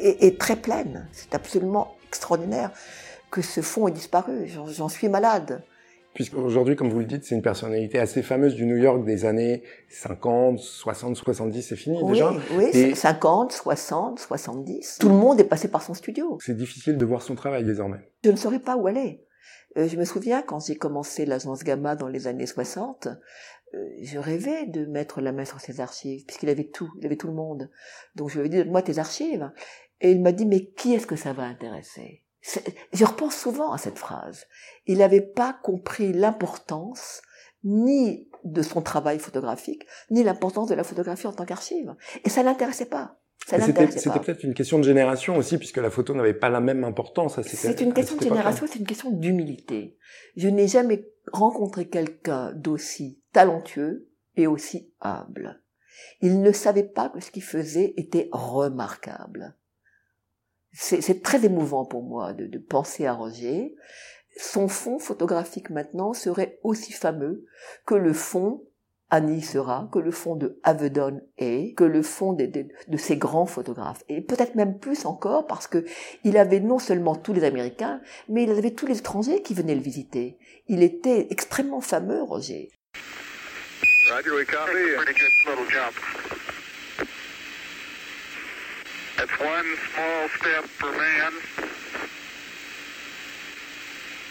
et, 0.00 0.26
et 0.26 0.36
très 0.36 0.56
pleine. 0.56 1.08
C'est 1.12 1.34
absolument 1.34 1.96
extraordinaire 2.08 2.70
que 3.30 3.40
ce 3.40 3.60
fond 3.60 3.88
ait 3.88 3.92
disparu. 3.92 4.48
J'en 4.48 4.88
suis 4.88 5.08
malade. 5.08 5.62
Puisqu'aujourd'hui, 6.14 6.76
comme 6.76 6.90
vous 6.90 7.00
le 7.00 7.04
dites, 7.06 7.24
c'est 7.24 7.34
une 7.34 7.42
personnalité 7.42 7.98
assez 7.98 8.22
fameuse 8.22 8.54
du 8.54 8.66
New 8.66 8.76
York 8.76 9.04
des 9.04 9.24
années 9.24 9.62
50, 9.88 10.58
60, 10.60 11.16
70, 11.16 11.62
c'est 11.62 11.76
fini 11.76 11.98
Oui, 12.02 12.12
déjà. 12.12 12.32
oui, 12.56 12.64
Et- 12.72 12.94
50, 12.94 13.52
60, 13.52 14.20
70. 14.20 14.98
Tout 15.00 15.08
le 15.08 15.14
monde 15.16 15.40
est 15.40 15.44
passé 15.44 15.68
par 15.68 15.82
son 15.82 15.92
studio. 15.94 16.38
C'est 16.40 16.56
difficile 16.56 16.96
de 16.96 17.04
voir 17.04 17.20
son 17.22 17.34
travail 17.34 17.64
désormais. 17.64 17.98
Je 18.24 18.30
ne 18.30 18.36
saurais 18.36 18.60
pas 18.60 18.76
où 18.76 18.86
aller. 18.86 19.24
Euh, 19.76 19.88
je 19.88 19.96
me 19.96 20.04
souviens 20.04 20.40
quand 20.42 20.64
j'ai 20.64 20.76
commencé 20.76 21.26
l'agence 21.26 21.64
Gamma 21.64 21.96
dans 21.96 22.06
les 22.08 22.28
années 22.28 22.46
60, 22.46 23.08
euh, 23.74 23.78
je 24.02 24.18
rêvais 24.18 24.66
de 24.66 24.86
mettre 24.86 25.20
la 25.20 25.32
main 25.32 25.44
sur 25.44 25.60
ses 25.60 25.80
archives, 25.80 26.24
puisqu'il 26.26 26.48
avait 26.48 26.68
tout, 26.68 26.88
il 27.00 27.06
avait 27.06 27.16
tout 27.16 27.26
le 27.26 27.32
monde. 27.34 27.68
Donc 28.14 28.30
je 28.30 28.38
lui 28.38 28.46
ai 28.46 28.48
dit, 28.48 28.58
donne-moi 28.58 28.82
tes 28.82 28.98
archives. 28.98 29.50
Et 30.00 30.12
il 30.12 30.22
m'a 30.22 30.32
dit, 30.32 30.46
mais 30.46 30.66
qui 30.66 30.94
est-ce 30.94 31.06
que 31.06 31.16
ça 31.16 31.32
va 31.32 31.42
intéresser? 31.44 32.22
Je 32.92 33.04
repense 33.04 33.36
souvent 33.36 33.72
à 33.72 33.78
cette 33.78 33.98
phrase. 33.98 34.46
Il 34.86 34.98
n'avait 34.98 35.20
pas 35.22 35.58
compris 35.62 36.12
l'importance 36.12 37.22
ni 37.62 38.28
de 38.44 38.60
son 38.60 38.82
travail 38.82 39.18
photographique, 39.18 39.86
ni 40.10 40.22
l'importance 40.22 40.68
de 40.68 40.74
la 40.74 40.84
photographie 40.84 41.26
en 41.26 41.32
tant 41.32 41.46
qu'archive. 41.46 41.94
Et 42.24 42.28
ça 42.28 42.42
l'intéressait 42.42 42.86
pas. 42.86 43.18
C'était 43.46 44.20
peut-être 44.20 44.44
une 44.44 44.54
question 44.54 44.78
de 44.78 44.84
génération 44.84 45.36
aussi, 45.36 45.58
puisque 45.58 45.76
la 45.76 45.90
photo 45.90 46.14
n'avait 46.14 46.34
pas 46.34 46.48
la 46.48 46.60
même 46.60 46.84
importance. 46.84 47.40
C'est 47.42 47.80
une 47.80 47.92
question 47.92 48.16
de 48.16 48.22
génération, 48.22 48.66
c'est 48.70 48.78
une 48.78 48.86
question 48.86 49.10
d'humilité. 49.10 49.98
Je 50.36 50.48
n'ai 50.48 50.68
jamais 50.68 51.06
rencontré 51.32 51.88
quelqu'un 51.88 52.52
d'aussi 52.52 53.20
talentueux 53.32 54.08
et 54.36 54.46
aussi 54.46 54.92
humble. 55.00 55.62
Il 56.20 56.40
ne 56.40 56.52
savait 56.52 56.84
pas 56.84 57.08
que 57.08 57.20
ce 57.20 57.30
qu'il 57.30 57.42
faisait 57.42 57.94
était 57.96 58.28
remarquable. 58.32 59.56
C'est 60.76 61.22
très 61.22 61.44
émouvant 61.44 61.84
pour 61.84 62.02
moi 62.02 62.32
de, 62.32 62.58
penser 62.58 63.06
à 63.06 63.12
Roger. 63.12 63.74
Son 64.36 64.66
fond 64.66 64.98
photographique 64.98 65.70
maintenant 65.70 66.12
serait 66.12 66.58
aussi 66.64 66.92
fameux 66.92 67.46
que 67.86 67.94
le 67.94 68.12
fond 68.12 68.64
Annie 69.10 69.42
sera, 69.42 69.88
que 69.92 70.00
le 70.00 70.10
fond 70.10 70.34
de 70.34 70.58
Avedon 70.64 71.20
est, 71.38 71.76
que 71.76 71.84
le 71.84 72.02
fond 72.02 72.32
de, 72.32 72.46
de, 72.46 72.66
de 72.88 72.96
ces 72.96 73.16
grands 73.16 73.46
photographes. 73.46 74.02
Et 74.08 74.20
peut-être 74.20 74.56
même 74.56 74.78
plus 74.78 75.06
encore 75.06 75.46
parce 75.46 75.68
que 75.68 75.84
il 76.24 76.36
avait 76.36 76.58
non 76.58 76.80
seulement 76.80 77.14
tous 77.14 77.32
les 77.32 77.44
Américains, 77.44 78.00
mais 78.28 78.42
il 78.42 78.50
avait 78.50 78.72
tous 78.72 78.86
les 78.86 78.98
étrangers 78.98 79.42
qui 79.42 79.54
venaient 79.54 79.76
le 79.76 79.80
visiter. 79.80 80.38
Il 80.66 80.82
était 80.82 81.28
extrêmement 81.30 81.80
fameux, 81.80 82.22
Roger. 82.22 82.70
Roger, 84.10 84.44
That's 89.24 89.40
one 89.40 89.64
small 89.88 90.28
step 90.36 90.64
for 90.76 90.92
man, 90.92 91.32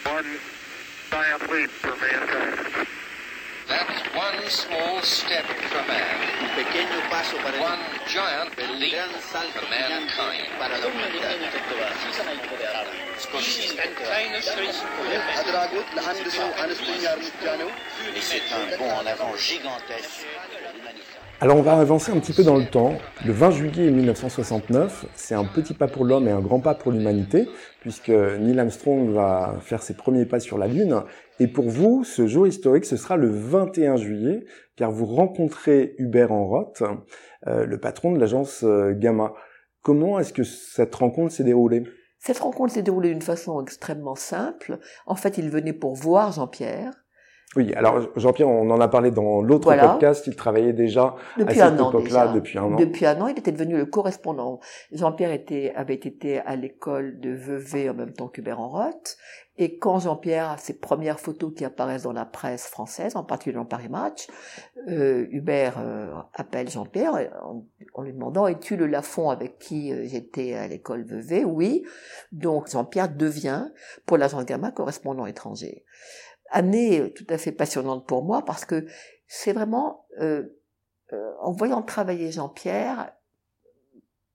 one 0.06 0.38
giant 1.10 1.50
leap 1.50 1.70
for 1.70 1.96
mankind. 1.98 2.86
That's 3.66 4.14
one 4.14 4.50
small 4.50 5.02
step 5.02 5.46
for 5.66 5.82
man. 5.90 6.14
Un 6.42 6.50
pequeño 6.54 7.10
paso 7.10 7.36
para 7.42 7.58
one 7.58 7.82
giant 8.06 8.54
leap 8.78 8.94
for 9.50 9.66
mankind. 9.66 10.46
Para 10.60 10.78
la 10.78 10.86
humanidad. 10.86 11.42
Et 18.14 18.20
c'est 18.20 18.42
un 18.52 18.76
bond 18.78 18.92
en 18.92 19.06
avant 19.06 19.36
gigantesque 19.36 20.24
de 20.52 20.78
l'humanité. 20.78 21.23
Alors 21.40 21.56
on 21.56 21.62
va 21.62 21.76
avancer 21.76 22.12
un 22.12 22.20
petit 22.20 22.32
peu 22.32 22.44
dans 22.44 22.56
le 22.56 22.64
temps. 22.64 22.94
Le 23.26 23.32
20 23.32 23.50
juillet 23.50 23.90
1969, 23.90 25.06
c'est 25.14 25.34
un 25.34 25.44
petit 25.44 25.74
pas 25.74 25.88
pour 25.88 26.04
l'homme 26.04 26.28
et 26.28 26.30
un 26.30 26.40
grand 26.40 26.60
pas 26.60 26.74
pour 26.74 26.92
l'humanité, 26.92 27.48
puisque 27.80 28.08
Neil 28.08 28.58
Armstrong 28.58 29.10
va 29.10 29.56
faire 29.60 29.82
ses 29.82 29.94
premiers 29.94 30.26
pas 30.26 30.38
sur 30.38 30.58
la 30.58 30.68
Lune. 30.68 31.02
Et 31.40 31.48
pour 31.48 31.68
vous, 31.68 32.04
ce 32.04 32.28
jour 32.28 32.46
historique, 32.46 32.84
ce 32.84 32.96
sera 32.96 33.16
le 33.16 33.28
21 33.28 33.96
juillet, 33.96 34.44
car 34.76 34.92
vous 34.92 35.06
rencontrez 35.06 35.96
Hubert 35.98 36.30
Enroth, 36.30 36.82
euh, 37.48 37.66
le 37.66 37.80
patron 37.80 38.12
de 38.12 38.20
l'agence 38.20 38.62
euh, 38.62 38.92
Gamma. 38.94 39.34
Comment 39.82 40.20
est-ce 40.20 40.32
que 40.32 40.44
cette 40.44 40.94
rencontre 40.94 41.32
s'est 41.32 41.44
déroulée? 41.44 41.82
Cette 42.20 42.38
rencontre 42.38 42.72
s'est 42.72 42.82
déroulée 42.82 43.10
d'une 43.10 43.20
façon 43.20 43.60
extrêmement 43.60 44.14
simple. 44.14 44.78
En 45.04 45.16
fait, 45.16 45.36
il 45.36 45.50
venait 45.50 45.74
pour 45.74 45.94
voir 45.94 46.32
Jean-Pierre, 46.32 47.03
Oui, 47.56 47.72
alors 47.74 48.00
Jean-Pierre, 48.16 48.48
on 48.48 48.68
en 48.70 48.80
a 48.80 48.88
parlé 48.88 49.10
dans 49.10 49.40
l'autre 49.42 49.64
Voilà. 49.64 49.88
podcast, 49.88 50.26
il 50.26 50.36
travaillait 50.36 50.72
déjà 50.72 51.14
Depuis 51.38 51.60
à 51.60 51.70
cette 51.70 51.80
époque-là, 51.80 52.28
depuis 52.28 52.58
un 52.58 52.64
an. 52.64 52.76
Depuis 52.76 53.06
un 53.06 53.20
an, 53.20 53.28
il 53.28 53.38
était 53.38 53.52
devenu 53.52 53.76
le 53.76 53.86
correspondant. 53.86 54.60
Jean-Pierre 54.92 55.32
était, 55.32 55.72
avait 55.76 55.94
été 55.94 56.38
à 56.40 56.56
l'école 56.56 57.20
de 57.20 57.30
Vevey 57.30 57.88
en 57.88 57.94
même 57.94 58.12
temps 58.12 58.28
qu'Hubert 58.28 58.60
Enroth. 58.60 59.16
Et 59.56 59.78
quand 59.78 60.00
Jean-Pierre 60.00 60.50
a 60.50 60.56
ses 60.56 60.74
premières 60.74 61.20
photos 61.20 61.52
qui 61.54 61.64
apparaissent 61.64 62.02
dans 62.02 62.12
la 62.12 62.24
presse 62.24 62.66
française, 62.66 63.14
en 63.14 63.22
particulier 63.22 63.54
dans 63.54 63.64
Paris 63.64 63.88
Match, 63.88 64.26
euh, 64.88 65.26
Hubert 65.30 65.76
euh, 65.78 66.12
appelle 66.34 66.68
Jean-Pierre 66.68 67.12
en, 67.44 67.64
en 67.94 68.02
lui 68.02 68.12
demandant 68.12 68.48
Es-tu 68.48 68.76
le 68.76 68.86
Lafont 68.86 69.30
avec 69.30 69.58
qui 69.60 69.92
euh, 69.92 70.06
j'étais 70.06 70.54
à 70.54 70.66
l'école 70.66 71.04
Vevey? 71.04 71.44
Oui. 71.44 71.84
Donc 72.32 72.68
Jean-Pierre 72.68 73.14
devient, 73.14 73.66
pour 74.06 74.16
l'agence 74.18 74.44
Gamma, 74.44 74.72
correspondant 74.72 75.24
étranger. 75.24 75.84
Année 76.50 77.12
tout 77.14 77.26
à 77.28 77.38
fait 77.38 77.52
passionnante 77.52 78.06
pour 78.06 78.24
moi 78.24 78.44
parce 78.44 78.64
que 78.64 78.86
c'est 79.26 79.52
vraiment, 79.52 80.06
euh, 80.20 80.44
euh, 81.12 81.32
en 81.40 81.52
voyant 81.52 81.82
travailler 81.82 82.30
Jean-Pierre, 82.30 83.12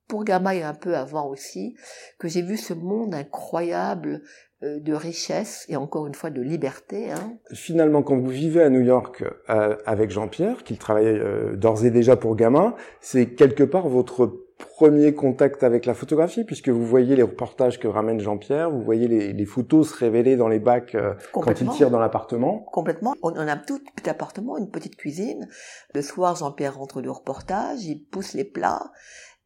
pour 0.09 0.25
Gamma 0.25 0.55
et 0.55 0.63
un 0.63 0.73
peu 0.73 0.97
avant 0.97 1.29
aussi, 1.29 1.75
que 2.17 2.27
j'ai 2.27 2.41
vu 2.41 2.57
ce 2.57 2.73
monde 2.73 3.13
incroyable 3.13 4.23
euh, 4.63 4.79
de 4.81 4.93
richesse 4.93 5.65
et 5.69 5.77
encore 5.77 6.07
une 6.07 6.15
fois 6.15 6.31
de 6.31 6.41
liberté. 6.41 7.11
Hein. 7.11 7.37
Finalement, 7.53 8.03
quand 8.03 8.17
vous 8.17 8.27
vivez 8.27 8.61
à 8.61 8.69
New 8.69 8.81
York 8.81 9.23
euh, 9.49 9.77
avec 9.85 10.09
Jean-Pierre, 10.09 10.65
qu'il 10.65 10.77
travaillait 10.77 11.17
euh, 11.17 11.55
d'ores 11.55 11.85
et 11.85 11.91
déjà 11.91 12.17
pour 12.17 12.35
Gamin, 12.35 12.75
c'est 12.99 13.35
quelque 13.35 13.63
part 13.63 13.87
votre 13.87 14.48
premier 14.59 15.13
contact 15.13 15.63
avec 15.63 15.85
la 15.85 15.93
photographie, 15.93 16.43
puisque 16.43 16.69
vous 16.69 16.85
voyez 16.85 17.15
les 17.15 17.23
reportages 17.23 17.79
que 17.79 17.87
ramène 17.87 18.19
Jean-Pierre, 18.19 18.69
vous 18.69 18.81
voyez 18.81 19.07
les, 19.07 19.33
les 19.33 19.45
photos 19.45 19.89
se 19.89 19.97
révéler 19.97 20.35
dans 20.35 20.47
les 20.47 20.59
bacs 20.59 20.95
euh, 20.95 21.13
quand 21.31 21.59
il 21.59 21.69
tire 21.69 21.89
dans 21.89 21.99
l'appartement. 21.99 22.59
Complètement. 22.71 23.15
On, 23.23 23.31
on 23.31 23.47
a 23.47 23.53
un 23.53 23.57
tout 23.57 23.79
petit 23.79 24.09
appartement, 24.09 24.57
une 24.57 24.69
petite 24.69 24.95
cuisine. 24.95 25.47
Le 25.95 26.01
soir, 26.01 26.35
Jean-Pierre 26.35 26.77
rentre 26.77 27.01
du 27.01 27.09
reportage, 27.09 27.85
il 27.85 28.05
pousse 28.05 28.33
les 28.33 28.45
plats 28.45 28.91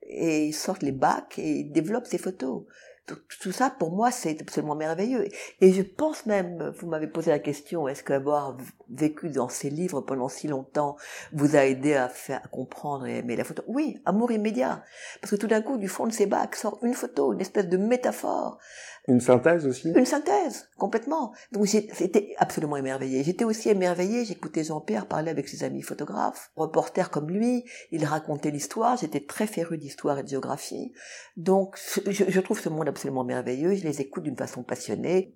et 0.01 0.45
il 0.45 0.53
sort 0.53 0.78
les 0.82 0.91
bacs 0.91 1.39
et 1.39 1.59
il 1.59 1.72
développe 1.72 2.07
ses 2.07 2.18
photos. 2.18 2.64
Tout, 3.06 3.51
ça, 3.51 3.70
pour 3.70 3.91
moi, 3.91 4.12
c'est 4.12 4.39
absolument 4.39 4.76
merveilleux. 4.76 5.28
Et 5.60 5.74
je 5.74 5.82
pense 5.82 6.26
même, 6.26 6.72
vous 6.80 6.88
m'avez 6.88 7.08
posé 7.08 7.32
la 7.32 7.39
question, 7.39 7.89
est-ce 7.89 8.01
qu'avoir 8.01 8.56
vécu 8.89 9.30
dans 9.30 9.49
ces 9.49 9.70
livres 9.70 9.99
pendant 9.99 10.30
si 10.30 10.47
longtemps 10.47 10.95
vous 11.34 11.58
a 11.58 11.66
aidé 11.66 11.95
à 11.95 12.08
faire 12.08 12.39
à 12.45 12.47
comprendre 12.47 13.06
et 13.06 13.18
aimer 13.18 13.36
la 13.36 13.43
photo? 13.43 13.62
Oui, 13.68 14.01
amour 14.06 14.32
immédiat. 14.32 14.86
Parce 15.20 15.32
que 15.32 15.36
tout 15.36 15.47
d'un 15.47 15.62
coup, 15.62 15.78
du 15.78 15.89
fond 15.89 16.08
de 16.08 16.14
ces 16.14 16.28
bacs 16.28 16.56
sort 16.56 16.80
une 16.82 16.93
photo, 16.93 17.34
une 17.34 17.41
espèce 17.41 17.68
de 17.68 17.76
métaphore. 17.76 18.58
Une 19.08 19.20
synthèse 19.20 19.68
aussi? 19.68 19.91
Une 19.91 20.06
synthèse, 20.06 20.70
complètement. 20.78 21.34
Donc 21.51 21.66
j'étais 21.66 22.36
absolument 22.38 22.78
émerveillée. 22.78 23.24
J'étais 23.24 23.43
aussi 23.43 23.70
émerveillée, 23.70 24.24
j'écoutais 24.24 24.64
Jean-Pierre 24.64 25.08
parler 25.08 25.30
avec 25.30 25.49
ses 25.49 25.66
amis 25.66 25.82
photographes, 25.82 26.51
reporters 26.56 27.10
comme 27.10 27.30
lui, 27.30 27.66
il 27.91 28.06
racontait 28.06 28.51
l'histoire, 28.51 28.95
j'étais 28.95 29.20
très 29.20 29.45
féru 29.45 29.78
d'histoire 29.78 30.20
et 30.20 30.24
de 30.24 30.30
géographie. 30.30 30.93
Donc 31.36 31.78
je, 32.08 32.24
je 32.30 32.39
trouve 32.39 32.62
ce 32.62 32.70
monde 32.70 32.88
absolument 32.88 33.26
merveilleux, 33.26 33.76
je 33.76 33.84
les 33.84 33.99
écoute 33.99 34.24
d'une 34.24 34.38
façon 34.38 34.64
passionnée. 34.64 35.36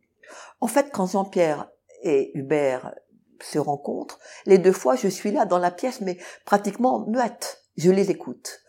En 0.61 0.67
fait, 0.67 0.89
quand 0.93 1.07
Jean-Pierre 1.07 1.69
et 2.03 2.31
Hubert 2.37 2.95
se 3.41 3.59
rencontrent, 3.59 4.19
les 4.45 4.59
deux 4.59 4.71
fois 4.71 4.95
je 4.95 5.09
suis 5.09 5.31
là 5.31 5.45
dans 5.45 5.59
la 5.59 5.71
pièce, 5.71 5.99
mais 5.99 6.17
pratiquement 6.45 7.05
muette. 7.05 7.63
Je 7.75 7.91
les 7.91 8.11
écoute. 8.11 8.61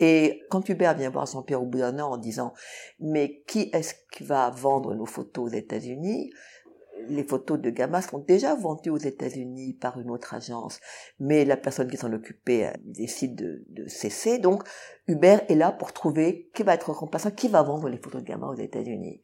Et 0.00 0.42
quand 0.50 0.68
Hubert 0.68 0.96
vient 0.96 1.10
voir 1.10 1.26
Jean-Pierre 1.26 1.62
au 1.62 1.66
bout 1.66 1.78
d'un 1.78 1.98
an 1.98 2.12
en 2.12 2.16
disant 2.16 2.52
mais 3.00 3.42
qui 3.46 3.70
est-ce 3.72 3.94
qui 4.12 4.24
va 4.24 4.50
vendre 4.50 4.94
nos 4.94 5.06
photos 5.06 5.50
aux 5.50 5.54
États-Unis? 5.54 6.30
Les 7.08 7.22
photos 7.22 7.60
de 7.60 7.70
Gamma 7.70 8.02
sont 8.02 8.18
déjà 8.18 8.56
vendues 8.56 8.90
aux 8.90 8.98
États-Unis 8.98 9.74
par 9.74 10.00
une 10.00 10.10
autre 10.10 10.34
agence, 10.34 10.80
mais 11.20 11.44
la 11.44 11.56
personne 11.56 11.88
qui 11.88 11.96
s'en 11.96 12.12
occupait 12.12 12.66
euh, 12.66 12.72
décide 12.82 13.36
de, 13.36 13.86
cesser. 13.86 14.38
Donc 14.38 14.64
Hubert 15.06 15.42
est 15.48 15.54
là 15.54 15.70
pour 15.70 15.92
trouver 15.92 16.50
qui 16.54 16.64
va 16.64 16.74
être 16.74 16.90
remplaçant, 16.90 17.30
qui 17.30 17.48
va 17.48 17.62
vendre 17.62 17.88
les 17.88 17.98
photos 17.98 18.22
de 18.22 18.26
Gamma 18.26 18.48
aux 18.48 18.58
États-Unis. 18.58 19.22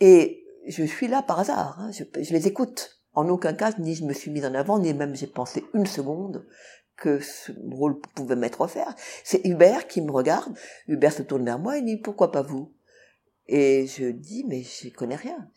Et 0.00 0.46
je 0.66 0.82
suis 0.84 1.08
là 1.08 1.22
par 1.22 1.40
hasard, 1.40 1.78
hein, 1.78 1.90
je 1.92 2.32
les 2.32 2.46
écoute. 2.46 3.00
En 3.12 3.28
aucun 3.28 3.54
cas, 3.54 3.72
ni 3.78 3.96
je 3.96 4.04
me 4.04 4.12
suis 4.12 4.30
mise 4.30 4.46
en 4.46 4.54
avant, 4.54 4.78
ni 4.78 4.94
même 4.94 5.16
j'ai 5.16 5.26
pensé 5.26 5.64
une 5.74 5.86
seconde 5.86 6.46
que 7.00 7.18
ce 7.18 7.50
rôle 7.72 7.98
pouvait 8.14 8.36
m'être 8.36 8.60
offert. 8.60 8.94
C'est 9.24 9.44
Hubert 9.44 9.88
qui 9.88 10.02
me 10.02 10.12
regarde. 10.12 10.56
Hubert 10.86 11.12
se 11.12 11.22
tourne 11.22 11.44
vers 11.44 11.58
moi 11.58 11.78
et 11.78 11.82
dit 11.82 11.96
pourquoi 11.96 12.30
pas 12.30 12.42
vous? 12.42 12.72
Et 13.48 13.86
je 13.88 14.10
dis 14.10 14.44
mais 14.46 14.62
je 14.62 14.90
connais 14.90 15.16
rien. 15.16 15.50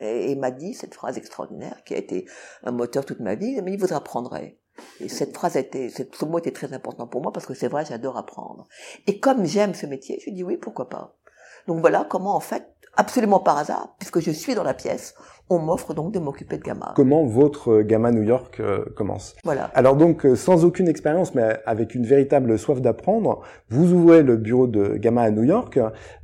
Et 0.00 0.32
il 0.32 0.38
m'a 0.38 0.50
dit 0.50 0.74
cette 0.74 0.94
phrase 0.94 1.16
extraordinaire 1.16 1.82
qui 1.84 1.94
a 1.94 1.98
été 1.98 2.26
un 2.64 2.72
moteur 2.72 3.06
toute 3.06 3.20
ma 3.20 3.36
vie. 3.36 3.54
Il 3.56 3.62
m'a 3.62 3.70
dit 3.70 3.76
vous 3.78 3.94
apprendrez. 3.94 4.58
Et 5.00 5.08
cette 5.08 5.34
phrase 5.34 5.56
était, 5.56 5.90
ce 5.90 6.24
mot 6.24 6.38
était 6.38 6.50
très 6.50 6.72
important 6.72 7.06
pour 7.06 7.22
moi 7.22 7.32
parce 7.32 7.46
que 7.46 7.54
c'est 7.54 7.68
vrai, 7.68 7.84
j'adore 7.84 8.16
apprendre. 8.16 8.66
Et 9.06 9.20
comme 9.20 9.44
j'aime 9.44 9.74
ce 9.74 9.86
métier, 9.86 10.20
je 10.24 10.30
dis 10.30 10.42
oui, 10.42 10.56
pourquoi 10.56 10.88
pas? 10.88 11.16
Donc 11.66 11.80
voilà 11.80 12.06
comment 12.08 12.34
en 12.34 12.40
fait, 12.40 12.66
absolument 12.96 13.40
par 13.40 13.58
hasard, 13.58 13.94
puisque 13.98 14.20
je 14.20 14.30
suis 14.30 14.54
dans 14.54 14.64
la 14.64 14.74
pièce, 14.74 15.14
on 15.50 15.58
m'offre 15.58 15.94
donc 15.94 16.12
de 16.12 16.18
m'occuper 16.18 16.56
de 16.58 16.62
Gamma. 16.62 16.92
Comment 16.96 17.24
votre 17.24 17.72
euh, 17.72 17.82
Gamma 17.82 18.10
New 18.10 18.22
York 18.22 18.58
euh, 18.60 18.84
commence? 18.96 19.34
Voilà. 19.44 19.64
Alors 19.74 19.96
donc, 19.96 20.24
euh, 20.24 20.36
sans 20.36 20.64
aucune 20.64 20.88
expérience, 20.88 21.34
mais 21.34 21.58
avec 21.66 21.94
une 21.94 22.04
véritable 22.04 22.58
soif 22.58 22.80
d'apprendre, 22.80 23.42
vous 23.68 23.92
ouvrez 23.92 24.22
le 24.22 24.36
bureau 24.36 24.66
de 24.66 24.96
Gamma 24.96 25.22
à 25.22 25.30
New 25.30 25.44
York. 25.44 25.78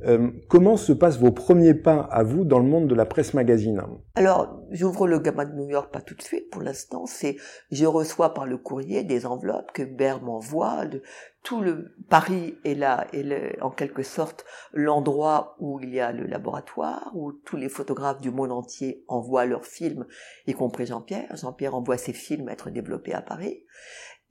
Euh, 0.05 0.29
comment 0.47 0.77
se 0.77 0.93
passent 0.93 1.19
vos 1.19 1.31
premiers 1.31 1.73
pas 1.73 1.99
à 2.11 2.23
vous 2.23 2.43
dans 2.43 2.59
le 2.59 2.65
monde 2.65 2.87
de 2.87 2.95
la 2.95 3.05
presse 3.05 3.33
magazine? 3.33 3.81
Alors, 4.15 4.58
j'ouvre 4.71 5.07
le 5.07 5.19
Gamma 5.19 5.45
de 5.45 5.53
New 5.53 5.69
York 5.69 5.91
pas 5.91 6.01
tout 6.01 6.15
de 6.15 6.21
suite 6.21 6.49
pour 6.49 6.61
l'instant. 6.61 7.05
C'est, 7.05 7.37
je 7.71 7.85
reçois 7.85 8.33
par 8.33 8.45
le 8.45 8.57
courrier 8.57 9.03
des 9.03 9.25
enveloppes 9.25 9.71
que 9.71 9.83
Hubert 9.83 10.21
m'envoie. 10.21 10.85
Tout 11.43 11.61
le 11.61 11.95
Paris 12.09 12.57
est 12.65 12.75
là, 12.75 13.07
est 13.13 13.61
en 13.61 13.71
quelque 13.71 14.03
sorte 14.03 14.45
l'endroit 14.73 15.55
où 15.59 15.79
il 15.79 15.93
y 15.93 15.99
a 15.99 16.11
le 16.11 16.25
laboratoire, 16.25 17.11
où 17.15 17.31
tous 17.31 17.55
les 17.55 17.69
photographes 17.69 18.21
du 18.21 18.31
monde 18.31 18.51
entier 18.51 19.03
envoient 19.07 19.45
leurs 19.45 19.65
films, 19.65 20.05
y 20.47 20.53
compris 20.53 20.85
Jean-Pierre. 20.85 21.35
Jean-Pierre 21.35 21.75
envoie 21.75 21.97
ses 21.97 22.13
films 22.13 22.49
être 22.49 22.69
développés 22.69 23.13
à 23.13 23.21
Paris. 23.21 23.63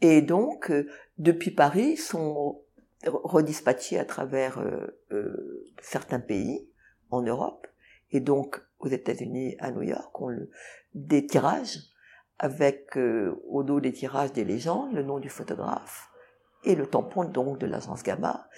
Et 0.01 0.23
donc, 0.23 0.71
euh, 0.71 0.87
depuis 1.17 1.51
Paris, 1.51 1.97
sont 1.97 2.63
redispatchés 3.05 3.99
à 3.99 4.05
travers 4.05 4.59
euh, 4.59 4.99
euh, 5.13 5.65
certains 5.81 6.21
pays 6.21 6.69
en 7.11 7.23
Europe 7.23 7.67
et 8.11 8.21
donc 8.21 8.61
aux 8.79 8.89
États-Unis, 8.89 9.57
à 9.59 9.71
New 9.71 9.83
York, 9.83 10.21
on 10.21 10.29
le, 10.29 10.51
des 10.95 11.27
tirages 11.27 11.79
avec 12.39 12.97
euh, 12.97 13.35
au 13.49 13.63
dos 13.63 13.81
des 13.81 13.93
tirages 13.93 14.33
des 14.33 14.45
légendes, 14.45 14.93
le 14.93 15.03
nom 15.03 15.19
du 15.19 15.29
photographe 15.29 16.09
et 16.65 16.75
le 16.75 16.87
tampon 16.87 17.25
donc 17.25 17.59
de 17.59 17.67
l'agence 17.67 18.03
Gamma. 18.03 18.49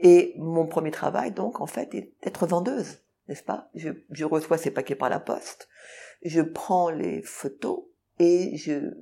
Et 0.00 0.34
mon 0.38 0.66
premier 0.66 0.90
travail 0.90 1.32
donc 1.32 1.60
en 1.60 1.66
fait 1.66 1.94
est 1.94 2.12
d'être 2.22 2.46
vendeuse, 2.46 2.98
n'est-ce 3.28 3.42
pas? 3.42 3.70
Je, 3.74 3.90
je 4.10 4.24
reçois 4.24 4.58
ces 4.58 4.70
paquets 4.70 4.94
par 4.94 5.08
la 5.10 5.20
poste, 5.20 5.68
je 6.22 6.40
prends 6.40 6.90
les 6.90 7.22
photos 7.22 7.84
et 8.18 8.56
je 8.56 8.94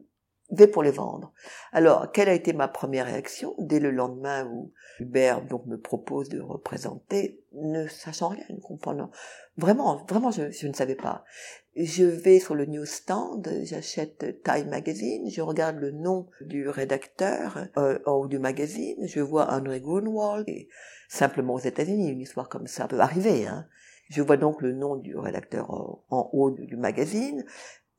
vais 0.53 0.67
pour 0.67 0.83
les 0.83 0.91
vendre. 0.91 1.33
Alors, 1.73 2.13
quelle 2.13 2.29
a 2.29 2.35
été 2.35 2.53
ma 2.53 2.69
première 2.69 3.07
réaction 3.07 3.55
dès 3.59 3.81
le 3.81 3.91
lendemain 3.91 4.47
où 4.47 4.73
Hubert 5.01 5.43
donc 5.43 5.67
me 5.67 5.79
propose 5.79 6.29
de 6.29 6.41
représenter, 6.41 7.41
ne 7.55 7.87
sachant 7.89 8.29
rien, 8.29 8.45
ne 8.51 8.61
comprenant 8.61 9.11
Vraiment, 9.57 10.05
vraiment, 10.09 10.31
je, 10.31 10.67
ne 10.67 10.73
savais 10.73 10.95
pas. 10.95 11.25
Je 11.75 12.05
vais 12.05 12.39
sur 12.39 12.55
le 12.55 12.67
newsstand, 12.67 13.49
j'achète 13.63 14.43
Time 14.43 14.69
Magazine, 14.69 15.29
je 15.31 15.41
regarde 15.41 15.77
le 15.77 15.91
nom 15.91 16.29
du 16.43 16.69
rédacteur 16.69 17.67
euh, 17.79 17.99
ou 18.07 18.29
du 18.29 18.39
magazine, 18.39 19.07
je 19.07 19.21
vois 19.21 19.51
Henry 19.51 19.81
Grunwald, 19.81 20.49
et 20.49 20.69
simplement 21.09 21.55
aux 21.55 21.61
États-Unis, 21.61 22.11
une 22.11 22.21
histoire 22.21 22.51
comme 22.51 22.67
ça 22.67 22.89
peut 22.89 23.01
arriver. 23.01 23.47
Hein. 23.47 23.67
Je 24.11 24.21
vois 24.21 24.37
donc 24.37 24.61
le 24.61 24.73
nom 24.73 24.97
du 24.97 25.17
rédacteur 25.17 25.71
en, 25.71 26.31
haut 26.33 26.51
du 26.51 26.77
magazine, 26.77 27.47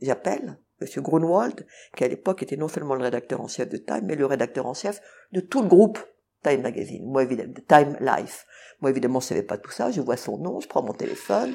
j'appelle 0.01 0.60
Monsieur 0.84 1.02
Grunwald, 1.02 1.66
qui 1.96 2.04
à 2.04 2.10
l'époque 2.10 2.44
était 2.44 2.58
non 2.58 2.68
seulement 2.68 2.96
le 2.96 3.04
rédacteur 3.04 3.40
en 3.40 3.48
chef 3.48 3.70
de 3.70 3.78
Time, 3.78 4.02
mais 4.04 4.16
le 4.16 4.26
rédacteur 4.26 4.66
en 4.66 4.74
chef 4.74 5.00
de 5.32 5.40
tout 5.40 5.62
le 5.62 5.70
groupe 5.70 5.98
Time 6.44 6.62
Magazine, 6.62 7.06
moi 7.06 7.24
évidemment, 7.24 7.54
Time 7.70 7.96
Life. 8.02 8.46
Moi 8.82 8.90
évidemment, 8.90 9.22
je 9.22 9.28
savais 9.28 9.44
pas 9.44 9.58
tout 9.58 9.72
ça, 9.72 9.92
je 9.92 10.02
vois 10.02 10.18
son 10.18 10.38
nom, 10.38 10.60
je 10.60 10.68
prends 10.68 10.84
mon 10.84 10.92
téléphone. 10.92 11.54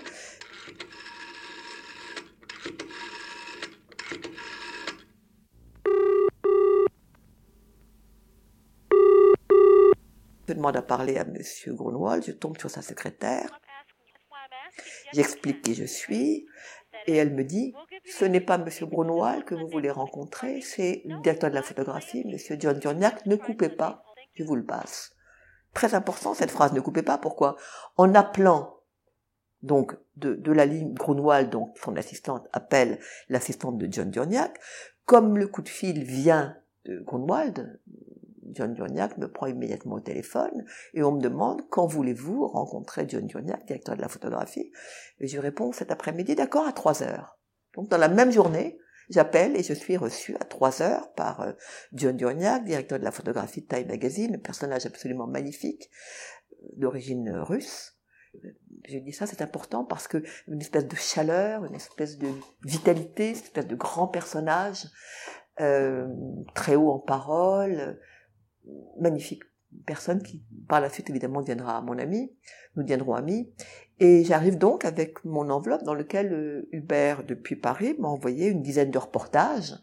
Je 10.49 10.55
demande 10.55 10.79
à 10.79 10.83
parler 10.83 11.19
à 11.19 11.27
Monsieur 11.27 11.75
Grunwald, 11.75 12.25
je 12.25 12.33
tombe 12.33 12.57
sur 12.57 12.71
sa 12.71 12.81
secrétaire, 12.81 13.61
j'explique 15.13 15.61
qui 15.61 15.75
je 15.75 15.85
suis, 15.85 16.47
et 17.09 17.17
elle 17.17 17.35
me 17.35 17.43
dit, 17.43 17.75
ce 18.05 18.25
n'est 18.25 18.41
pas 18.41 18.59
Monsieur 18.59 18.87
Grunwald 18.87 19.45
que 19.45 19.55
vous 19.55 19.67
voulez 19.67 19.91
rencontrer, 19.91 20.61
c'est 20.61 21.03
le 21.07 21.21
directeur 21.23 21.51
de 21.51 21.55
la 21.55 21.63
photographie, 21.63 22.25
Monsieur 22.27 22.57
John 22.61 22.81
Jorniak, 22.81 23.25
ne 23.27 23.37
coupez 23.37 23.71
pas, 23.71 24.05
je 24.35 24.45
vous 24.45 24.55
le 24.55 24.65
passe. 24.65 25.17
Très 25.73 25.95
important 25.95 26.35
cette 26.35 26.51
phrase, 26.51 26.73
ne 26.75 26.81
coupez 26.81 27.03
pas, 27.03 27.17
pourquoi? 27.17 27.57
En 27.97 28.15
appelant 28.15 28.77
Donc, 29.63 29.97
de, 30.17 30.35
de 30.35 30.53
la 30.53 30.67
ligne 30.67 30.93
Grunwald, 30.93 31.51
donc 31.51 31.77
son 31.83 31.97
assistante 31.97 32.47
appelle 32.53 32.99
l'assistante 33.29 33.79
de 33.79 33.91
John 33.91 34.11
Diorniac. 34.11 34.59
Comme 35.07 35.39
le 35.39 35.49
coup 35.49 35.63
de 35.63 35.69
fil 35.69 36.05
vient 36.05 36.57
de 36.85 37.01
Grunwald, 37.01 37.81
John 38.53 38.75
Diorniac 38.75 39.17
me 39.19 39.31
prend 39.31 39.47
immédiatement 39.47 39.97
au 39.97 40.01
téléphone 40.01 40.65
et 40.95 41.03
on 41.03 41.13
me 41.13 41.21
demande 41.21 41.63
quand 41.71 41.87
voulez-vous 41.87 42.47
rencontrer 42.47 43.07
John 43.09 43.27
Diorniac, 43.27 43.67
directeur 43.67 43.97
de 43.97 44.01
la 44.01 44.09
photographie? 44.09 44.73
Et 45.21 45.29
je 45.29 45.39
réponds 45.39 45.73
cet 45.73 45.91
après-midi, 45.91 46.35
d'accord, 46.35 46.67
à 46.67 46.73
3 46.73 47.03
heures. 47.03 47.39
Donc 47.75 47.89
dans 47.89 47.99
la 47.99 48.09
même 48.09 48.33
journée, 48.33 48.79
j'appelle 49.11 49.57
et 49.57 49.63
je 49.63 49.75
suis 49.75 49.97
reçu 49.97 50.37
à 50.37 50.45
3 50.45 50.83
heures 50.83 51.13
par 51.15 51.41
euh, 51.41 51.53
John 51.93 52.17
Diorniac, 52.17 52.65
directeur 52.65 52.99
de 52.99 53.05
la 53.05 53.13
photographie 53.13 53.63
de 53.63 53.67
Time 53.67 53.89
Magazine, 53.89 54.37
un 54.37 54.39
personnage 54.39 54.87
absolument 54.87 55.27
magnifique, 55.27 55.91
euh, 56.53 56.67
d'origine 56.77 57.31
russe. 57.31 57.95
Je 58.87 58.99
dis 58.99 59.13
ça, 59.13 59.27
c'est 59.27 59.43
important 59.43 59.85
parce 59.85 60.07
que 60.07 60.23
une 60.47 60.61
espèce 60.61 60.87
de 60.87 60.97
chaleur, 60.97 61.65
une 61.65 61.75
espèce 61.75 62.19
de 62.19 62.29
vitalité, 62.65 63.31
une 63.31 63.37
espèce 63.37 63.67
de 63.67 63.75
grand 63.75 64.07
personnage, 64.07 64.87
euh, 65.61 66.07
très 66.55 66.77
haut 66.77 66.91
en 66.91 67.01
parole, 67.01 67.99
magnifique 69.01 69.43
personne 69.87 70.23
qui 70.23 70.43
par 70.69 70.81
la 70.81 70.89
suite 70.89 71.11
évidemment 71.11 71.41
deviendra 71.41 71.81
mon 71.83 71.99
ami, 71.99 72.33
nous 72.77 72.83
deviendrons 72.83 73.15
amis. 73.15 73.51
Et 74.01 74.25
j'arrive 74.25 74.59
donc 74.59 74.85
avec 74.85 75.25
mon 75.25 75.51
enveloppe 75.51 75.83
dans 75.83 75.95
lequel 75.95 76.33
euh, 76.33 76.69
Hubert 76.73 77.25
depuis 77.25 77.57
Paris 77.57 77.97
m'a 77.99 78.09
envoyé 78.09 78.49
une 78.49 78.63
dizaine 78.63 78.91
de 78.91 78.99
reportages. 78.99 79.75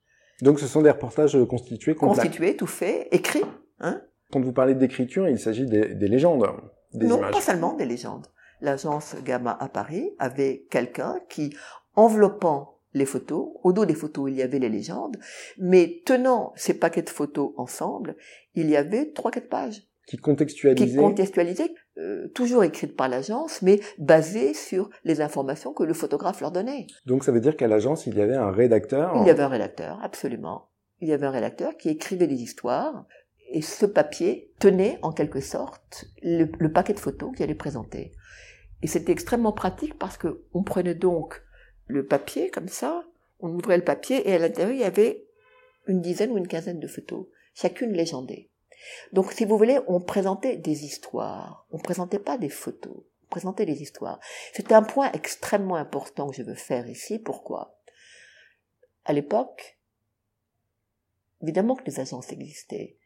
Donc 0.42 0.60
ce 0.60 0.68
sont 0.68 0.82
des 0.82 0.92
reportages 0.92 1.38
constitués, 1.46 1.96
complets. 1.96 2.16
Constitués, 2.16 2.56
tout 2.56 2.68
fait, 2.68 3.08
écrits. 3.12 3.46
Hein 3.80 4.02
Quand 4.32 4.42
vous 4.42 4.54
parlez 4.54 4.76
d'écriture, 4.76 5.28
il 5.28 5.40
s'agit 5.40 5.66
des, 5.66 5.94
des 5.96 6.08
légendes, 6.08 6.46
des 6.94 7.08
non, 7.08 7.18
images. 7.18 7.32
pas 7.32 7.42
seulement 7.42 7.74
des 7.74 7.86
légendes. 7.86 8.28
L'agence 8.62 9.16
Gamma 9.24 9.56
à 9.60 9.70
Paris 9.70 10.12
avait 10.18 10.66
quelqu'un 10.70 11.20
qui, 11.30 11.56
enveloppant 11.96 12.75
les 12.96 13.06
photos, 13.06 13.50
au 13.64 13.74
dos 13.74 13.86
des 13.86 13.94
photos 13.94 14.32
il 14.32 14.38
y 14.38 14.42
avait 14.42 14.58
les 14.58 14.70
légendes, 14.70 15.18
mais 15.60 16.02
tenant 16.06 16.54
ces 16.56 16.74
paquets 16.74 17.04
de 17.04 17.10
photos 17.10 17.52
ensemble, 17.58 18.16
il 18.56 18.70
y 18.70 18.76
avait 18.76 19.12
trois 19.12 19.32
quatre 19.32 19.50
pages 19.50 19.84
Qui 20.08 20.18
contextualisait. 20.18 20.88
qui 20.88 20.96
contextualisaient, 20.96 21.74
euh, 21.98 22.30
toujours 22.30 22.64
écrites 22.64 22.96
par 22.96 23.10
l'agence, 23.10 23.62
mais 23.62 23.82
basées 24.00 24.54
sur 24.54 24.90
les 25.04 25.20
informations 25.22 25.74
que 25.74 25.84
le 25.84 25.94
photographe 25.94 26.40
leur 26.42 26.52
donnait. 26.52 26.88
Donc 27.06 27.26
ça 27.26 27.32
veut 27.34 27.42
dire 27.42 27.58
qu'à 27.58 27.68
l'agence, 27.68 28.08
il 28.08 28.16
y 28.16 28.22
avait 28.22 28.36
un 28.36 28.52
rédacteur. 28.52 29.14
Il 29.22 29.28
y 29.28 29.30
avait 29.30 29.44
un 29.44 29.50
rédacteur, 29.50 30.00
absolument. 30.02 30.70
Il 31.02 31.10
y 31.10 31.14
avait 31.14 31.26
un 31.28 31.32
rédacteur 31.32 31.76
qui 31.76 31.90
écrivait 31.90 32.28
des 32.28 32.42
histoires, 32.42 33.06
et 33.52 33.62
ce 33.62 33.86
papier 33.86 34.54
tenait 34.60 34.98
en 35.02 35.12
quelque 35.12 35.42
sorte 35.42 36.06
le, 36.24 36.48
le 36.58 36.72
paquet 36.72 36.94
de 36.94 37.00
photos 37.00 37.32
qu'il 37.36 37.44
allait 37.44 37.56
présenter. 37.56 38.14
Et 38.82 38.88
c'était 38.88 39.12
extrêmement 39.12 39.52
pratique 39.52 39.98
parce 39.98 40.18
que 40.18 40.44
on 40.54 40.64
prenait 40.64 40.96
donc 40.96 41.42
le 41.88 42.06
papier 42.06 42.50
comme 42.50 42.68
ça, 42.68 43.06
on 43.40 43.50
ouvrait 43.50 43.78
le 43.78 43.84
papier 43.84 44.28
et 44.28 44.34
à 44.34 44.40
l'intérieur 44.40 44.74
il 44.74 44.82
y 44.82 44.84
avait 44.84 45.26
une 45.88 46.02
dizaine 46.02 46.32
ou 46.32 46.38
une 46.38 46.48
quinzaine 46.48 46.80
de 46.80 46.88
photos, 46.88 47.28
chacune 47.54 47.94
légendée. 47.94 48.50
Donc 49.14 49.32
si 49.32 49.46
vous 49.46 49.58
voulez, 49.58 49.80
on 49.88 50.00
présentait 50.00 50.58
des 50.58 50.86
histoires, 50.86 51.66
on 51.72 51.78
présentait 51.78 52.20
pas 52.20 52.38
des 52.38 52.50
photos, 52.50 52.96
on 53.24 53.28
présentait 53.30 53.66
des 53.66 53.82
histoires. 53.82 54.20
C'est 54.54 54.72
un 54.72 54.84
point 54.84 55.12
extrêmement 55.12 55.76
important 55.76 56.30
que 56.30 56.36
je 56.36 56.44
veux 56.44 56.56
faire 56.56 56.88
ici. 56.88 57.20
Pourquoi? 57.20 57.80
À 59.06 59.14
l'époque, 59.14 59.78
évidemment 61.42 61.76
que 61.76 61.86
les 61.86 62.00
agences 62.00 62.32
existaient. 62.32 62.98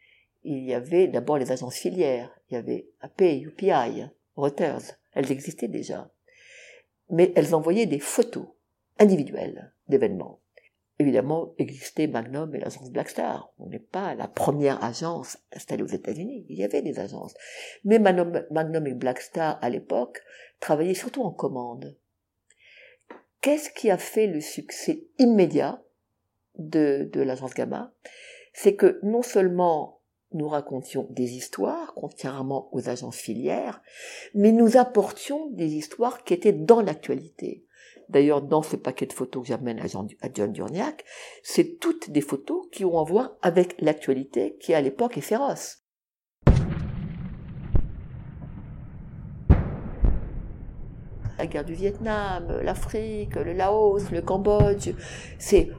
Il 0.44 0.64
y 0.64 0.74
avait 0.74 1.08
d'abord 1.08 1.38
les 1.38 1.52
agences 1.52 1.76
filières, 1.76 2.34
il 2.50 2.54
y 2.54 2.58
avait 2.58 2.90
AP, 3.02 3.22
UPI, 3.22 4.06
Reuters, 4.36 4.98
elles 5.14 5.32
existaient 5.32 5.68
déjà. 5.68 6.10
Mais 7.10 7.34
elles 7.36 7.54
envoyaient 7.54 7.86
des 7.86 8.00
photos 8.00 8.48
individuelles 9.00 9.74
d'événements. 9.88 10.42
Évidemment, 11.02 11.54
existait 11.58 12.08
Magnum 12.08 12.54
et 12.54 12.60
l'agence 12.60 12.92
Blackstar. 12.92 13.54
On 13.58 13.68
n'est 13.68 13.80
pas 13.80 14.16
la 14.16 14.28
première 14.28 14.84
agence 14.84 15.38
installée 15.54 15.84
aux 15.84 15.88
États-Unis. 15.88 16.46
Il 16.50 16.58
y 16.58 16.64
avait 16.66 16.82
des 16.82 17.00
agences. 17.00 17.34
Mais 17.86 18.00
Magnum, 18.00 18.86
et 18.86 18.94
Blackstar, 18.94 19.58
à 19.62 19.70
l'époque, 19.70 20.22
travaillaient 20.60 20.94
surtout 20.94 21.24
en 21.24 21.32
commande. 21.32 21.98
Qu'est-ce 23.40 23.70
qui 23.70 23.90
a 23.90 23.98
fait 23.98 24.28
le 24.28 24.42
succès 24.42 25.08
immédiat 25.18 25.82
de 26.56 27.10
l'agence 27.22 27.54
Gamma? 27.54 27.94
C'est 28.52 28.76
que 28.76 29.00
non 29.02 29.22
seulement 29.22 30.02
nous 30.34 30.50
racontions 30.50 31.08
des 31.12 31.36
histoires, 31.36 31.94
contrairement 31.96 32.68
aux 32.74 32.90
agences 32.90 33.16
filières, 33.16 33.82
mais 34.36 34.52
nous 34.52 34.76
apportions 34.76 35.50
des 35.52 35.76
histoires 35.76 36.26
qui 36.26 36.34
étaient 36.34 36.52
dans 36.52 36.82
l'actualité. 36.82 37.66
D'ailleurs, 38.10 38.42
dans 38.42 38.64
ce 38.64 38.76
paquet 38.76 39.06
de 39.06 39.14
photos 39.14 39.44
que 39.44 39.50
j'amène 39.50 39.80
à, 39.80 39.86
John 40.34 40.52
Durniac, 40.52 41.06
c'est 41.44 41.80
toutes 41.80 42.10
des 42.10 42.22
photos 42.22 42.66
qui 42.72 42.84
ont 42.84 43.00
à 43.00 43.04
voir 43.04 43.32
avec 43.44 43.80
l'actualité 43.80 44.58
qui, 44.60 44.74
à 44.74 44.82
l'époque, 44.82 45.18
est 45.18 45.22
féroce. 45.22 45.84
La 51.38 51.48
guerre 51.48 51.64
du 51.64 51.76
Vietnam, 51.76 52.60
l'Afrique, 52.64 53.36
le 53.36 53.54
Laos, 53.54 54.12
le 54.12 54.22
Cambodge, 54.22 54.90
c'est 55.38 55.70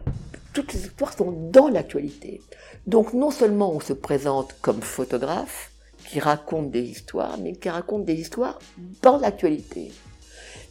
toutes 0.55 0.73
les 0.73 0.87
histoires 0.87 1.13
sont 1.13 1.33
dans 1.51 1.69
l'actualité. 1.69 2.41
Donc 2.87 3.13
non 3.13 3.31
seulement 3.31 3.73
on 3.73 3.81
se 3.81 3.93
présente 3.93 4.57
comme 4.63 4.81
photographe 4.81 5.71
qui 6.07 6.19
raconte 6.19 6.71
des 6.71 6.83
histoires, 6.83 7.37
mais 7.39 7.53
qui 7.53 7.69
raconte 7.69 8.05
des 8.05 8.15
histoires 8.15 8.59
dans 9.03 9.19
l'actualité. 9.19 9.93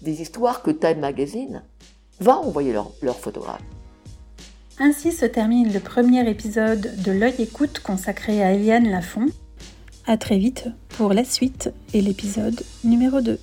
Des 0.01 0.21
histoires 0.21 0.61
que 0.61 0.71
Time 0.71 0.99
Magazine 0.99 1.63
va 2.19 2.37
envoyer 2.37 2.73
leurs 2.73 2.91
leur 3.01 3.19
photographes. 3.19 3.61
Ainsi 4.79 5.11
se 5.11 5.25
termine 5.25 5.73
le 5.73 5.79
premier 5.79 6.29
épisode 6.29 7.03
de 7.03 7.11
L'œil 7.11 7.35
écoute 7.39 7.79
consacré 7.79 8.41
à 8.41 8.53
Eliane 8.53 8.89
Lafont. 8.89 9.25
À 10.07 10.17
très 10.17 10.37
vite 10.37 10.69
pour 10.97 11.13
la 11.13 11.25
suite 11.25 11.69
et 11.93 12.01
l'épisode 12.01 12.63
numéro 12.83 13.19
2. 13.19 13.37